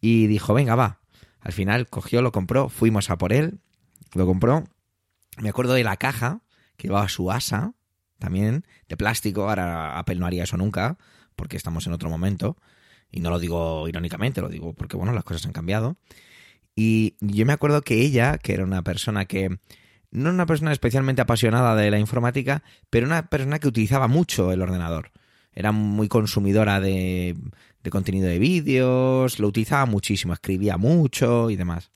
Y 0.00 0.26
dijo, 0.26 0.54
venga, 0.54 0.74
va. 0.74 1.00
Al 1.40 1.52
final 1.52 1.88
cogió, 1.88 2.22
lo 2.22 2.32
compró, 2.32 2.68
fuimos 2.68 3.10
a 3.10 3.18
por 3.18 3.32
él, 3.32 3.58
lo 4.14 4.26
compró. 4.26 4.64
Me 5.38 5.48
acuerdo 5.48 5.74
de 5.74 5.84
la 5.84 5.96
caja, 5.96 6.40
que 6.76 6.88
llevaba 6.88 7.08
su 7.08 7.30
asa, 7.30 7.74
también, 8.18 8.64
de 8.88 8.96
plástico. 8.96 9.48
Ahora 9.48 9.98
Apple 9.98 10.16
no 10.16 10.26
haría 10.26 10.44
eso 10.44 10.56
nunca, 10.56 10.96
porque 11.36 11.56
estamos 11.56 11.86
en 11.86 11.92
otro 11.92 12.08
momento. 12.08 12.56
Y 13.10 13.20
no 13.20 13.30
lo 13.30 13.38
digo 13.38 13.88
irónicamente, 13.88 14.40
lo 14.40 14.48
digo 14.48 14.72
porque, 14.72 14.96
bueno, 14.96 15.12
las 15.12 15.24
cosas 15.24 15.46
han 15.46 15.52
cambiado. 15.52 15.96
Y 16.74 17.16
yo 17.20 17.46
me 17.46 17.52
acuerdo 17.52 17.82
que 17.82 18.00
ella, 18.00 18.38
que 18.38 18.54
era 18.54 18.64
una 18.64 18.82
persona 18.82 19.26
que 19.26 19.58
no 20.14 20.30
una 20.30 20.46
persona 20.46 20.72
especialmente 20.72 21.20
apasionada 21.20 21.76
de 21.76 21.90
la 21.90 21.98
informática, 21.98 22.62
pero 22.88 23.06
una 23.06 23.28
persona 23.28 23.58
que 23.58 23.68
utilizaba 23.68 24.08
mucho 24.08 24.52
el 24.52 24.62
ordenador. 24.62 25.10
Era 25.52 25.72
muy 25.72 26.08
consumidora 26.08 26.80
de, 26.80 27.36
de 27.82 27.90
contenido 27.90 28.28
de 28.28 28.38
vídeos, 28.38 29.38
lo 29.38 29.48
utilizaba 29.48 29.86
muchísimo, 29.86 30.32
escribía 30.32 30.78
mucho 30.78 31.50
y 31.50 31.56
demás. 31.56 31.90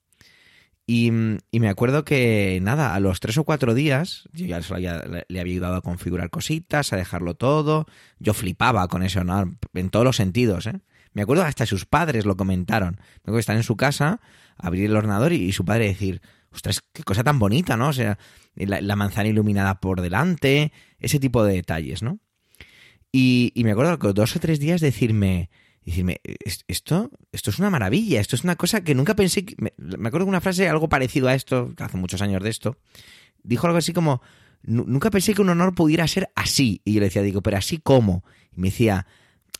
Y, 0.87 1.12
y 1.50 1.61
me 1.61 1.68
acuerdo 1.68 2.04
que, 2.04 2.61
nada, 2.62 2.94
a 2.94 3.00
los 3.00 3.20
tres 3.20 3.37
o 3.37 3.44
cuatro 3.44 3.74
días, 3.74 4.26
yo 4.33 4.46
ya 4.46 4.59
le, 4.59 4.88
había 4.88 5.42
ayudado 5.42 5.76
a 5.76 5.83
configurar 5.83 6.31
cositas, 6.31 6.92
a 6.92 6.96
dejarlo 6.96 7.35
todo. 7.35 7.87
Yo 8.18 8.33
flipaba 8.33 8.88
con 8.88 9.02
eso, 9.02 9.22
¿no? 9.22 9.59
En 9.74 9.90
todos 9.90 10.04
los 10.07 10.16
sentidos, 10.16 10.66
¿eh? 10.66 10.81
Me 11.12 11.22
acuerdo 11.22 11.42
hasta 11.42 11.66
sus 11.66 11.85
padres 11.85 12.24
lo 12.24 12.37
comentaron. 12.37 12.96
Me 12.96 13.20
acuerdo 13.20 13.37
que 13.37 13.40
están 13.40 13.57
en 13.57 13.64
su 13.64 13.76
casa, 13.76 14.20
abrir 14.57 14.87
el 14.87 14.96
ordenador 14.96 15.33
y 15.33 15.52
su 15.52 15.64
padre 15.64 15.87
decir, 15.87 16.22
ostras, 16.52 16.82
qué 16.92 17.02
cosa 17.02 17.24
tan 17.24 17.38
bonita, 17.38 17.76
¿no? 17.76 17.88
O 17.88 17.92
sea, 17.92 18.18
la, 18.54 18.96
manzana 18.96 19.28
iluminada 19.28 19.80
por 19.80 20.00
delante, 20.00 20.72
ese 20.98 21.20
tipo 21.20 21.44
de 21.44 21.54
detalles, 21.54 22.02
¿no? 22.02 22.18
Y, 23.12 23.52
me 23.56 23.72
acuerdo 23.72 23.98
que 23.98 24.12
dos 24.12 24.37
o 24.37 24.40
tres 24.40 24.61
días 24.61 24.80
decirme, 24.80 25.50
decirme, 25.84 26.20
"Es- 26.44 26.64
esto, 26.68 27.11
esto 27.32 27.50
es 27.50 27.58
una 27.58 27.70
maravilla, 27.70 28.20
esto 28.20 28.37
es 28.37 28.44
una 28.44 28.56
cosa 28.56 28.82
que 28.82 28.94
nunca 28.94 29.14
pensé, 29.16 29.44
que-". 29.44 29.56
me, 29.58 30.08
acuerdo 30.08 30.26
de 30.26 30.30
una 30.30 30.40
frase 30.40 30.68
algo 30.68 30.88
parecido 30.88 31.28
a 31.28 31.34
esto, 31.34 31.74
que 31.74 31.82
hace 31.84 31.96
muchos 31.96 32.20
años 32.22 32.42
de 32.42 32.50
esto, 32.50 32.76
dijo 33.42 33.66
algo 33.66 33.78
así 33.78 33.92
como, 33.92 34.20
"Nu- 34.62 34.85
nunca 34.87 35.10
pensé 35.10 35.35
que 35.35 35.42
un 35.42 35.48
honor 35.50 35.75
pudiera 35.75 36.06
ser 36.08 36.31
así. 36.35 36.83
Y 36.85 36.94
yo 36.94 37.00
le 37.00 37.06
decía, 37.06 37.23
digo, 37.23 37.42
pero 37.42 37.56
así 37.56 37.79
cómo? 37.79 38.25
Y 38.54 38.60
me 38.60 38.68
decía, 38.68 39.06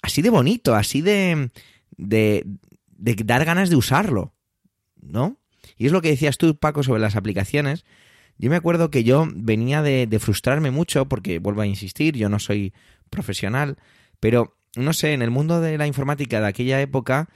así 0.02 0.22
de 0.22 0.30
bonito, 0.30 0.74
así 0.74 1.00
de, 1.00 1.50
de, 1.96 2.44
de 2.88 3.14
dar 3.24 3.44
ganas 3.44 3.70
de 3.70 3.76
usarlo, 3.76 4.34
¿no? 5.00 5.38
Y 5.76 5.86
es 5.86 5.92
lo 5.92 6.02
que 6.02 6.10
decías 6.10 6.38
tú, 6.38 6.56
Paco, 6.56 6.82
sobre 6.82 7.00
las 7.00 7.16
aplicaciones. 7.16 7.84
Yo 8.38 8.50
me 8.50 8.56
acuerdo 8.56 8.90
que 8.90 9.04
yo 9.04 9.26
venía 9.34 9.82
de, 9.82 10.18
frustrarme 10.20 10.70
mucho, 10.70 11.06
porque 11.06 11.40
vuelvo 11.40 11.62
a 11.62 11.66
insistir, 11.66 12.16
yo 12.16 12.28
no 12.28 12.38
soy 12.38 12.72
profesional, 13.10 13.78
pero 14.20 14.56
no 14.76 14.92
sé, 14.92 15.12
en 15.12 15.22
el 15.22 15.30
mundo 15.30 15.60
de 15.60 15.76
la 15.76 15.86
informática 15.86 16.40
de 16.40 16.46
aquella 16.46 16.80
época 16.80 17.28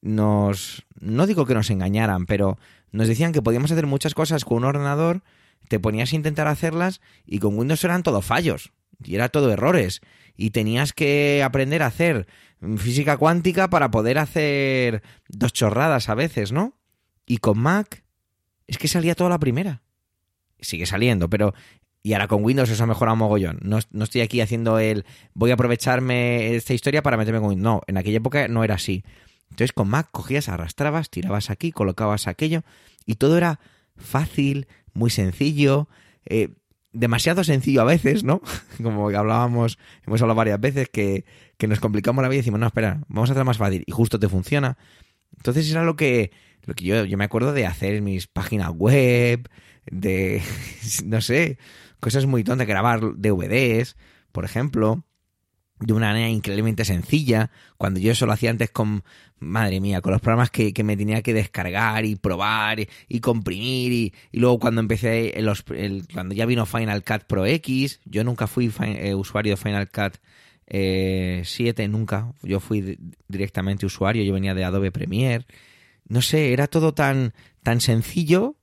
nos, 0.00 0.84
no 1.00 1.26
digo 1.26 1.46
que 1.46 1.54
nos 1.54 1.70
engañaran, 1.70 2.26
pero 2.26 2.58
nos 2.90 3.06
decían 3.06 3.32
que 3.32 3.42
podíamos 3.42 3.70
hacer 3.70 3.86
muchas 3.86 4.14
cosas 4.14 4.44
con 4.44 4.58
un 4.58 4.64
ordenador, 4.64 5.22
te 5.68 5.78
ponías 5.78 6.12
a 6.12 6.16
intentar 6.16 6.48
hacerlas 6.48 7.00
y 7.24 7.38
con 7.38 7.56
Windows 7.56 7.84
eran 7.84 8.02
todo 8.02 8.20
fallos 8.20 8.72
y 9.04 9.14
era 9.14 9.28
todo 9.28 9.52
errores. 9.52 10.00
y 10.40 10.50
tenías 10.50 10.92
que 10.92 11.42
aprender 11.42 11.82
a 11.82 11.86
hacer 11.86 12.28
física 12.76 13.16
cuántica 13.16 13.68
para 13.70 13.90
poder 13.90 14.18
hacer 14.18 15.02
dos 15.28 15.52
chorradas 15.52 16.08
a 16.08 16.14
veces, 16.14 16.52
¿no? 16.52 16.77
Y 17.28 17.38
con 17.38 17.58
Mac 17.58 18.02
es 18.66 18.78
que 18.78 18.88
salía 18.88 19.14
toda 19.14 19.30
la 19.30 19.38
primera. 19.38 19.82
Sigue 20.60 20.86
saliendo, 20.86 21.28
pero 21.28 21.54
y 22.02 22.14
ahora 22.14 22.26
con 22.26 22.42
Windows 22.42 22.70
eso 22.70 22.82
ha 22.82 22.86
mejorado 22.86 23.16
mogollón. 23.16 23.58
No, 23.62 23.78
no, 23.90 24.04
estoy 24.04 24.22
aquí 24.22 24.40
haciendo 24.40 24.78
el. 24.78 25.04
Voy 25.34 25.50
a 25.50 25.54
aprovecharme 25.54 26.54
esta 26.54 26.72
historia 26.72 27.02
para 27.02 27.18
meterme 27.18 27.40
con 27.40 27.50
Windows. 27.50 27.64
No, 27.64 27.82
en 27.86 27.98
aquella 27.98 28.16
época 28.16 28.48
no 28.48 28.64
era 28.64 28.76
así. 28.76 29.04
Entonces 29.50 29.72
con 29.72 29.88
Mac 29.88 30.08
cogías, 30.10 30.48
arrastrabas, 30.48 31.10
tirabas 31.10 31.50
aquí, 31.50 31.70
colocabas 31.70 32.28
aquello 32.28 32.62
y 33.04 33.16
todo 33.16 33.36
era 33.36 33.60
fácil, 33.96 34.68
muy 34.94 35.10
sencillo. 35.10 35.88
Eh, 36.24 36.48
demasiado 36.92 37.44
sencillo 37.44 37.82
a 37.82 37.84
veces, 37.84 38.24
¿no? 38.24 38.40
Como 38.82 39.10
hablábamos, 39.10 39.78
hemos 40.06 40.22
hablado 40.22 40.36
varias 40.36 40.60
veces 40.60 40.88
que, 40.88 41.26
que 41.58 41.66
nos 41.66 41.78
complicamos 41.78 42.22
la 42.22 42.28
vida 42.28 42.36
y 42.36 42.40
decimos, 42.40 42.60
no, 42.60 42.66
espera, 42.66 43.02
vamos 43.08 43.28
a 43.28 43.32
hacer 43.34 43.44
más 43.44 43.58
fácil 43.58 43.84
y 43.86 43.92
justo 43.92 44.18
te 44.18 44.28
funciona. 44.28 44.78
Entonces 45.36 45.70
era 45.70 45.84
lo 45.84 45.96
que, 45.96 46.30
lo 46.68 46.74
que 46.74 46.84
yo, 46.84 47.06
yo 47.06 47.16
me 47.16 47.24
acuerdo 47.24 47.54
de 47.54 47.64
hacer 47.64 48.02
mis 48.02 48.26
páginas 48.26 48.70
web, 48.70 49.48
de, 49.90 50.42
no 51.06 51.22
sé, 51.22 51.56
cosas 51.98 52.26
muy 52.26 52.44
tontas, 52.44 52.66
grabar 52.66 53.00
DVDs, 53.16 53.96
por 54.32 54.44
ejemplo, 54.44 55.02
de 55.80 55.94
una 55.94 56.08
manera 56.08 56.28
increíblemente 56.28 56.84
sencilla, 56.84 57.50
cuando 57.78 58.00
yo 58.00 58.12
eso 58.12 58.26
lo 58.26 58.32
hacía 58.32 58.50
antes 58.50 58.68
con, 58.68 59.02
madre 59.38 59.80
mía, 59.80 60.02
con 60.02 60.12
los 60.12 60.20
programas 60.20 60.50
que, 60.50 60.74
me 60.84 60.94
tenía 60.94 61.22
que 61.22 61.32
descargar 61.32 62.04
y 62.04 62.16
probar 62.16 62.80
y, 63.08 63.20
comprimir 63.20 63.92
y, 63.92 64.14
luego 64.32 64.58
cuando 64.58 64.82
empecé, 64.82 65.34
cuando 66.12 66.34
ya 66.34 66.44
vino 66.44 66.66
Final 66.66 67.02
Cut 67.02 67.24
Pro 67.24 67.46
X, 67.46 68.00
yo 68.04 68.24
nunca 68.24 68.46
fui 68.46 68.70
eh, 68.82 69.14
usuario 69.14 69.52
de 69.52 69.56
Final 69.56 69.88
Cut 69.88 70.18
7, 70.66 71.42
eh, 71.82 71.88
nunca, 71.88 72.34
yo 72.42 72.60
fui 72.60 72.98
directamente 73.26 73.86
usuario, 73.86 74.22
yo 74.22 74.34
venía 74.34 74.52
de 74.52 74.64
Adobe 74.64 74.92
Premiere, 74.92 75.46
no 76.08 76.22
sé, 76.22 76.52
era 76.52 76.66
todo 76.66 76.94
tan, 76.94 77.34
tan 77.62 77.80
sencillo 77.80 78.56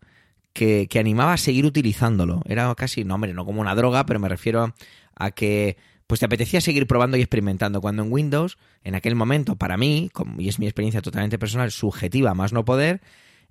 que, 0.54 0.88
que 0.90 1.00
animaba 1.00 1.34
a 1.34 1.38
seguir 1.38 1.66
utilizándolo, 1.66 2.42
era 2.46 2.74
casi, 2.76 3.04
no 3.04 3.16
hombre, 3.16 3.34
no 3.34 3.46
como 3.46 3.62
una 3.62 3.76
droga, 3.76 4.06
pero 4.06 4.20
me 4.20 4.30
refiero 4.30 4.74
a 5.16 5.32
que 5.32 5.78
pues 6.08 6.20
te 6.20 6.26
apetecía 6.26 6.62
seguir 6.62 6.88
probando 6.88 7.18
y 7.18 7.22
experimentando. 7.22 7.82
Cuando 7.82 8.04
en 8.04 8.12
Windows, 8.12 8.58
en 8.84 8.96
aquel 8.96 9.16
momento, 9.16 9.56
para 9.56 9.76
mí, 9.78 10.12
y 10.38 10.50
es 10.50 10.60
mi 10.60 10.68
experiencia 10.68 11.02
totalmente 11.02 11.40
personal, 11.40 11.72
subjetiva, 11.72 12.34
más 12.34 12.54
no 12.54 12.64
poder, 12.64 13.02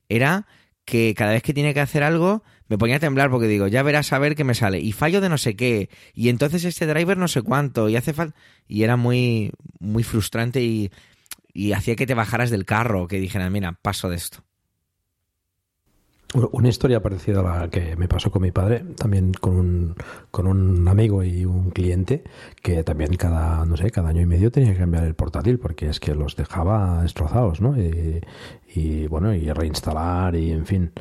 era 0.09 0.47
que 0.85 1.15
cada 1.15 1.33
vez 1.33 1.43
que 1.43 1.55
tenía 1.55 1.73
que 1.73 1.81
hacer 1.81 2.03
algo 2.03 2.45
me 2.69 2.79
ponía 2.79 2.97
a 2.97 3.01
temblar 3.01 3.31
porque 3.31 3.47
digo, 3.47 3.69
ya 3.69 3.83
verás 3.83 4.13
a 4.13 4.19
ver 4.19 4.35
qué 4.35 4.45
me 4.45 4.55
sale. 4.55 4.81
Y 4.81 4.93
fallo 4.93 5.21
de 5.21 5.29
no 5.29 5.39
sé 5.39 5.57
qué. 5.57 5.91
Y 6.15 6.29
entonces 6.29 6.65
este 6.65 6.87
driver 6.87 7.17
no 7.17 7.29
sé 7.29 7.43
cuánto. 7.43 7.89
Y 7.89 7.97
hace 7.97 8.13
falta. 8.13 8.37
Y 8.69 8.83
era 8.83 8.97
muy, 8.97 9.53
muy 9.81 10.03
frustrante 10.03 10.63
y, 10.63 10.91
y 11.55 11.73
hacía 11.73 11.95
que 11.97 12.07
te 12.07 12.15
bajaras 12.15 12.51
del 12.51 12.67
carro, 12.67 13.07
que 13.07 13.21
dijeras, 13.21 13.51
mira, 13.51 13.79
paso 13.81 14.11
de 14.11 14.17
esto. 14.17 14.43
Una 16.51 16.69
historia 16.69 17.01
parecida 17.01 17.39
a 17.39 17.61
la 17.61 17.71
que 17.71 17.95
me 17.95 18.09
pasó 18.09 18.33
con 18.33 18.43
mi 18.43 18.51
padre, 18.51 18.85
también 18.97 19.33
con 19.35 19.55
un, 19.55 19.95
con 20.33 20.49
un 20.49 20.89
amigo 20.89 21.23
y 21.23 21.45
un 21.45 21.71
cliente, 21.71 22.25
que 22.61 22.83
también 22.83 23.15
cada, 23.15 23.65
no 23.65 23.77
sé, 23.77 23.93
cada 23.93 24.09
año 24.09 24.21
y 24.21 24.27
medio 24.27 24.51
tenía 24.51 24.73
que 24.73 24.81
cambiar 24.81 25.05
el 25.05 25.15
portátil 25.15 25.61
porque 25.61 25.89
es 25.89 26.01
que 26.01 26.13
los 26.13 26.35
dejaba 26.35 27.03
destrozados, 27.03 27.61
¿no? 27.61 27.77
Y, 27.79 29.07
bueno, 29.07 29.33
y 29.33 29.49
reinstalar 29.53 30.35
y 30.35 30.51
en 30.51 30.67
fin. 30.67 30.93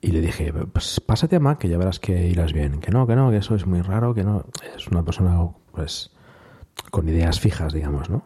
Y 0.00 0.12
le 0.12 0.20
dije, 0.20 0.52
pues 0.52 1.00
pásate 1.00 1.34
a 1.34 1.40
Mac 1.40 1.58
que 1.58 1.68
ya 1.68 1.76
verás 1.76 1.98
que 1.98 2.28
irás 2.28 2.52
bien. 2.52 2.78
Que 2.78 2.92
no, 2.92 3.04
que 3.04 3.16
no, 3.16 3.32
que 3.32 3.38
eso 3.38 3.56
es 3.56 3.66
muy 3.66 3.82
raro, 3.82 4.14
que 4.14 4.22
no. 4.22 4.44
Es 4.76 4.86
una 4.86 5.04
persona, 5.04 5.40
pues, 5.72 6.12
con 6.92 7.08
ideas 7.08 7.40
fijas, 7.40 7.72
digamos, 7.72 8.08
¿no? 8.08 8.22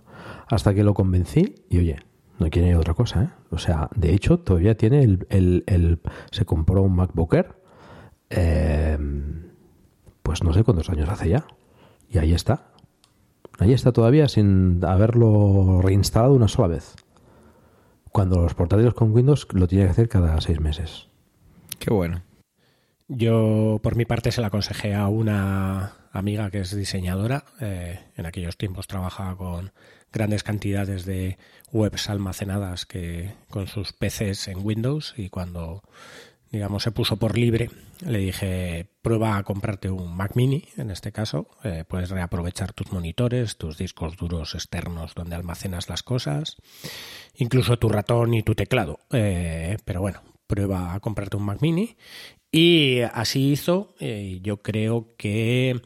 Hasta 0.53 0.74
que 0.74 0.84
lo 0.84 0.92
convencí 0.92 1.55
y 1.70 1.78
oye, 1.78 1.96
no 2.38 2.50
quiere 2.50 2.76
otra 2.76 2.92
cosa, 2.92 3.22
¿eh? 3.22 3.28
O 3.48 3.57
sea, 3.57 3.88
de 3.96 4.12
hecho, 4.12 4.38
todavía 4.38 4.76
tiene 4.76 5.03
el... 5.03 5.26
el, 5.30 6.00
se 6.30 6.44
compró 6.44 6.82
un 6.82 6.94
MacBook 6.94 7.32
Air, 7.32 7.55
eh, 8.28 8.98
pues 10.22 10.44
no 10.44 10.53
sé 10.53 10.62
cuántos 10.62 10.90
años 10.90 11.09
hace 11.09 11.30
ya. 11.30 11.46
Y 12.11 12.18
ahí 12.18 12.34
está. 12.34 12.66
Ahí 13.61 13.72
está 13.72 13.92
todavía 13.92 14.28
sin 14.28 14.84
haberlo 14.84 15.80
reinstalado 15.80 16.34
una 16.34 16.48
sola 16.48 16.68
vez. 16.68 16.96
Cuando 18.11 18.42
los 18.42 18.53
portátiles 18.53 18.92
con 18.92 19.11
Windows 19.14 19.48
lo 19.55 19.66
tiene 19.66 19.86
que 19.86 19.92
hacer 19.92 20.11
cada 20.11 20.38
seis 20.42 20.61
meses. 20.61 21.09
Qué 21.78 21.90
bueno. 21.90 22.24
Yo, 23.09 23.80
por 23.82 23.96
mi 23.96 24.05
parte, 24.05 24.30
se 24.30 24.42
la 24.42 24.48
aconsejé 24.48 24.94
a 24.94 25.09
una 25.09 25.94
amiga 26.12 26.50
que 26.50 26.61
es 26.61 26.76
diseñadora. 26.76 27.44
Eh, 27.59 28.00
en 28.16 28.26
aquellos 28.26 28.59
tiempos 28.59 28.86
trabajaba 28.86 29.34
con 29.34 29.72
grandes 30.13 30.43
cantidades 30.43 31.05
de 31.05 31.39
webs 31.73 32.09
almacenadas 32.09 32.87
que 32.87 33.33
con 33.51 33.67
sus 33.67 33.93
PCs 33.93 34.49
en 34.49 34.65
Windows 34.65 35.15
y 35.17 35.31
cuando 35.31 35.83
digamos 36.51 36.83
se 36.83 36.93
puso 36.93 37.17
por 37.17 37.37
libre 37.37 37.71
le 38.05 38.19
dije 38.19 38.87
prueba 39.01 39.39
a 39.39 39.43
comprarte 39.43 39.91
un 39.91 40.15
Mac 40.15 40.33
Mini 40.37 40.69
en 40.77 40.91
este 40.91 41.11
caso 41.11 41.49
eh, 41.65 41.85
puedes 41.89 42.11
reaprovechar 42.11 42.75
tus 42.75 42.93
monitores 42.93 43.57
tus 43.57 43.79
discos 43.79 44.17
duros 44.17 44.55
externos 44.55 45.15
donde 45.15 45.35
almacenas 45.35 45.89
las 45.89 46.03
cosas 46.03 46.57
incluso 47.35 47.79
tu 47.79 47.89
ratón 47.89 48.35
y 48.35 48.43
tu 48.43 48.55
teclado 48.55 49.01
eh, 49.13 49.79
pero 49.85 50.03
bueno 50.03 50.21
prueba 50.47 50.93
a 50.93 51.01
comprarte 51.01 51.39
un 51.39 51.45
Mac 51.45 51.63
Mini 51.63 51.97
y 52.53 53.00
así 53.00 53.50
hizo 53.50 53.94
eh, 53.98 54.38
yo 54.42 54.62
creo 54.62 55.09
que 55.16 55.80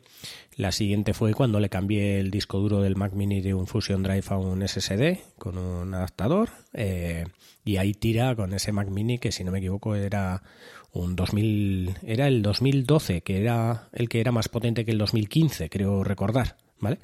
la 0.56 0.72
siguiente 0.72 1.12
fue 1.12 1.34
cuando 1.34 1.60
le 1.60 1.68
cambié 1.68 2.18
el 2.18 2.30
disco 2.30 2.58
duro 2.58 2.80
del 2.80 2.96
Mac 2.96 3.12
Mini 3.12 3.42
de 3.42 3.52
un 3.52 3.66
Fusion 3.66 4.02
Drive 4.02 4.24
a 4.28 4.38
un 4.38 4.66
SSD 4.66 5.18
con 5.38 5.58
un 5.58 5.92
adaptador. 5.92 6.48
Eh, 6.72 7.26
y 7.62 7.76
ahí 7.76 7.92
tira 7.92 8.34
con 8.34 8.54
ese 8.54 8.72
Mac 8.72 8.88
Mini 8.88 9.18
que 9.18 9.32
si 9.32 9.44
no 9.44 9.52
me 9.52 9.58
equivoco 9.58 9.94
era 9.94 10.42
un 10.92 11.14
2000, 11.14 11.98
era 12.06 12.26
el 12.26 12.40
2012, 12.40 13.20
que 13.20 13.38
era 13.38 13.88
el 13.92 14.08
que 14.08 14.20
era 14.20 14.32
más 14.32 14.48
potente 14.48 14.86
que 14.86 14.92
el 14.92 14.98
2015, 14.98 15.68
creo 15.68 16.02
recordar. 16.04 16.56
¿Vale? 16.78 16.98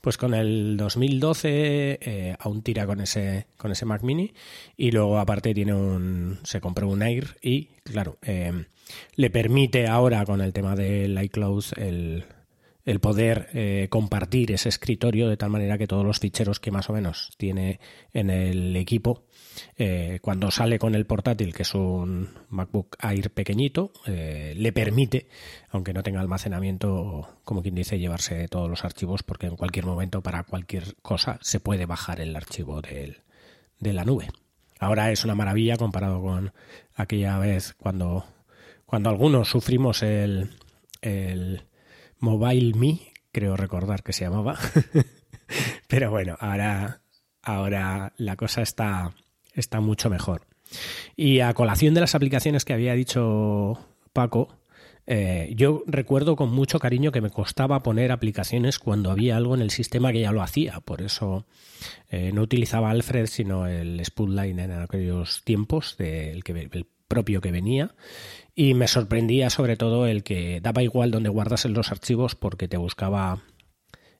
Pues 0.00 0.18
con 0.18 0.34
el 0.34 0.76
2012 0.76 1.98
eh, 2.00 2.36
aún 2.38 2.62
tira 2.62 2.86
con 2.86 3.00
ese, 3.00 3.48
con 3.56 3.72
ese 3.72 3.84
Mac 3.84 4.02
Mini 4.02 4.32
y 4.76 4.92
luego 4.92 5.18
aparte 5.18 5.52
tiene 5.52 5.74
un, 5.74 6.38
se 6.44 6.60
compró 6.60 6.88
un 6.88 7.02
Air 7.02 7.36
y 7.42 7.66
claro, 7.82 8.18
eh, 8.22 8.66
le 9.14 9.30
permite 9.30 9.86
ahora 9.86 10.24
con 10.24 10.40
el 10.40 10.52
tema 10.52 10.76
del 10.76 11.20
iCloud 11.22 11.64
el, 11.76 12.24
el 12.86 13.00
poder 13.00 13.48
eh, 13.52 13.88
compartir 13.90 14.52
ese 14.52 14.68
escritorio 14.68 15.28
de 15.28 15.36
tal 15.36 15.50
manera 15.50 15.76
que 15.76 15.88
todos 15.88 16.06
los 16.06 16.20
ficheros 16.20 16.60
que 16.60 16.70
más 16.70 16.88
o 16.88 16.92
menos 16.92 17.32
tiene 17.36 17.80
en 18.12 18.30
el 18.30 18.76
equipo, 18.76 19.24
eh, 19.76 20.20
cuando 20.22 20.52
sale 20.52 20.78
con 20.78 20.94
el 20.94 21.04
portátil, 21.04 21.52
que 21.52 21.62
es 21.62 21.74
un 21.74 22.30
MacBook 22.48 22.96
Air 23.02 23.30
pequeñito, 23.32 23.92
eh, 24.06 24.54
le 24.56 24.72
permite, 24.72 25.26
aunque 25.70 25.92
no 25.92 26.04
tenga 26.04 26.20
almacenamiento, 26.20 27.40
como 27.42 27.60
quien 27.60 27.74
dice, 27.74 27.98
llevarse 27.98 28.46
todos 28.46 28.70
los 28.70 28.84
archivos, 28.84 29.24
porque 29.24 29.48
en 29.48 29.56
cualquier 29.56 29.84
momento, 29.84 30.22
para 30.22 30.44
cualquier 30.44 30.94
cosa, 31.02 31.40
se 31.42 31.58
puede 31.58 31.86
bajar 31.86 32.20
el 32.20 32.36
archivo 32.36 32.80
de 32.82 33.92
la 33.92 34.04
nube. 34.04 34.28
Ahora 34.78 35.10
es 35.10 35.24
una 35.24 35.34
maravilla 35.34 35.76
comparado 35.76 36.22
con 36.22 36.52
aquella 36.94 37.38
vez 37.38 37.74
cuando, 37.74 38.26
cuando 38.86 39.10
algunos 39.10 39.48
sufrimos 39.48 40.02
el, 40.02 40.50
el 41.02 41.62
Mobile 42.18 42.78
Me, 42.78 43.00
creo 43.32 43.56
recordar 43.56 44.02
que 44.02 44.12
se 44.12 44.24
llamaba. 44.24 44.56
Pero 45.88 46.10
bueno, 46.10 46.36
ahora, 46.40 47.02
ahora 47.42 48.12
la 48.16 48.36
cosa 48.36 48.62
está, 48.62 49.14
está 49.52 49.80
mucho 49.80 50.08
mejor. 50.08 50.46
Y 51.16 51.40
a 51.40 51.52
colación 51.54 51.94
de 51.94 52.00
las 52.00 52.14
aplicaciones 52.14 52.64
que 52.64 52.72
había 52.72 52.94
dicho 52.94 53.78
Paco, 54.12 54.48
eh, 55.06 55.52
yo 55.54 55.84
recuerdo 55.86 56.34
con 56.34 56.50
mucho 56.50 56.80
cariño 56.80 57.12
que 57.12 57.20
me 57.20 57.30
costaba 57.30 57.82
poner 57.82 58.10
aplicaciones 58.10 58.80
cuando 58.80 59.12
había 59.12 59.36
algo 59.36 59.54
en 59.54 59.62
el 59.62 59.70
sistema 59.70 60.12
que 60.12 60.20
ya 60.20 60.32
lo 60.32 60.42
hacía. 60.42 60.80
Por 60.80 61.02
eso 61.02 61.46
eh, 62.10 62.32
no 62.32 62.42
utilizaba 62.42 62.90
Alfred, 62.90 63.26
sino 63.26 63.66
el 63.66 64.04
Spotlight 64.04 64.58
en 64.58 64.72
aquellos 64.72 65.42
tiempos, 65.44 65.96
del 65.96 66.42
que, 66.42 66.52
el 66.52 66.86
propio 67.08 67.40
que 67.40 67.52
venía 67.52 67.94
y 68.54 68.74
me 68.74 68.88
sorprendía 68.88 69.50
sobre 69.50 69.76
todo 69.76 70.06
el 70.06 70.22
que 70.22 70.60
daba 70.60 70.82
igual 70.82 71.10
donde 71.10 71.28
guardas 71.28 71.64
los 71.66 71.92
archivos 71.92 72.34
porque 72.34 72.68
te 72.68 72.76
buscaba 72.76 73.42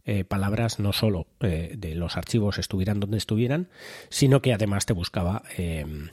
eh, 0.05 0.25
palabras 0.25 0.79
no 0.79 0.93
solo 0.93 1.27
eh, 1.41 1.75
de 1.77 1.95
los 1.97 2.17
archivos 2.17 2.59
estuvieran 2.59 3.01
donde 3.01 3.19
estuvieran, 3.19 3.71
sino 4.09 4.41
que 4.41 4.53
además 4.53 4.87
te 4.87 4.93
buscaba 4.93 5.43
em, 5.57 6.11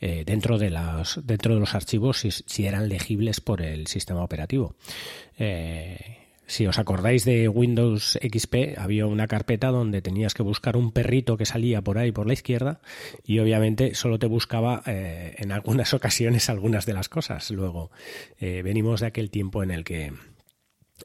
eh, 0.00 0.22
dentro, 0.24 0.58
de 0.58 0.70
las, 0.70 1.18
dentro 1.24 1.54
de 1.54 1.60
los 1.60 1.74
archivos 1.74 2.18
si, 2.18 2.30
si, 2.30 2.66
eran 2.66 2.88
legibles 2.88 3.40
por 3.40 3.62
el 3.62 3.88
sistema 3.88 4.22
operativo. 4.22 4.76
Si 6.46 6.66
os 6.66 6.78
acordáis 6.78 7.24
de 7.24 7.48
Windows 7.48 8.18
XP, 8.22 8.78
había 8.78 9.06
una 9.06 9.26
carpeta 9.26 9.68
donde 9.68 10.00
tenías 10.00 10.32
que 10.32 10.44
buscar 10.44 10.76
un 10.76 10.92
perrito 10.92 11.36
que 11.36 11.44
salía 11.44 11.82
por 11.82 11.98
ahí 11.98 12.12
por 12.12 12.28
la 12.28 12.34
izquierda 12.34 12.80
y 13.24 13.40
obviamente 13.40 13.94
solo 13.94 14.20
te 14.20 14.26
buscaba 14.26 14.82
eh, 14.86 15.34
en 15.38 15.50
algunas 15.50 15.92
ocasiones 15.94 16.48
algunas 16.48 16.86
de 16.86 16.94
las 16.94 17.08
cosas. 17.08 17.50
Luego, 17.50 17.90
eh, 18.38 18.62
venimos 18.62 19.00
de 19.00 19.08
aquel 19.08 19.30
tiempo 19.30 19.62
en 19.62 19.72
el 19.72 19.82
que 19.84 20.12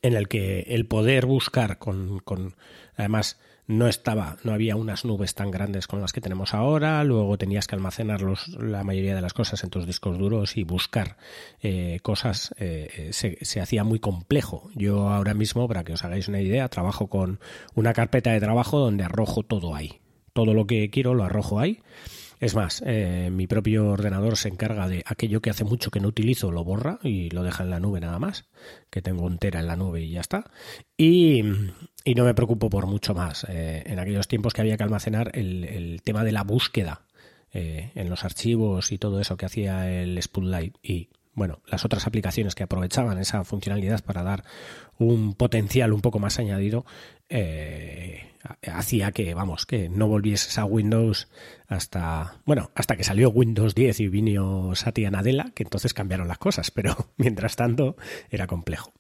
en 0.02 0.14
el 0.14 0.28
que 0.28 0.62
el 0.62 0.86
poder 0.86 1.26
buscar 1.26 1.78
con, 1.78 2.20
con 2.20 2.56
además 2.96 3.39
no 3.68 3.88
estaba, 3.88 4.38
no 4.43 4.53
había 4.53 4.76
unas 4.76 5.05
nubes 5.05 5.36
tan 5.36 5.51
grandes 5.51 5.88
como 5.88 6.01
las 6.01 6.14
que 6.14 6.22
tenemos 6.22 6.53
ahora, 6.53 7.03
luego 7.03 7.38
tenías 7.38 7.68
que 7.68 7.76
almacenar 7.76 8.22
los, 8.22 8.49
la 8.49 8.84
mayoría 8.84 9.16
de 9.16 9.22
las 9.22 9.34
cosas 9.34 9.64
en 9.64 9.70
tus 9.70 9.86
discos 9.86 10.18
duros 10.18 10.57
y 10.57 10.64
buscar 10.64 11.18
eh, 11.62 11.99
cosas 12.01 12.53
eh, 12.57 13.09
se, 13.12 13.38
se, 13.41 13.62
hacía 13.62 13.84
muy 13.84 13.99
complejo. 13.99 14.70
Yo 14.76 15.09
ahora 15.09 15.34
mismo, 15.34 15.68
para 15.68 15.84
que 15.84 15.93
os 15.93 16.03
hagáis 16.03 16.28
una 16.28 16.41
idea, 16.41 16.70
trabajo 16.70 17.07
con 17.07 17.39
una 17.76 17.93
carpeta 17.93 18.32
de 18.32 18.39
trabajo 18.39 18.80
donde 18.80 19.03
arrojo 19.03 19.43
todo 19.43 19.76
ahí. 19.76 20.01
Todo 20.34 20.53
lo 20.53 20.66
que 20.66 20.89
quiero 20.89 21.14
lo 21.14 21.24
arrojo 21.24 21.59
ahí 21.59 21.82
es 22.41 22.55
más, 22.55 22.82
eh, 22.88 23.30
mi 23.32 23.45
propio 23.45 23.91
ordenador 23.91 24.36
se 24.36 24.47
encarga 24.47 24.88
de 24.88 25.03
aquello 25.05 25.43
que 25.43 25.51
hace 25.51 25.64
mucho 25.64 25.91
que 25.91 25.99
no 25.99 26.07
utilizo, 26.07 26.51
lo 26.51 26.64
borra 26.64 26.97
y 27.03 27.30
lo 27.30 27.43
deja 27.43 27.64
en 27.64 27.70
la 27.70 27.80
nube 27.80 27.99
nada 27.99 28.18
más, 28.18 28.49
que 28.89 29.03
tengo 29.03 29.26
un 29.26 29.38
tera 29.38 29.59
en 29.59 29.68
la 29.68 29.76
nube 29.76 30.01
y 30.01 30.09
ya 30.09 30.22
está. 30.22 30.49
Y, 30.97 31.43
y 32.04 32.16
no 32.16 32.26
me 32.26 32.34
preocupo 32.34 32.70
por 32.70 32.88
mucho 32.88 33.14
más. 33.14 33.45
Eh, 33.49 33.84
en 33.86 33.99
aquellos 33.99 34.28
tiempos 34.28 34.54
que 34.54 34.62
había 34.62 34.78
que 34.78 34.84
almacenar 34.84 35.32
el, 35.34 35.64
el 35.66 36.02
tema 36.02 36.24
de 36.24 36.32
la 36.32 36.43
búsqueda 36.43 37.02
eh, 37.54 37.91
en 37.95 38.10
los 38.10 38.24
archivos 38.24 38.93
y 38.93 38.97
todo 38.97 39.20
eso 39.20 39.36
que 39.36 39.45
hacía 39.45 40.02
el 40.02 40.22
Spotlight 40.22 40.78
y 40.82 41.10
bueno, 41.34 41.62
las 41.68 41.86
otras 41.86 42.08
aplicaciones 42.08 42.56
que 42.56 42.64
aprovechaban 42.64 43.18
esa 43.18 43.43
funcionalidad 43.43 44.04
para 44.04 44.24
dar 44.24 44.43
un 44.97 45.34
potencial 45.34 45.93
un 45.93 46.02
poco 46.02 46.20
más 46.20 46.39
añadido, 46.39 46.86
eh, 47.30 48.32
hacía 48.72 49.12
que, 49.12 49.34
vamos, 49.34 49.66
que 49.66 49.89
no 49.89 50.08
volvieses 50.08 50.58
a 50.58 50.66
Windows 50.66 51.30
hasta, 51.68 52.41
bueno, 52.45 52.72
hasta 52.76 52.95
que 52.95 53.04
salió 53.04 53.30
Windows 53.30 53.76
10 53.76 53.99
y 54.02 54.08
vino 54.08 54.76
Satya 54.76 55.12
Nadella, 55.12 55.52
que 55.56 55.64
entonces 55.64 55.93
cambiaron 55.93 56.28
las 56.28 56.38
cosas, 56.38 56.72
pero 56.72 56.95
mientras 57.18 57.56
tanto 57.56 57.95
era 58.30 58.47
complejo. 58.47 58.93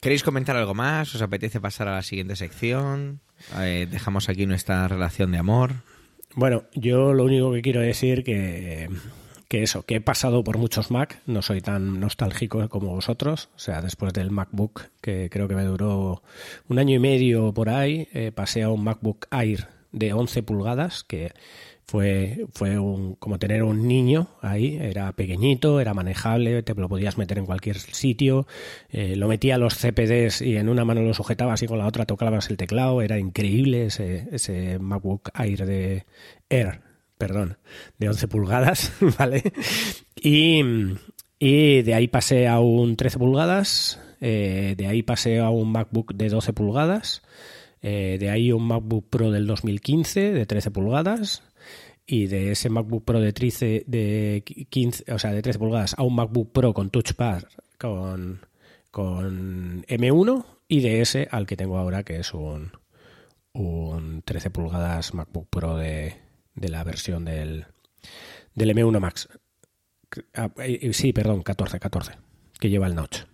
¿Queréis 0.00 0.22
comentar 0.22 0.56
algo 0.56 0.74
más? 0.74 1.14
¿Os 1.14 1.22
apetece 1.22 1.60
pasar 1.60 1.88
a 1.88 1.94
la 1.94 2.02
siguiente 2.02 2.36
sección? 2.36 3.20
Eh, 3.58 3.86
dejamos 3.90 4.28
aquí 4.28 4.46
nuestra 4.46 4.88
relación 4.88 5.32
de 5.32 5.38
amor. 5.38 5.72
Bueno, 6.34 6.64
yo 6.74 7.12
lo 7.14 7.24
único 7.24 7.52
que 7.52 7.62
quiero 7.62 7.80
decir 7.80 8.24
que 8.24 8.88
que 9.48 9.62
eso, 9.62 9.82
que 9.82 9.96
he 9.96 10.00
pasado 10.00 10.44
por 10.44 10.58
muchos 10.58 10.90
Mac, 10.90 11.20
no 11.26 11.40
soy 11.40 11.62
tan 11.62 12.00
nostálgico 12.00 12.68
como 12.68 12.94
vosotros, 12.94 13.48
o 13.56 13.58
sea, 13.58 13.80
después 13.80 14.12
del 14.12 14.30
MacBook, 14.30 14.90
que 15.00 15.30
creo 15.30 15.48
que 15.48 15.54
me 15.54 15.64
duró 15.64 16.22
un 16.68 16.78
año 16.78 16.96
y 16.96 16.98
medio 16.98 17.52
por 17.54 17.70
ahí, 17.70 18.08
eh, 18.12 18.30
pasé 18.30 18.62
a 18.62 18.68
un 18.68 18.84
MacBook 18.84 19.26
Air 19.30 19.68
de 19.90 20.12
11 20.12 20.42
pulgadas, 20.42 21.02
que 21.02 21.32
fue, 21.88 22.46
fue 22.52 22.78
un, 22.78 23.14
como 23.14 23.38
tener 23.38 23.62
un 23.62 23.88
niño 23.88 24.28
ahí, 24.42 24.76
era 24.78 25.10
pequeñito, 25.12 25.80
era 25.80 25.94
manejable, 25.94 26.62
te 26.62 26.74
lo 26.74 26.86
podías 26.86 27.16
meter 27.16 27.38
en 27.38 27.46
cualquier 27.46 27.78
sitio, 27.78 28.46
eh, 28.90 29.16
lo 29.16 29.26
metía 29.26 29.54
a 29.54 29.58
los 29.58 29.74
CPDs 29.74 30.42
y 30.42 30.56
en 30.56 30.68
una 30.68 30.84
mano 30.84 31.00
lo 31.00 31.14
sujetabas 31.14 31.62
y 31.62 31.66
con 31.66 31.78
la 31.78 31.86
otra 31.86 32.04
tocabas 32.04 32.50
el 32.50 32.58
teclado, 32.58 33.00
era 33.00 33.18
increíble 33.18 33.86
ese, 33.86 34.28
ese 34.32 34.78
MacBook 34.78 35.30
Air 35.34 35.64
de 35.64 36.04
Air 36.50 36.82
perdón, 37.16 37.56
de 37.98 38.08
11 38.08 38.28
pulgadas, 38.28 38.92
¿vale? 39.18 39.42
Y, 40.14 40.62
y 41.38 41.82
de 41.82 41.94
ahí 41.94 42.06
pasé 42.06 42.48
a 42.48 42.60
un 42.60 42.96
13 42.96 43.18
pulgadas, 43.18 43.98
eh, 44.20 44.74
de 44.76 44.86
ahí 44.86 45.02
pasé 45.02 45.38
a 45.40 45.48
un 45.48 45.72
MacBook 45.72 46.14
de 46.14 46.28
12 46.28 46.52
pulgadas, 46.52 47.22
eh, 47.80 48.18
de 48.20 48.30
ahí 48.30 48.52
un 48.52 48.66
MacBook 48.66 49.08
Pro 49.08 49.30
del 49.30 49.46
2015 49.46 50.32
de 50.32 50.46
13 50.46 50.70
pulgadas, 50.70 51.42
y 52.10 52.26
de 52.26 52.50
ese 52.52 52.70
MacBook 52.70 53.04
Pro 53.04 53.20
de 53.20 53.34
13, 53.34 53.84
de 53.86 54.42
15, 54.70 55.12
o 55.12 55.18
sea, 55.18 55.30
de 55.30 55.42
13 55.42 55.58
pulgadas 55.58 55.94
a 55.98 56.02
un 56.02 56.14
MacBook 56.14 56.50
Pro 56.52 56.72
con 56.72 56.88
Touch 56.88 57.14
Bar 57.14 57.46
con, 57.78 58.40
con 58.90 59.82
M1 59.84 60.46
y 60.68 60.80
de 60.80 61.02
ese 61.02 61.28
al 61.30 61.46
que 61.46 61.56
tengo 61.56 61.76
ahora 61.76 62.04
que 62.04 62.18
es 62.18 62.32
un, 62.32 62.72
un 63.52 64.22
13 64.22 64.48
pulgadas 64.48 65.12
MacBook 65.12 65.48
Pro 65.50 65.76
de, 65.76 66.16
de 66.54 66.68
la 66.70 66.82
versión 66.82 67.26
del, 67.26 67.66
del 68.54 68.74
M1 68.74 69.00
Max. 69.00 69.28
Ah, 70.34 70.50
sí, 70.92 71.12
perdón, 71.12 71.42
14, 71.42 71.78
14, 71.78 72.12
que 72.58 72.70
lleva 72.70 72.86
el 72.86 72.94
notch. 72.94 73.24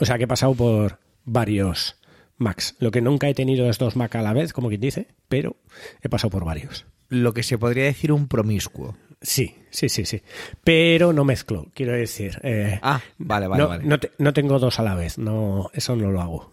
O 0.00 0.06
sea 0.06 0.16
que 0.16 0.24
he 0.24 0.28
pasado 0.28 0.54
por 0.54 0.98
varios 1.26 2.00
Macs. 2.38 2.76
Lo 2.78 2.90
que 2.90 3.00
nunca 3.00 3.28
he 3.28 3.34
tenido 3.34 3.68
es 3.68 3.78
dos 3.78 3.96
Mac 3.96 4.14
a 4.16 4.22
la 4.22 4.32
vez, 4.32 4.52
como 4.52 4.68
quien 4.68 4.80
dice, 4.80 5.08
pero 5.28 5.56
he 6.02 6.08
pasado 6.08 6.30
por 6.30 6.44
varios. 6.44 6.86
Lo 7.08 7.32
que 7.32 7.42
se 7.42 7.58
podría 7.58 7.84
decir 7.84 8.12
un 8.12 8.28
promiscuo. 8.28 8.96
Sí, 9.22 9.54
sí, 9.70 9.88
sí, 9.88 10.04
sí. 10.04 10.22
Pero 10.62 11.12
no 11.12 11.24
mezclo, 11.24 11.66
quiero 11.74 11.92
decir. 11.92 12.38
Eh, 12.42 12.78
ah, 12.82 13.00
vale, 13.18 13.46
vale, 13.46 13.62
no, 13.62 13.68
vale. 13.68 13.84
No, 13.84 13.98
te, 13.98 14.12
no, 14.18 14.32
tengo 14.32 14.58
dos 14.58 14.78
a 14.78 14.82
la 14.82 14.94
vez, 14.94 15.18
no, 15.18 15.70
eso 15.72 15.96
no 15.96 16.10
lo 16.10 16.20
hago. 16.20 16.52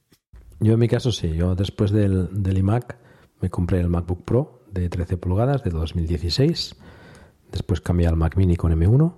yo 0.60 0.74
en 0.74 0.78
mi 0.78 0.88
caso 0.88 1.12
sí, 1.12 1.34
yo 1.34 1.54
después 1.54 1.90
del, 1.90 2.28
del 2.42 2.58
iMac 2.58 2.98
me 3.40 3.50
compré 3.50 3.80
el 3.80 3.88
MacBook 3.88 4.24
Pro 4.24 4.64
de 4.70 4.88
13 4.88 5.16
pulgadas 5.16 5.62
de 5.64 5.70
2016. 5.70 6.76
Después 7.50 7.80
cambié 7.80 8.08
al 8.08 8.16
Mac 8.16 8.36
Mini 8.36 8.56
con 8.56 8.72
M1 8.72 9.14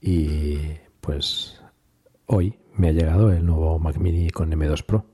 y 0.00 0.58
pues 1.00 1.60
hoy 2.26 2.58
me 2.74 2.88
ha 2.88 2.92
llegado 2.92 3.32
el 3.32 3.44
nuevo 3.46 3.78
Mac 3.78 3.96
Mini 3.98 4.30
con 4.30 4.50
M2 4.50 4.84
Pro 4.84 5.09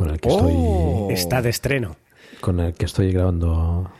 con 0.00 0.08
el 0.08 0.18
que 0.18 0.30
oh, 0.30 1.08
estoy 1.10 1.14
está 1.14 1.42
de 1.42 1.50
estreno. 1.50 1.96
con 2.40 2.58
el 2.58 2.72
que 2.72 2.86
estoy 2.86 3.12
grabando 3.12 3.92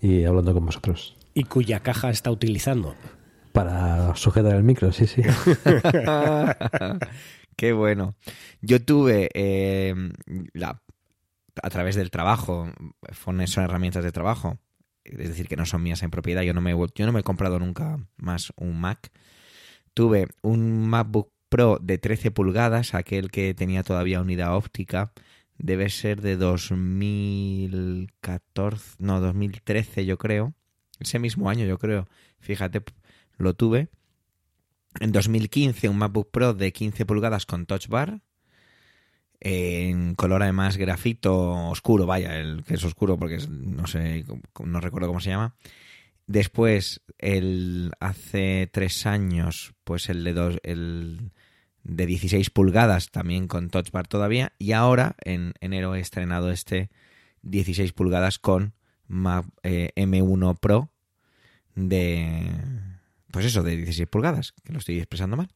y 0.00 0.22
hablando 0.22 0.54
con 0.54 0.64
vosotros. 0.64 1.16
Y 1.34 1.42
cuya 1.44 1.80
caja 1.80 2.10
está 2.10 2.30
utilizando. 2.30 2.94
Para 3.50 4.14
sujetar 4.14 4.54
el 4.54 4.62
micro 4.62 4.92
sí 4.92 5.08
sí. 5.08 5.20
Qué 7.56 7.72
bueno. 7.72 8.14
Yo 8.60 8.84
tuve 8.84 9.30
eh, 9.34 9.96
la 10.52 10.80
a 11.60 11.70
través 11.70 11.96
del 11.96 12.12
trabajo, 12.12 12.70
son 13.12 13.40
herramientas 13.40 14.04
de 14.04 14.12
trabajo, 14.12 14.58
es 15.02 15.18
decir, 15.18 15.48
que 15.48 15.56
no 15.56 15.66
son 15.66 15.82
mías 15.82 16.04
en 16.04 16.12
propiedad, 16.12 16.42
yo 16.42 16.54
no 16.54 16.60
me, 16.60 16.70
yo 16.70 17.04
no 17.04 17.10
me 17.10 17.18
he 17.18 17.24
comprado 17.24 17.58
nunca 17.58 17.98
más 18.16 18.52
un 18.54 18.80
Mac. 18.80 19.10
Tuve 19.92 20.28
un 20.40 20.86
MacBook 20.86 21.32
Pro 21.48 21.80
de 21.82 21.98
13 21.98 22.30
pulgadas, 22.30 22.94
aquel 22.94 23.32
que 23.32 23.54
tenía 23.54 23.82
todavía 23.82 24.20
unidad 24.20 24.54
óptica, 24.54 25.12
debe 25.58 25.90
ser 25.90 26.22
de 26.22 26.36
2014, 26.36 28.96
no, 28.98 29.20
2013 29.20 30.06
yo 30.06 30.18
creo, 30.18 30.54
ese 31.00 31.18
mismo 31.18 31.50
año 31.50 31.66
yo 31.66 31.78
creo, 31.78 32.06
fíjate, 32.40 32.82
lo 33.36 33.54
tuve. 33.54 33.88
En 35.00 35.12
2015 35.12 35.88
un 35.88 35.98
MacBook 35.98 36.30
Pro 36.30 36.54
de 36.54 36.72
15 36.72 37.06
pulgadas 37.06 37.46
con 37.46 37.66
Touch 37.66 37.88
Bar, 37.88 38.20
en 39.40 40.14
color 40.14 40.42
además 40.42 40.76
grafito 40.76 41.68
oscuro, 41.68 42.06
vaya, 42.06 42.38
el 42.38 42.64
que 42.64 42.74
es 42.74 42.84
oscuro 42.84 43.18
porque 43.18 43.38
no 43.48 43.86
sé, 43.86 44.24
no 44.64 44.80
recuerdo 44.80 45.08
cómo 45.08 45.20
se 45.20 45.30
llama. 45.30 45.54
Después, 46.26 47.02
el 47.18 47.92
hace 48.00 48.68
tres 48.72 49.06
años, 49.06 49.74
pues 49.84 50.08
el 50.08 50.24
de 50.24 50.32
dos, 50.34 50.58
el 50.62 51.32
de 51.88 52.06
16 52.06 52.50
pulgadas 52.50 53.10
también 53.10 53.48
con 53.48 53.70
Touch 53.70 53.90
Bar 53.90 54.06
todavía. 54.06 54.52
Y 54.58 54.72
ahora, 54.72 55.16
en 55.24 55.54
enero, 55.60 55.94
he 55.94 56.00
estrenado 56.00 56.50
este 56.50 56.90
16 57.42 57.92
pulgadas 57.92 58.38
con 58.38 58.74
eh, 59.62 59.90
M1 59.96 60.58
Pro 60.60 60.90
de, 61.74 62.52
pues 63.30 63.46
eso, 63.46 63.62
de 63.62 63.76
16 63.76 64.08
pulgadas, 64.08 64.52
que 64.64 64.72
lo 64.72 64.78
estoy 64.78 64.98
expresando 64.98 65.36
mal. 65.36 65.48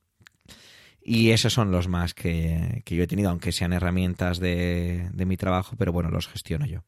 Y 1.05 1.30
esos 1.30 1.53
son 1.53 1.70
los 1.70 1.89
más 1.89 2.14
que, 2.14 2.83
que 2.85 2.97
yo 2.97 3.03
he 3.03 3.09
tenido, 3.09 3.28
aunque 3.28 3.53
sean 3.53 3.72
herramientas 3.72 4.39
de, 4.39 5.11
de, 5.12 5.26
mi 5.26 5.37
trabajo, 5.37 5.76
pero 5.76 5.93
bueno, 5.93 6.11
los 6.11 6.28
gestiono 6.28 6.64
yo. 6.64 6.85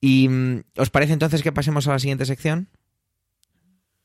¿Y 0.00 0.28
mm, 0.28 0.62
os 0.76 0.90
parece 0.90 1.12
entonces 1.12 1.42
que 1.42 1.52
pasemos 1.52 1.86
a 1.86 1.92
la 1.92 1.98
siguiente 1.98 2.24
sección? 2.24 2.68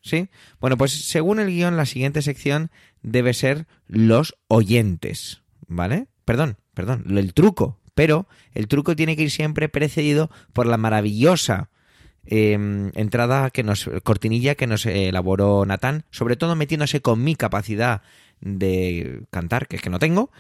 ¿Sí? 0.04 0.30
Bueno, 0.60 0.78
pues 0.78 0.92
según 0.92 1.40
el 1.40 1.48
guion, 1.48 1.78
la 1.78 1.86
siguiente 1.86 2.22
sección 2.22 2.72
debe 3.02 3.34
ser 3.34 3.68
los 3.88 4.36
oyentes, 4.50 5.42
¿vale? 5.68 6.08
Perdón, 6.26 6.58
perdón, 6.74 7.06
el 7.18 7.34
truco, 7.34 7.80
pero 7.96 8.28
el 8.54 8.68
truco 8.68 8.96
tiene 8.96 9.16
que 9.16 9.24
ir 9.24 9.32
siempre 9.32 9.70
precedido 9.70 10.30
por 10.52 10.68
la 10.68 10.78
maravillosa 10.78 11.70
eh, 12.26 12.54
entrada 12.96 13.50
que 13.50 13.64
nos, 13.64 13.90
cortinilla 14.04 14.56
que 14.56 14.68
nos 14.68 14.86
elaboró 14.86 15.66
Natán, 15.66 16.04
sobre 16.12 16.36
todo 16.36 16.56
metiéndose 16.56 17.02
con 17.02 17.24
mi 17.24 17.36
capacidad 17.36 18.02
de 18.42 19.24
cantar, 19.32 19.68
que 19.68 19.78
es 19.78 19.82
que 19.82 19.90
no 19.90 20.00
tengo. 20.00 20.32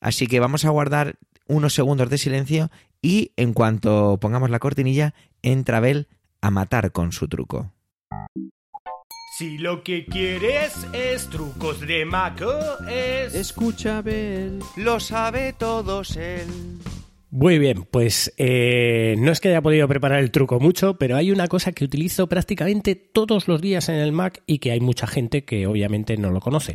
Así 0.00 0.26
que 0.26 0.40
vamos 0.40 0.64
a 0.64 0.70
guardar 0.70 1.18
unos 1.46 1.74
segundos 1.74 2.08
de 2.08 2.16
silencio 2.18 2.70
y 3.02 3.32
en 3.36 3.52
cuanto 3.52 4.18
pongamos 4.18 4.50
la 4.50 4.60
cortinilla, 4.60 5.14
entra 5.42 5.80
Bel 5.80 6.08
a 6.40 6.50
matar 6.50 6.92
con 6.92 7.12
su 7.12 7.28
truco. 7.28 7.72
Si 9.40 9.56
lo 9.56 9.82
que 9.82 10.04
quieres 10.04 10.86
es 10.92 11.30
trucos 11.30 11.80
de 11.80 12.04
Maco, 12.04 12.52
es... 12.86 13.34
Escucha, 13.34 14.02
Bel. 14.02 14.58
Lo 14.76 15.00
sabe 15.00 15.54
todos 15.54 16.18
él. 16.18 16.46
Muy 17.30 17.58
bien, 17.58 17.86
pues 17.90 18.34
eh, 18.36 19.14
no 19.16 19.32
es 19.32 19.40
que 19.40 19.48
haya 19.48 19.62
podido 19.62 19.88
preparar 19.88 20.20
el 20.20 20.30
truco 20.30 20.60
mucho, 20.60 20.98
pero 20.98 21.16
hay 21.16 21.30
una 21.30 21.48
cosa 21.48 21.72
que 21.72 21.86
utilizo 21.86 22.26
prácticamente 22.26 22.96
todos 22.96 23.48
los 23.48 23.62
días 23.62 23.88
en 23.88 23.94
el 23.94 24.12
Mac 24.12 24.42
y 24.44 24.58
que 24.58 24.72
hay 24.72 24.80
mucha 24.80 25.06
gente 25.06 25.42
que 25.46 25.66
obviamente 25.66 26.18
no 26.18 26.28
lo 26.28 26.40
conoce. 26.40 26.74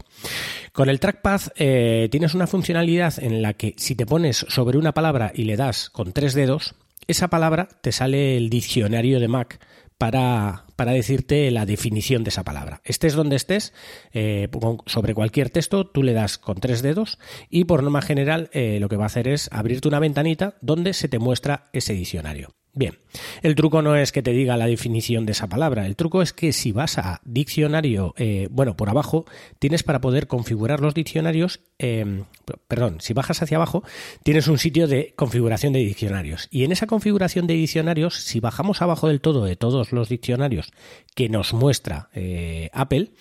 Con 0.73 0.89
el 0.89 0.99
trackpad 0.99 1.41
eh, 1.57 2.07
tienes 2.09 2.33
una 2.33 2.47
funcionalidad 2.47 3.13
en 3.21 3.43
la 3.43 3.53
que 3.53 3.75
si 3.77 3.93
te 3.93 4.07
pones 4.07 4.37
sobre 4.37 4.79
una 4.79 4.91
palabra 4.91 5.31
y 5.35 5.43
le 5.43 5.55
das 5.55 5.91
con 5.91 6.13
tres 6.13 6.33
dedos, 6.33 6.73
esa 7.05 7.27
palabra 7.27 7.67
te 7.81 7.91
sale 7.91 8.35
el 8.37 8.49
diccionario 8.49 9.19
de 9.19 9.27
Mac 9.27 9.59
para, 9.97 10.65
para, 10.75 10.91
decirte 10.91 11.49
la 11.51 11.65
definición 11.65 12.23
de 12.23 12.29
esa 12.29 12.43
palabra. 12.43 12.81
Estés 12.83 13.13
donde 13.13 13.35
estés, 13.35 13.73
eh, 14.13 14.49
sobre 14.85 15.13
cualquier 15.13 15.49
texto, 15.49 15.87
tú 15.87 16.03
le 16.03 16.13
das 16.13 16.37
con 16.37 16.57
tres 16.57 16.81
dedos 16.81 17.19
y 17.49 17.65
por 17.65 17.83
norma 17.83 18.01
general 18.01 18.49
eh, 18.53 18.79
lo 18.79 18.89
que 18.89 18.97
va 18.97 19.03
a 19.03 19.07
hacer 19.07 19.27
es 19.27 19.49
abrirte 19.51 19.87
una 19.87 19.99
ventanita 19.99 20.55
donde 20.61 20.93
se 20.93 21.07
te 21.07 21.19
muestra 21.19 21.69
ese 21.73 21.93
diccionario. 21.93 22.55
Bien, 22.77 22.99
el 23.41 23.55
truco 23.55 23.81
no 23.81 23.95
es 23.95 24.11
que 24.11 24.21
te 24.21 24.31
diga 24.31 24.57
la 24.57 24.67
definición 24.67 25.25
de 25.25 25.31
esa 25.31 25.47
palabra, 25.47 25.85
el 25.85 25.95
truco 25.95 26.21
es 26.21 26.33
que 26.33 26.51
si 26.51 26.73
vas 26.73 26.97
a 26.97 27.21
diccionario, 27.23 28.13
eh, 28.17 28.49
bueno, 28.51 28.75
por 28.75 28.89
abajo, 28.89 29.23
tienes 29.59 29.83
para 29.83 30.01
poder 30.01 30.27
configurar 30.27 30.81
los 30.81 30.93
diccionarios, 30.93 31.61
eh, 31.79 32.23
perdón, 32.67 32.97
si 32.99 33.13
bajas 33.13 33.41
hacia 33.41 33.57
abajo, 33.57 33.83
tienes 34.23 34.47
un 34.47 34.57
sitio 34.57 34.87
de 34.87 35.13
configuración 35.15 35.73
de 35.73 35.79
diccionarios. 35.79 36.47
Y 36.51 36.63
en 36.63 36.71
esa 36.71 36.87
configuración 36.87 37.47
de 37.47 37.55
diccionarios, 37.55 38.15
si 38.15 38.39
bajamos 38.39 38.81
abajo 38.81 39.07
del 39.07 39.21
todo 39.21 39.45
de 39.45 39.55
todos 39.55 39.91
los 39.91 40.09
diccionarios 40.09 40.71
que 41.15 41.29
nos 41.29 41.53
muestra 41.53 42.09
eh, 42.13 42.69
Apple, 42.73 43.11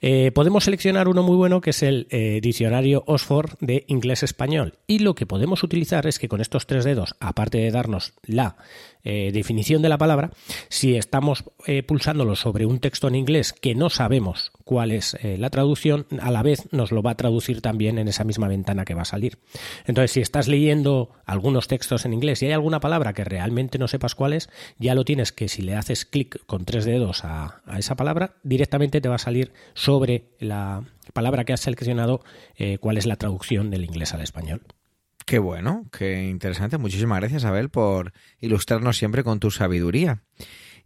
eh, 0.00 0.30
podemos 0.32 0.64
seleccionar 0.64 1.08
uno 1.08 1.22
muy 1.22 1.36
bueno 1.36 1.60
que 1.60 1.70
es 1.70 1.82
el 1.82 2.06
eh, 2.10 2.40
diccionario 2.42 3.04
Oxford 3.06 3.52
de 3.60 3.84
inglés-español. 3.88 4.74
Y 4.86 5.00
lo 5.00 5.14
que 5.14 5.26
podemos 5.26 5.62
utilizar 5.62 6.06
es 6.06 6.18
que 6.18 6.28
con 6.28 6.40
estos 6.40 6.66
tres 6.66 6.84
dedos, 6.84 7.16
aparte 7.20 7.58
de 7.58 7.70
darnos 7.70 8.14
la 8.22 8.56
definición 9.04 9.82
de 9.82 9.90
la 9.90 9.98
palabra, 9.98 10.30
si 10.70 10.96
estamos 10.96 11.44
pulsándolo 11.86 12.36
sobre 12.36 12.64
un 12.64 12.78
texto 12.78 13.06
en 13.06 13.16
inglés 13.16 13.52
que 13.52 13.74
no 13.74 13.90
sabemos 13.90 14.50
cuál 14.64 14.90
es 14.90 15.16
eh, 15.22 15.36
la 15.38 15.50
traducción, 15.50 16.06
a 16.20 16.30
la 16.30 16.42
vez 16.42 16.68
nos 16.72 16.90
lo 16.90 17.02
va 17.02 17.12
a 17.12 17.16
traducir 17.16 17.60
también 17.60 17.98
en 17.98 18.08
esa 18.08 18.24
misma 18.24 18.48
ventana 18.48 18.84
que 18.84 18.94
va 18.94 19.02
a 19.02 19.06
salir. 19.06 19.38
Entonces, 19.86 20.12
si 20.12 20.20
estás 20.20 20.48
leyendo 20.48 21.10
algunos 21.24 21.68
textos 21.68 22.04
en 22.04 22.14
inglés 22.14 22.42
y 22.42 22.46
hay 22.46 22.52
alguna 22.52 22.80
palabra 22.80 23.12
que 23.12 23.24
realmente 23.24 23.78
no 23.78 23.88
sepas 23.88 24.14
cuál 24.14 24.32
es, 24.32 24.48
ya 24.78 24.94
lo 24.94 25.04
tienes 25.04 25.32
que 25.32 25.48
si 25.48 25.62
le 25.62 25.76
haces 25.76 26.04
clic 26.04 26.44
con 26.46 26.64
tres 26.64 26.84
dedos 26.84 27.24
a, 27.24 27.62
a, 27.66 27.78
esa 27.78 27.94
palabra, 27.94 28.36
directamente 28.42 29.00
te 29.00 29.08
va 29.08 29.16
a 29.16 29.18
salir 29.18 29.52
sobre 29.74 30.30
la 30.38 30.82
palabra 31.12 31.44
que 31.44 31.52
has 31.52 31.60
seleccionado 31.60 32.22
cuál 32.80 32.96
es 32.96 33.06
la 33.06 33.16
traducción 33.16 33.70
del 33.70 33.84
inglés 33.84 34.14
al 34.14 34.22
español. 34.22 34.62
Qué 35.26 35.38
bueno, 35.38 35.86
qué 35.90 36.24
interesante. 36.24 36.76
Muchísimas 36.76 37.20
gracias, 37.20 37.44
Abel, 37.44 37.70
por 37.70 38.12
ilustrarnos 38.40 38.98
siempre 38.98 39.24
con 39.24 39.40
tu 39.40 39.50
sabiduría. 39.50 40.22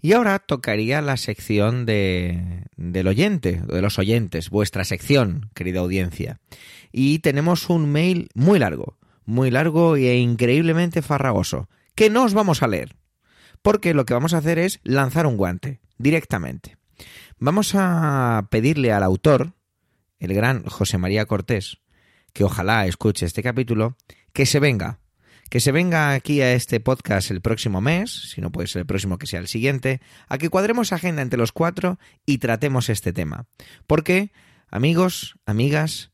Y 0.01 0.12
ahora 0.12 0.38
tocaría 0.38 1.03
la 1.03 1.16
sección 1.16 1.84
de, 1.84 2.64
del 2.76 3.09
oyente, 3.09 3.61
de 3.66 3.82
los 3.82 3.99
oyentes, 3.99 4.49
vuestra 4.49 4.84
sección, 4.84 5.51
querida 5.55 5.80
audiencia. 5.80 6.40
Y 6.92 7.18
tenemos 7.18 7.68
un 7.68 7.90
mail 7.90 8.28
muy 8.34 8.61
largo, 8.61 8.96
muy 9.24 9.51
largo 9.51 9.96
e 9.96 10.16
increíblemente 10.16 11.03
farragoso, 11.03 11.68
que 11.96 12.11
no 12.11 12.24
os 12.24 12.32
vamos 12.32 12.62
a 12.62 12.68
leer, 12.68 12.94
porque 13.61 13.92
lo 13.92 14.07
que 14.07 14.14
vamos 14.14 14.34
a 14.34 14.38
hacer 14.38 14.59
es 14.59 14.80
lanzar 14.84 15.26
un 15.26 15.36
guante, 15.36 15.80
directamente. 15.99 16.76
Vamos 17.38 17.72
a 17.74 18.46
pedirle 18.51 18.92
al 18.92 19.03
autor, 19.03 19.53
el 20.20 20.32
gran 20.32 20.64
José 20.64 20.99
María 20.99 21.26
Cortés, 21.26 21.78
que 22.32 22.44
ojalá 22.44 22.86
escuche 22.86 23.26
este 23.26 23.42
capítulo, 23.42 23.96
que 24.32 24.46
se 24.46 24.61
venga, 24.61 25.01
que 25.49 25.61
se 25.61 25.72
venga 25.72 26.12
aquí 26.12 26.40
a 26.40 26.53
este 26.53 26.80
podcast 26.80 27.30
el 27.30 27.40
próximo 27.40 27.80
mes, 27.80 28.30
si 28.30 28.40
no 28.40 28.53
puede 28.53 28.68
ser 28.68 28.80
el 28.80 28.86
próximo 28.86 29.18
que 29.18 29.26
sea 29.26 29.40
el 29.40 29.49
siguiente, 29.49 30.01
a 30.28 30.38
que 30.38 30.51
cuadremos 30.51 30.92
agenda 30.92 31.22
entre 31.22 31.38
los 31.38 31.53
cuatro 31.53 31.99
y 32.26 32.38
tratemos 32.38 32.88
este 32.88 33.12
tema. 33.12 33.46
Porque, 33.86 34.30
amigos, 34.70 35.36
amigas, 35.46 36.12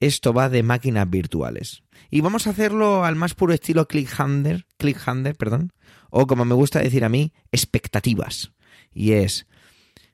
esto 0.00 0.32
va 0.32 0.48
de 0.48 0.62
máquinas 0.62 1.08
virtuales. 1.08 1.82
Y 2.10 2.20
vamos 2.20 2.46
a 2.46 2.50
hacerlo 2.50 3.04
al 3.04 3.16
más 3.16 3.34
puro 3.34 3.52
estilo 3.52 3.86
clickhander, 3.86 4.66
clickhander, 4.78 5.36
perdón, 5.36 5.72
o 6.10 6.26
como 6.26 6.44
me 6.44 6.54
gusta 6.54 6.80
decir 6.80 7.04
a 7.04 7.08
mí, 7.08 7.32
expectativas. 7.52 8.52
Y 8.92 9.12
es, 9.12 9.46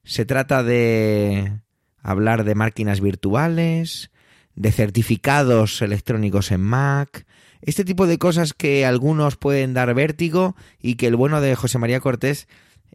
se 0.02 0.24
trata 0.24 0.62
de 0.62 1.60
hablar 2.02 2.44
de 2.44 2.54
máquinas 2.54 3.00
virtuales, 3.00 4.10
de 4.54 4.72
certificados 4.72 5.82
electrónicos 5.82 6.50
en 6.50 6.62
Mac, 6.62 7.26
este 7.62 7.84
tipo 7.84 8.06
de 8.06 8.18
cosas 8.18 8.54
que 8.54 8.86
algunos 8.86 9.36
pueden 9.36 9.74
dar 9.74 9.92
vértigo 9.94 10.56
y 10.80 10.94
que 10.94 11.06
el 11.06 11.16
bueno 11.16 11.40
de 11.40 11.54
José 11.54 11.78
María 11.78 12.00
Cortés 12.00 12.48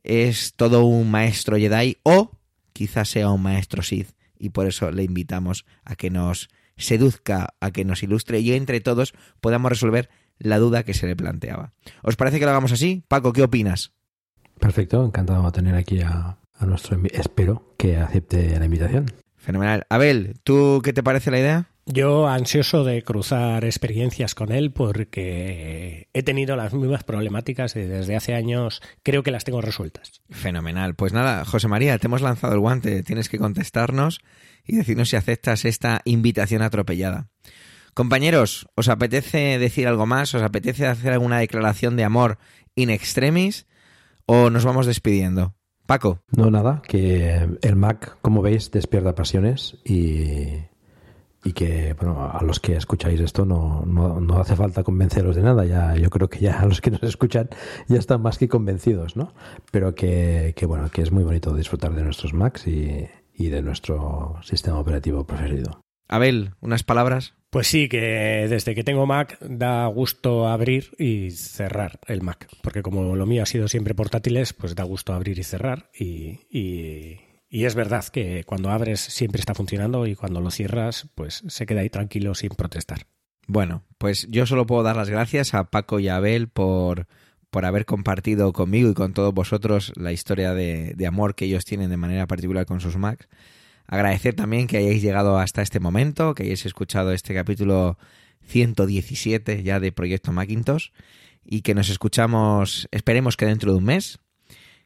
es 0.03 0.53
todo 0.55 0.85
un 0.85 1.09
maestro 1.09 1.57
Jedi 1.57 1.97
o 2.03 2.31
quizás 2.73 3.09
sea 3.09 3.29
un 3.29 3.41
maestro 3.41 3.81
Sith 3.81 4.09
y 4.37 4.49
por 4.49 4.67
eso 4.67 4.91
le 4.91 5.03
invitamos 5.03 5.65
a 5.83 5.95
que 5.95 6.09
nos 6.09 6.49
seduzca, 6.77 7.53
a 7.59 7.71
que 7.71 7.85
nos 7.85 8.03
ilustre 8.03 8.39
y 8.39 8.53
entre 8.53 8.81
todos 8.81 9.13
podamos 9.39 9.69
resolver 9.69 10.09
la 10.37 10.59
duda 10.59 10.83
que 10.83 10.93
se 10.93 11.07
le 11.07 11.15
planteaba. 11.15 11.73
¿Os 12.01 12.15
parece 12.15 12.39
que 12.39 12.45
lo 12.45 12.51
hagamos 12.51 12.71
así? 12.71 13.03
Paco, 13.07 13.33
¿qué 13.33 13.43
opinas? 13.43 13.93
Perfecto, 14.59 15.05
encantado 15.05 15.43
de 15.43 15.51
tener 15.51 15.75
aquí 15.75 16.01
a, 16.01 16.37
a 16.53 16.65
nuestro... 16.65 16.99
Espero 17.11 17.73
que 17.77 17.97
acepte 17.97 18.57
la 18.59 18.65
invitación. 18.65 19.05
Fenomenal. 19.35 19.85
Abel, 19.89 20.39
¿tú 20.43 20.81
qué 20.83 20.91
te 20.91 21.03
parece 21.03 21.31
la 21.31 21.39
idea? 21.39 21.69
Yo 21.87 22.27
ansioso 22.27 22.83
de 22.83 23.03
cruzar 23.03 23.63
experiencias 23.63 24.33
con 24.33 24.51
él 24.51 24.71
porque 24.71 26.09
he 26.13 26.23
tenido 26.23 26.55
las 26.55 26.73
mismas 26.73 27.03
problemáticas 27.03 27.75
y 27.75 27.81
desde 27.81 28.15
hace 28.15 28.33
años 28.33 28.81
creo 29.03 29.21
que 29.21 29.29
las 29.29 29.43
tengo 29.43 29.61
resueltas. 29.61 30.21
Fenomenal. 30.31 30.95
Pues 30.95 31.13
nada, 31.13 31.45
José 31.45 31.67
María, 31.67 31.99
te 31.99 32.07
hemos 32.07 32.21
lanzado 32.21 32.53
el 32.53 32.59
guante. 32.59 33.03
Tienes 33.03 33.29
que 33.29 33.37
contestarnos 33.37 34.19
y 34.65 34.77
decirnos 34.77 35.09
si 35.09 35.15
aceptas 35.15 35.63
esta 35.63 36.01
invitación 36.05 36.63
atropellada. 36.63 37.29
Compañeros, 37.93 38.67
¿os 38.75 38.89
apetece 38.89 39.59
decir 39.59 39.87
algo 39.87 40.07
más? 40.07 40.33
¿Os 40.33 40.41
apetece 40.41 40.87
hacer 40.87 41.13
alguna 41.13 41.37
declaración 41.37 41.95
de 41.97 42.03
amor 42.03 42.39
in 42.73 42.89
extremis? 42.89 43.67
¿O 44.25 44.49
nos 44.49 44.65
vamos 44.65 44.87
despidiendo? 44.87 45.53
Paco. 45.85 46.23
No, 46.35 46.49
nada, 46.49 46.81
que 46.87 47.47
el 47.61 47.75
Mac, 47.75 48.17
como 48.21 48.41
veis, 48.41 48.71
despierta 48.71 49.13
pasiones 49.13 49.77
y, 49.85 50.47
y 51.45 51.53
que, 51.53 51.93
bueno, 51.93 52.27
a 52.27 52.43
los 52.43 52.59
que 52.59 52.75
escucháis 52.75 53.19
esto 53.21 53.45
no, 53.45 53.83
no, 53.85 54.19
no, 54.19 54.39
hace 54.39 54.55
falta 54.55 54.83
convenceros 54.83 55.35
de 55.35 55.43
nada, 55.43 55.63
ya 55.63 55.95
yo 55.95 56.09
creo 56.09 56.27
que 56.27 56.39
ya 56.39 56.59
a 56.59 56.65
los 56.65 56.81
que 56.81 56.89
nos 56.89 57.03
escuchan 57.03 57.49
ya 57.87 57.99
están 57.99 58.23
más 58.23 58.39
que 58.39 58.49
convencidos, 58.49 59.15
¿no? 59.15 59.31
Pero 59.71 59.93
que, 59.93 60.53
que 60.57 60.65
bueno, 60.65 60.89
que 60.89 61.03
es 61.03 61.11
muy 61.11 61.23
bonito 61.23 61.53
disfrutar 61.53 61.93
de 61.93 62.01
nuestros 62.01 62.33
Macs 62.33 62.65
y, 62.65 63.07
y 63.35 63.49
de 63.49 63.61
nuestro 63.61 64.37
sistema 64.41 64.79
operativo 64.79 65.25
preferido. 65.27 65.79
Abel, 66.07 66.55
unas 66.61 66.83
palabras. 66.83 67.35
Pues 67.51 67.67
sí, 67.67 67.87
que 67.87 68.47
desde 68.49 68.75
que 68.75 68.83
tengo 68.83 69.05
Mac 69.05 69.37
da 69.39 69.85
gusto 69.85 70.47
abrir 70.47 70.95
y 70.97 71.31
cerrar 71.31 71.99
el 72.07 72.21
Mac, 72.21 72.49
porque 72.63 72.81
como 72.81 73.15
lo 73.15 73.25
mío 73.27 73.43
ha 73.43 73.45
sido 73.45 73.67
siempre 73.67 73.95
portátiles, 73.95 74.53
pues 74.53 74.75
da 74.75 74.83
gusto 74.83 75.13
abrir 75.13 75.39
y 75.39 75.43
cerrar 75.43 75.89
y, 75.97 76.39
y, 76.49 77.19
y, 77.55 77.65
es 77.65 77.75
verdad 77.75 78.05
que 78.05 78.43
cuando 78.45 78.69
abres 78.69 78.99
siempre 78.99 79.39
está 79.39 79.53
funcionando 79.53 80.07
y 80.07 80.15
cuando 80.15 80.41
lo 80.41 80.51
cierras, 80.51 81.07
pues 81.15 81.43
se 81.47 81.65
queda 81.65 81.81
ahí 81.81 81.89
tranquilo 81.89 82.35
sin 82.35 82.49
protestar. 82.49 83.07
Bueno, 83.47 83.83
pues 83.97 84.27
yo 84.29 84.45
solo 84.45 84.65
puedo 84.65 84.83
dar 84.83 84.95
las 84.95 85.09
gracias 85.09 85.53
a 85.53 85.65
Paco 85.65 85.99
y 85.99 86.07
a 86.07 86.17
Abel 86.17 86.47
por, 86.47 87.07
por 87.49 87.65
haber 87.65 87.85
compartido 87.85 88.51
conmigo 88.53 88.89
y 88.89 88.93
con 88.93 89.13
todos 89.13 89.33
vosotros 89.33 89.93
la 89.95 90.11
historia 90.11 90.53
de, 90.53 90.93
de 90.95 91.07
amor 91.07 91.35
que 91.35 91.45
ellos 91.45 91.65
tienen 91.65 91.89
de 91.89 91.97
manera 91.97 92.27
particular 92.27 92.65
con 92.65 92.81
sus 92.81 92.97
Macs. 92.97 93.27
Agradecer 93.87 94.33
también 94.33 94.67
que 94.67 94.77
hayáis 94.77 95.01
llegado 95.01 95.37
hasta 95.37 95.61
este 95.61 95.79
momento, 95.79 96.33
que 96.33 96.43
hayáis 96.43 96.65
escuchado 96.65 97.11
este 97.11 97.33
capítulo 97.35 97.97
117 98.47 99.63
ya 99.63 99.79
de 99.79 99.91
Proyecto 99.91 100.31
Macintosh 100.31 100.89
y 101.43 101.61
que 101.61 101.75
nos 101.75 101.89
escuchamos, 101.89 102.87
esperemos 102.91 103.37
que 103.37 103.45
dentro 103.45 103.71
de 103.71 103.77
un 103.77 103.85
mes, 103.85 104.19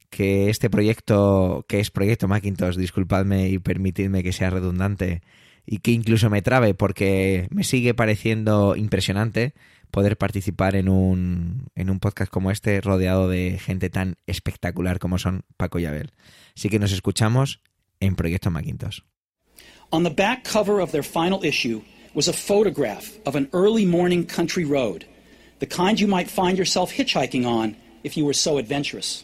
que 0.09 0.49
este 0.49 0.69
proyecto, 0.69 1.65
que 1.67 1.79
es 1.79 1.91
Proyecto 1.91 2.27
Macintosh, 2.27 2.75
disculpadme 2.75 3.49
y 3.49 3.59
permitidme 3.59 4.23
que 4.23 4.33
sea 4.33 4.49
redundante 4.49 5.21
y 5.65 5.79
que 5.79 5.91
incluso 5.91 6.29
me 6.29 6.41
trabe 6.41 6.73
porque 6.73 7.47
me 7.51 7.63
sigue 7.63 7.93
pareciendo 7.93 8.75
impresionante 8.75 9.53
poder 9.91 10.17
participar 10.17 10.75
en 10.75 10.89
un, 10.89 11.67
en 11.75 11.89
un 11.89 11.99
podcast 11.99 12.31
como 12.31 12.51
este 12.51 12.81
rodeado 12.81 13.29
de 13.29 13.59
gente 13.59 13.89
tan 13.89 14.17
espectacular 14.27 14.99
como 14.99 15.17
son 15.17 15.43
Paco 15.57 15.79
y 15.79 15.85
Abel. 15.85 16.11
Así 16.55 16.69
que 16.69 16.79
nos 16.79 16.91
escuchamos 16.91 17.61
en 17.99 18.15
Proyecto 18.15 18.51
Macintosh. 18.51 19.01
On 19.91 20.03
the 20.03 20.09
back 20.09 20.43
cover 20.43 20.81
of 20.81 20.91
their 20.91 21.03
final 21.03 21.43
issue 21.43 21.81
was 22.13 22.27
a 22.27 22.33
photograph 22.33 23.17
of 23.25 23.35
an 23.35 23.49
early 23.53 23.85
morning 23.85 24.25
country 24.25 24.65
road, 24.65 25.05
the 25.59 25.65
kind 25.65 25.99
you 25.99 26.07
might 26.07 26.29
find 26.29 26.57
yourself 26.57 26.91
hitchhiking 26.91 27.45
on 27.45 27.75
if 28.03 28.15
you 28.15 28.23
were 28.23 28.33
so 28.33 28.57
adventurous. 28.57 29.23